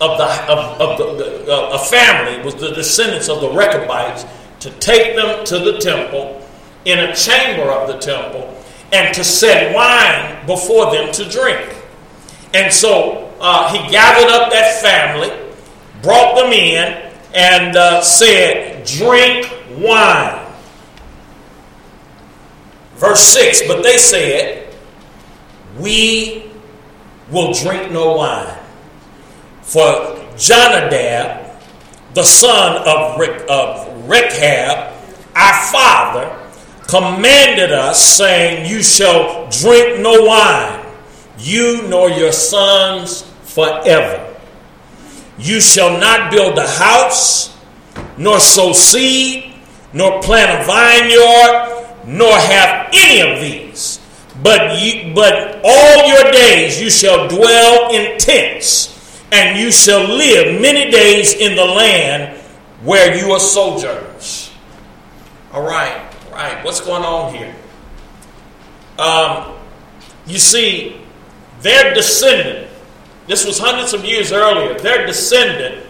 of 0.00 0.18
the 0.18 0.52
of, 0.52 0.80
of 0.80 0.98
the, 0.98 1.44
the 1.44 1.68
a 1.70 1.78
family 1.78 2.44
was 2.44 2.54
the 2.56 2.70
descendants 2.72 3.28
of 3.28 3.40
the 3.40 3.48
Rechabites 3.50 4.24
to 4.66 4.72
take 4.80 5.14
them 5.14 5.44
to 5.44 5.60
the 5.60 5.78
temple 5.78 6.44
in 6.84 6.98
a 6.98 7.14
chamber 7.14 7.70
of 7.70 7.86
the 7.86 7.98
temple 7.98 8.52
and 8.92 9.14
to 9.14 9.22
set 9.22 9.72
wine 9.72 10.44
before 10.44 10.90
them 10.90 11.12
to 11.12 11.24
drink. 11.28 11.72
And 12.52 12.72
so 12.72 13.32
uh, 13.38 13.72
he 13.72 13.90
gathered 13.92 14.28
up 14.28 14.50
that 14.50 14.82
family, 14.82 15.30
brought 16.02 16.34
them 16.34 16.52
in, 16.52 17.12
and 17.32 17.76
uh, 17.76 18.00
said, 18.02 18.84
"Drink 18.84 19.52
wine." 19.78 20.52
Verse 22.96 23.22
six. 23.22 23.62
But 23.68 23.84
they 23.84 23.98
said, 23.98 24.74
"We 25.78 26.50
will 27.30 27.52
drink 27.52 27.92
no 27.92 28.16
wine." 28.16 28.58
For 29.62 30.24
Jonadab, 30.36 31.52
the 32.14 32.24
son 32.24 32.82
of, 32.84 33.20
Re- 33.20 33.46
of 33.48 33.85
Rechab, 34.06 34.92
our 35.34 35.70
father, 35.70 36.46
commanded 36.86 37.72
us, 37.72 38.02
saying, 38.02 38.70
You 38.70 38.82
shall 38.82 39.48
drink 39.50 40.00
no 40.00 40.22
wine, 40.22 40.84
you 41.38 41.86
nor 41.88 42.10
your 42.10 42.32
sons 42.32 43.22
forever. 43.42 44.34
You 45.38 45.60
shall 45.60 45.98
not 45.98 46.30
build 46.30 46.56
a 46.58 46.66
house, 46.66 47.56
nor 48.16 48.40
sow 48.40 48.72
seed, 48.72 49.52
nor 49.92 50.22
plant 50.22 50.62
a 50.62 50.64
vineyard, 50.64 51.86
nor 52.06 52.32
have 52.32 52.88
any 52.92 53.20
of 53.20 53.40
these. 53.40 54.00
But, 54.42 54.80
you, 54.80 55.14
but 55.14 55.60
all 55.64 56.06
your 56.06 56.30
days 56.30 56.80
you 56.80 56.90
shall 56.90 57.28
dwell 57.28 57.92
in 57.92 58.18
tents 58.18 58.96
and 59.32 59.58
you 59.58 59.70
shall 59.70 60.04
live 60.04 60.60
many 60.60 60.90
days 60.90 61.34
in 61.34 61.56
the 61.56 61.64
land 61.64 62.35
where 62.86 63.16
you 63.16 63.32
are 63.32 63.40
sojourners. 63.40 64.52
All 65.52 65.62
right, 65.62 66.14
all 66.26 66.32
right. 66.32 66.64
What's 66.64 66.80
going 66.80 67.02
on 67.02 67.34
here? 67.34 67.54
Um, 68.96 69.56
you 70.24 70.38
see, 70.38 71.00
their 71.60 71.94
descendant, 71.94 72.70
this 73.26 73.44
was 73.44 73.58
hundreds 73.58 73.92
of 73.92 74.04
years 74.04 74.30
earlier, 74.30 74.78
their 74.78 75.04
descendant 75.04 75.84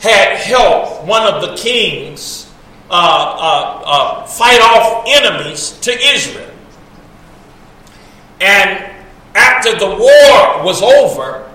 had 0.00 0.36
helped 0.38 1.04
one 1.04 1.22
of 1.34 1.42
the 1.42 1.54
kings 1.56 2.50
uh, 2.90 2.94
uh, 2.94 3.82
uh, 3.84 4.26
fight 4.26 4.60
off 4.60 5.04
enemies 5.06 5.72
to 5.80 5.92
Israel. 5.92 6.50
And 8.40 8.90
after 9.34 9.78
the 9.78 9.86
war 9.86 10.64
was 10.64 10.82
over, 10.82 11.47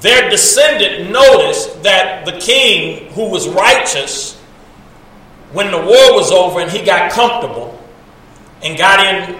their 0.00 0.30
descendant 0.30 1.10
noticed 1.10 1.82
that 1.82 2.24
the 2.24 2.32
king, 2.38 3.12
who 3.12 3.28
was 3.28 3.48
righteous, 3.48 4.38
when 5.52 5.70
the 5.70 5.76
war 5.76 6.14
was 6.14 6.30
over 6.30 6.60
and 6.60 6.70
he 6.70 6.84
got 6.84 7.10
comfortable 7.12 7.78
and 8.62 8.78
got 8.78 9.00
in 9.00 9.34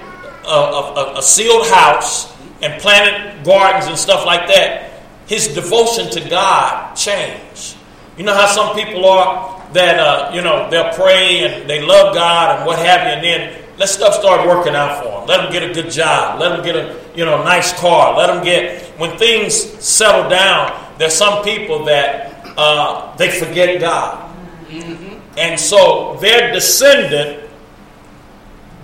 a, 0.44 0.48
a, 0.48 1.18
a 1.18 1.22
sealed 1.22 1.66
house 1.68 2.36
and 2.62 2.80
planted 2.82 3.44
gardens 3.44 3.86
and 3.86 3.96
stuff 3.96 4.26
like 4.26 4.46
that, 4.48 4.90
his 5.26 5.48
devotion 5.48 6.10
to 6.10 6.28
God 6.28 6.94
changed. 6.94 7.76
You 8.16 8.24
know 8.24 8.34
how 8.34 8.46
some 8.46 8.74
people 8.74 9.06
are 9.06 9.60
that 9.72 9.98
uh, 9.98 10.32
you 10.34 10.42
know 10.42 10.68
they'll 10.68 10.92
pray 10.92 11.44
and 11.44 11.70
they 11.70 11.80
love 11.80 12.14
God 12.14 12.58
and 12.58 12.66
what 12.66 12.78
have 12.78 13.06
you, 13.06 13.14
and 13.14 13.24
then 13.24 13.64
let 13.78 13.88
stuff 13.88 14.14
start 14.14 14.46
working 14.46 14.74
out 14.74 15.02
for 15.02 15.20
them. 15.20 15.26
Let 15.26 15.42
them 15.42 15.52
get 15.52 15.62
a 15.62 15.72
good 15.72 15.90
job. 15.90 16.40
Let 16.40 16.50
them 16.50 16.64
get 16.64 16.76
a 16.76 17.00
you 17.16 17.24
know 17.24 17.42
nice 17.44 17.72
car. 17.78 18.16
Let 18.16 18.26
them 18.26 18.42
get 18.44 18.89
when 19.00 19.16
things 19.18 19.54
settle 19.54 20.28
down. 20.28 20.76
There's 20.98 21.14
some 21.14 21.42
people 21.42 21.84
that 21.86 22.44
uh, 22.56 23.16
they 23.16 23.30
forget 23.30 23.80
God, 23.80 24.36
mm-hmm. 24.68 25.18
and 25.38 25.58
so 25.58 26.18
their 26.20 26.52
descendant 26.52 27.48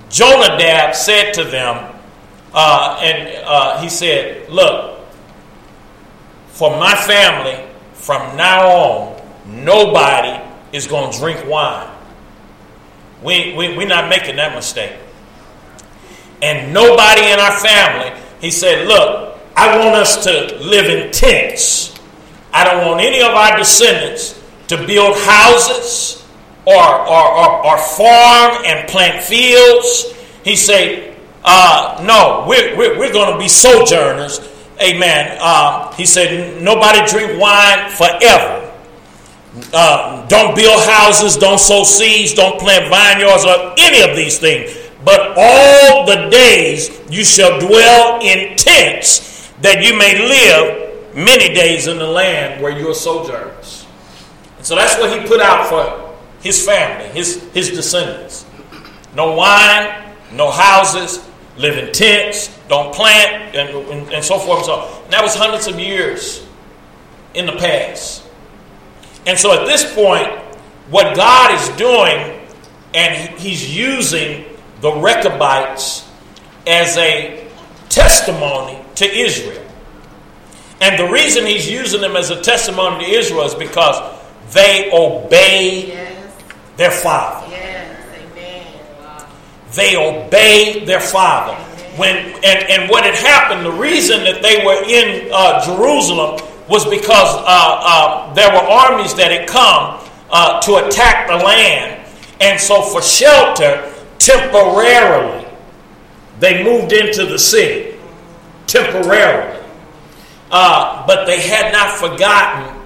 Jonadab 0.09 0.95
said 0.95 1.33
to 1.35 1.45
them, 1.45 1.95
uh, 2.55 2.99
and 3.03 3.45
uh, 3.45 3.81
he 3.81 3.89
said, 3.91 4.49
"Look, 4.49 5.01
for 6.49 6.71
my 6.71 6.95
family, 6.95 7.62
from 7.93 8.37
now 8.37 8.67
on, 8.69 9.23
nobody 9.47 10.43
is 10.73 10.87
going 10.87 11.12
to 11.12 11.19
drink 11.19 11.47
wine." 11.47 11.93
We, 13.23 13.55
we, 13.55 13.77
we're 13.77 13.89
not 13.89 14.09
making 14.09 14.37
that 14.37 14.55
mistake. 14.55 14.93
And 16.43 16.73
nobody 16.73 17.23
in 17.33 17.39
our 17.41 17.59
family, 17.59 18.21
he 18.41 18.51
said, 18.51 18.87
Look, 18.87 19.36
I 19.57 19.79
want 19.79 19.97
us 19.97 20.23
to 20.25 20.59
live 20.61 20.87
in 20.87 21.11
tents. 21.13 21.99
I 22.53 22.65
don't 22.65 22.87
want 22.87 23.01
any 23.01 23.21
of 23.23 23.31
our 23.31 23.57
descendants 23.57 24.41
to 24.69 24.77
build 24.87 25.17
houses 25.19 26.25
or, 26.67 26.75
or, 26.75 27.33
or, 27.33 27.67
or 27.67 27.79
farm 27.79 28.63
and 28.67 28.89
plant 28.89 29.23
fields. 29.25 30.13
He 30.45 30.57
said, 30.57 31.17
uh, 31.45 32.05
No, 32.07 32.45
we're, 32.47 32.77
we're, 32.77 32.99
we're 32.99 33.13
going 33.13 33.33
to 33.33 33.39
be 33.39 33.49
sojourners. 33.49 34.41
Amen. 34.81 35.39
Uh, 35.41 35.93
he 35.95 36.05
said, 36.05 36.63
Nobody 36.63 37.07
drink 37.07 37.41
wine 37.41 37.91
forever. 37.91 38.63
Uh, 39.73 40.27
don't 40.27 40.55
build 40.55 40.85
houses, 40.85 41.37
don't 41.37 41.59
sow 41.59 41.83
seeds, 41.83 42.35
don't 42.35 42.61
plant 42.61 42.91
vineyards, 42.91 43.45
or 43.45 43.75
any 43.79 44.09
of 44.09 44.15
these 44.15 44.39
things. 44.39 44.77
But 45.03 45.35
all 45.37 46.05
the 46.05 46.29
days 46.29 47.01
you 47.09 47.25
shall 47.25 47.59
dwell 47.59 48.21
in 48.21 48.57
tents, 48.57 49.36
that 49.61 49.83
you 49.83 49.97
may 49.97 50.19
live 50.19 51.15
many 51.17 51.55
days 51.55 51.87
in 51.87 51.99
the 51.99 52.07
land 52.07 52.63
where 52.63 52.77
you 52.77 52.89
are 52.91 52.95
sojourners. 52.95 53.87
And 54.57 54.67
so 54.67 54.75
that's 54.75 54.99
what 55.01 55.19
he 55.19 55.27
put 55.27 55.41
out 55.41 55.69
for 55.69 56.15
his 56.43 56.65
family, 56.65 57.09
his, 57.09 57.43
his 57.53 57.71
descendants. 57.71 58.47
No 59.15 59.33
wine, 59.33 60.15
no 60.33 60.51
houses, 60.51 61.27
live 61.57 61.79
in 61.79 61.93
tents, 61.93 62.57
don't 62.69 62.95
plant, 62.95 63.57
and, 63.57 63.71
and, 63.91 64.13
and 64.13 64.25
so 64.25 64.39
forth 64.39 64.59
and 64.59 64.67
so 64.67 64.73
on. 64.73 65.05
And 65.05 65.13
that 65.13 65.23
was 65.23 65.35
hundreds 65.35 65.67
of 65.67 65.81
years 65.81 66.47
in 67.35 67.47
the 67.47 67.53
past. 67.53 68.25
And 69.27 69.39
so 69.39 69.53
at 69.53 69.67
this 69.67 69.93
point, 69.95 70.29
what 70.91 71.17
God 71.17 71.53
is 71.59 71.69
doing, 71.77 72.41
and 72.95 73.39
He's 73.39 73.75
using 73.75 74.45
the 74.81 74.93
Rechabites 74.93 76.09
as 76.67 76.97
a 76.97 77.49
testimony 77.89 78.79
to 78.97 79.05
Israel. 79.05 79.62
And 80.80 80.99
the 80.99 81.11
reason 81.11 81.47
He's 81.47 81.70
using 81.70 82.01
them 82.01 82.16
as 82.16 82.30
a 82.30 82.40
testimony 82.40 83.05
to 83.05 83.11
Israel 83.11 83.44
is 83.44 83.55
because 83.55 83.97
they 84.53 84.90
obey 84.92 85.88
yes. 85.88 86.34
their 86.76 86.90
father. 86.90 87.47
Yes. 87.51 87.99
Amen. 88.14 88.66
Wow. 89.01 89.28
They 89.74 89.97
obey 89.97 90.84
their 90.84 91.01
father. 91.01 91.55
When 91.97 92.16
and, 92.16 92.70
and 92.70 92.90
what 92.90 93.05
had 93.05 93.14
happened, 93.14 93.64
the 93.64 93.72
reason 93.72 94.22
that 94.24 94.42
they 94.42 94.64
were 94.64 94.84
in 94.84 95.30
uh, 95.32 95.64
Jerusalem 95.64 96.40
was 96.68 96.84
because 96.84 97.34
uh, 97.36 97.44
uh, 97.47 98.34
there 98.34 98.51
were 98.51 98.68
armies 98.68 99.14
that 99.14 99.30
had 99.30 99.49
come 99.49 100.07
uh, 100.30 100.61
to 100.61 100.86
attack 100.86 101.28
the 101.28 101.36
land. 101.36 102.05
And 102.40 102.61
so, 102.61 102.82
for 102.82 103.01
shelter, 103.01 103.90
temporarily, 104.18 105.47
they 106.38 106.62
moved 106.62 106.92
into 106.92 107.24
the 107.24 107.38
city. 107.38 107.95
Temporarily. 108.67 109.62
Uh, 110.51 111.07
but 111.07 111.27
they 111.27 111.41
had 111.41 111.73
not 111.73 111.97
forgotten 111.99 112.83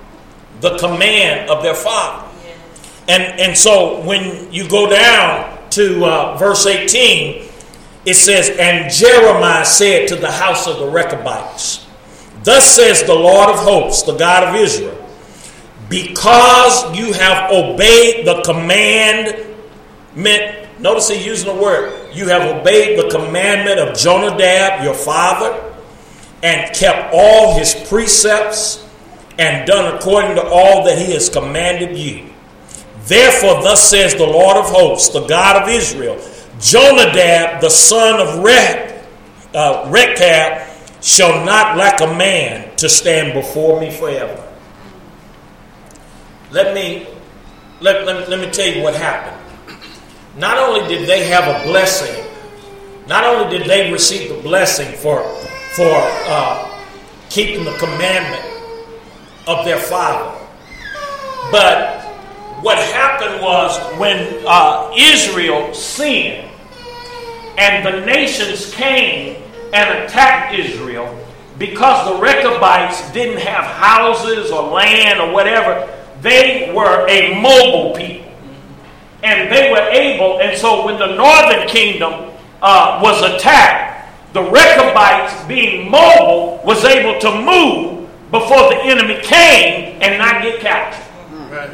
the 0.60 0.78
command 0.78 1.50
of 1.50 1.62
their 1.62 1.74
father. 1.74 2.26
And, 3.08 3.22
and 3.40 3.56
so, 3.56 4.00
when 4.04 4.52
you 4.52 4.68
go 4.68 4.88
down 4.88 5.58
to 5.70 6.04
uh, 6.04 6.36
verse 6.36 6.66
18, 6.66 7.48
it 8.06 8.14
says, 8.14 8.50
And 8.58 8.92
Jeremiah 8.92 9.64
said 9.64 10.08
to 10.08 10.16
the 10.16 10.30
house 10.30 10.66
of 10.66 10.78
the 10.78 10.86
Rechabites, 10.86 11.86
Thus 12.44 12.74
says 12.74 13.02
the 13.02 13.14
Lord 13.14 13.50
of 13.50 13.56
hosts, 13.56 14.04
the 14.04 14.16
God 14.16 14.44
of 14.48 14.54
Israel, 14.54 14.96
because 15.88 16.96
you 16.96 17.12
have 17.12 17.50
obeyed 17.50 18.26
the 18.26 18.40
commandment, 18.42 19.44
notice 20.80 21.08
he 21.10 21.22
using 21.24 21.54
the 21.54 21.62
word, 21.62 22.14
you 22.14 22.28
have 22.28 22.56
obeyed 22.56 22.98
the 22.98 23.10
commandment 23.10 23.80
of 23.80 23.98
Jonadab, 23.98 24.82
your 24.84 24.94
father, 24.94 25.69
and 26.42 26.74
kept 26.74 27.12
all 27.12 27.58
his 27.58 27.74
precepts 27.88 28.86
and 29.38 29.66
done 29.66 29.94
according 29.94 30.36
to 30.36 30.42
all 30.42 30.84
that 30.84 30.98
he 30.98 31.12
has 31.12 31.28
commanded 31.28 31.96
you. 31.96 32.26
Therefore, 33.04 33.62
thus 33.62 33.88
says 33.88 34.14
the 34.14 34.26
Lord 34.26 34.56
of 34.56 34.66
hosts, 34.66 35.08
the 35.12 35.26
God 35.26 35.62
of 35.62 35.68
Israel, 35.68 36.20
Jonadab, 36.60 37.60
the 37.60 37.70
son 37.70 38.20
of 38.20 38.44
Rech, 38.44 39.02
uh, 39.54 39.88
Rechab, 39.90 40.68
shall 41.02 41.44
not 41.44 41.76
lack 41.76 42.00
a 42.00 42.06
man 42.06 42.76
to 42.76 42.88
stand 42.88 43.32
before 43.32 43.80
me 43.80 43.90
forever. 43.90 44.46
Let 46.50 46.74
me 46.74 47.06
let, 47.80 48.04
let, 48.04 48.28
let 48.28 48.38
me 48.38 48.50
tell 48.50 48.66
you 48.66 48.82
what 48.82 48.94
happened. 48.94 49.38
Not 50.36 50.58
only 50.58 50.86
did 50.86 51.08
they 51.08 51.24
have 51.24 51.48
a 51.48 51.66
blessing, 51.66 52.24
not 53.08 53.24
only 53.24 53.58
did 53.58 53.66
they 53.66 53.90
receive 53.90 54.28
the 54.28 54.42
blessing 54.42 54.94
for 54.98 55.22
for 55.76 55.92
uh, 55.94 56.80
keeping 57.28 57.64
the 57.64 57.76
commandment 57.78 58.44
of 59.46 59.64
their 59.64 59.78
father, 59.78 60.36
but 61.50 62.00
what 62.62 62.78
happened 62.78 63.42
was 63.42 63.78
when 63.98 64.44
uh, 64.46 64.92
Israel 64.94 65.72
sinned 65.72 66.48
and 67.56 67.86
the 67.86 68.04
nations 68.04 68.72
came 68.74 69.42
and 69.72 70.04
attacked 70.04 70.54
Israel 70.54 71.16
because 71.58 72.08
the 72.08 72.20
Rechabites 72.20 73.10
didn't 73.12 73.40
have 73.40 73.64
houses 73.64 74.50
or 74.50 74.62
land 74.70 75.20
or 75.20 75.32
whatever. 75.32 75.88
They 76.22 76.72
were 76.74 77.06
a 77.08 77.40
mobile 77.40 77.94
people. 77.96 78.32
And 79.22 79.52
they 79.52 79.70
were 79.70 79.86
able, 79.90 80.40
and 80.40 80.56
so 80.56 80.86
when 80.86 80.98
the 80.98 81.14
northern 81.14 81.68
kingdom 81.68 82.30
uh, 82.62 83.00
was 83.02 83.22
attacked, 83.22 83.89
the 84.32 84.42
Rechabites, 84.42 85.44
being 85.46 85.90
mobile, 85.90 86.60
was 86.64 86.84
able 86.84 87.20
to 87.20 87.30
move 87.42 88.08
before 88.30 88.68
the 88.70 88.78
enemy 88.84 89.20
came 89.22 90.00
and 90.00 90.18
not 90.18 90.42
get 90.42 90.60
captured. 90.60 91.04
Right. 91.50 91.70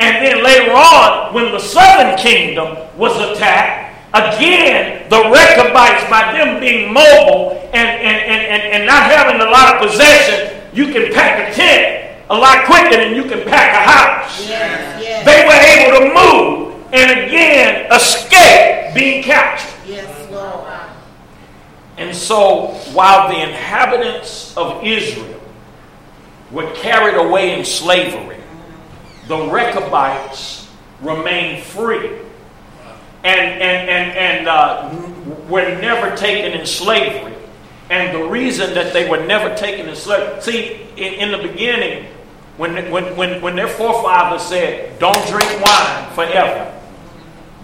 And 0.00 0.24
then 0.24 0.42
later 0.42 0.72
on, 0.72 1.34
when 1.34 1.52
the 1.52 1.58
southern 1.58 2.16
kingdom 2.18 2.76
was 2.96 3.14
attacked, 3.18 3.88
Again, 4.14 5.06
the 5.10 5.16
Rechabites, 5.16 6.08
by 6.08 6.32
them 6.32 6.60
being 6.60 6.94
mobile 6.94 7.60
and, 7.74 7.88
and, 8.00 8.16
and, 8.24 8.62
and, 8.72 8.86
not 8.86 9.02
having 9.02 9.38
a 9.38 9.50
lot 9.50 9.74
of 9.74 9.90
possession, 9.90 10.62
you 10.72 10.90
can 10.92 11.12
pack 11.12 11.52
a 11.52 11.54
tent 11.54 12.16
a 12.30 12.34
lot 12.34 12.64
quicker 12.64 12.96
than 12.96 13.14
you 13.14 13.24
can 13.24 13.46
pack 13.46 13.74
a 13.74 13.90
house. 13.90 14.48
Yes, 14.48 15.02
yes. 15.02 15.24
They 15.26 15.44
were 15.44 15.60
able 15.76 15.98
to 16.00 16.14
move 16.14 16.92
and 16.94 17.20
again 17.20 17.92
escape 17.92 18.94
being 18.94 19.22
captured. 19.22 19.74
Yes, 19.86 20.30
Lord. 20.30 20.87
And 21.98 22.14
so, 22.14 22.68
while 22.92 23.28
the 23.28 23.42
inhabitants 23.42 24.56
of 24.56 24.84
Israel 24.84 25.40
were 26.52 26.72
carried 26.76 27.16
away 27.16 27.58
in 27.58 27.64
slavery, 27.64 28.38
the 29.26 29.36
Rechabites 29.36 30.70
remained 31.02 31.64
free 31.64 32.06
and, 33.24 33.40
and, 33.40 33.90
and, 33.90 34.16
and 34.16 34.48
uh, 34.48 34.94
were 35.48 35.76
never 35.80 36.16
taken 36.16 36.58
in 36.58 36.64
slavery. 36.66 37.34
And 37.90 38.16
the 38.16 38.28
reason 38.28 38.74
that 38.74 38.92
they 38.92 39.10
were 39.10 39.26
never 39.26 39.54
taken 39.56 39.88
in 39.88 39.96
slavery, 39.96 40.40
see, 40.40 40.86
in, 40.96 41.14
in 41.14 41.32
the 41.32 41.48
beginning, 41.48 42.06
when, 42.58 42.90
when, 42.92 43.16
when, 43.16 43.42
when 43.42 43.56
their 43.56 43.68
forefathers 43.68 44.42
said, 44.42 44.98
don't 45.00 45.26
drink 45.26 45.50
wine 45.60 46.12
forever, 46.12 46.80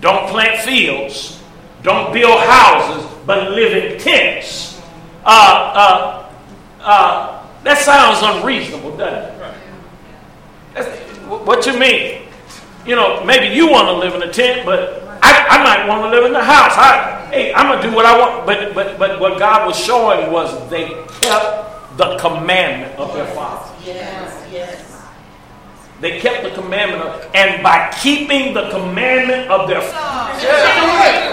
don't 0.00 0.28
plant 0.28 0.60
fields, 0.62 1.40
don't 1.82 2.12
build 2.12 2.40
houses, 2.40 3.13
but 3.26 3.50
live 3.52 3.72
in 3.72 3.98
tents, 4.00 4.80
uh, 5.24 5.28
uh, 5.74 6.32
uh, 6.80 7.46
that 7.62 7.78
sounds 7.78 8.20
unreasonable, 8.22 8.96
doesn't 8.96 9.34
it? 9.40 9.54
That's, 10.74 11.00
what 11.28 11.64
you 11.66 11.78
mean? 11.78 12.22
You 12.86 12.96
know, 12.96 13.24
maybe 13.24 13.54
you 13.54 13.70
want 13.70 13.88
to 13.88 13.94
live 13.94 14.14
in 14.14 14.28
a 14.28 14.32
tent, 14.32 14.66
but 14.66 15.02
I, 15.22 15.46
I 15.48 15.64
might 15.64 15.88
want 15.88 16.02
to 16.02 16.10
live 16.10 16.26
in 16.26 16.32
the 16.32 16.44
house. 16.44 16.72
I, 16.76 17.26
hey, 17.30 17.54
I'm 17.54 17.68
gonna 17.68 17.82
do 17.82 17.94
what 17.94 18.04
I 18.04 18.18
want. 18.18 18.44
But 18.44 18.74
but 18.74 18.98
but 18.98 19.20
what 19.20 19.38
God 19.38 19.66
was 19.66 19.78
showing 19.78 20.30
was 20.30 20.68
they 20.68 20.88
kept 21.22 21.96
the 21.96 22.18
commandment 22.18 22.98
of 22.98 23.14
their 23.14 23.26
father. 23.28 23.72
Yes, 23.84 24.48
yes. 24.52 24.93
They 26.04 26.20
kept 26.20 26.42
the 26.44 26.50
commandment, 26.50 27.00
of, 27.00 27.30
and 27.32 27.62
by 27.62 27.90
keeping 28.02 28.52
the 28.52 28.68
commandment 28.68 29.50
of 29.50 29.66
their. 29.66 29.80
Yeah, 29.80 29.88
yeah. 30.42 31.24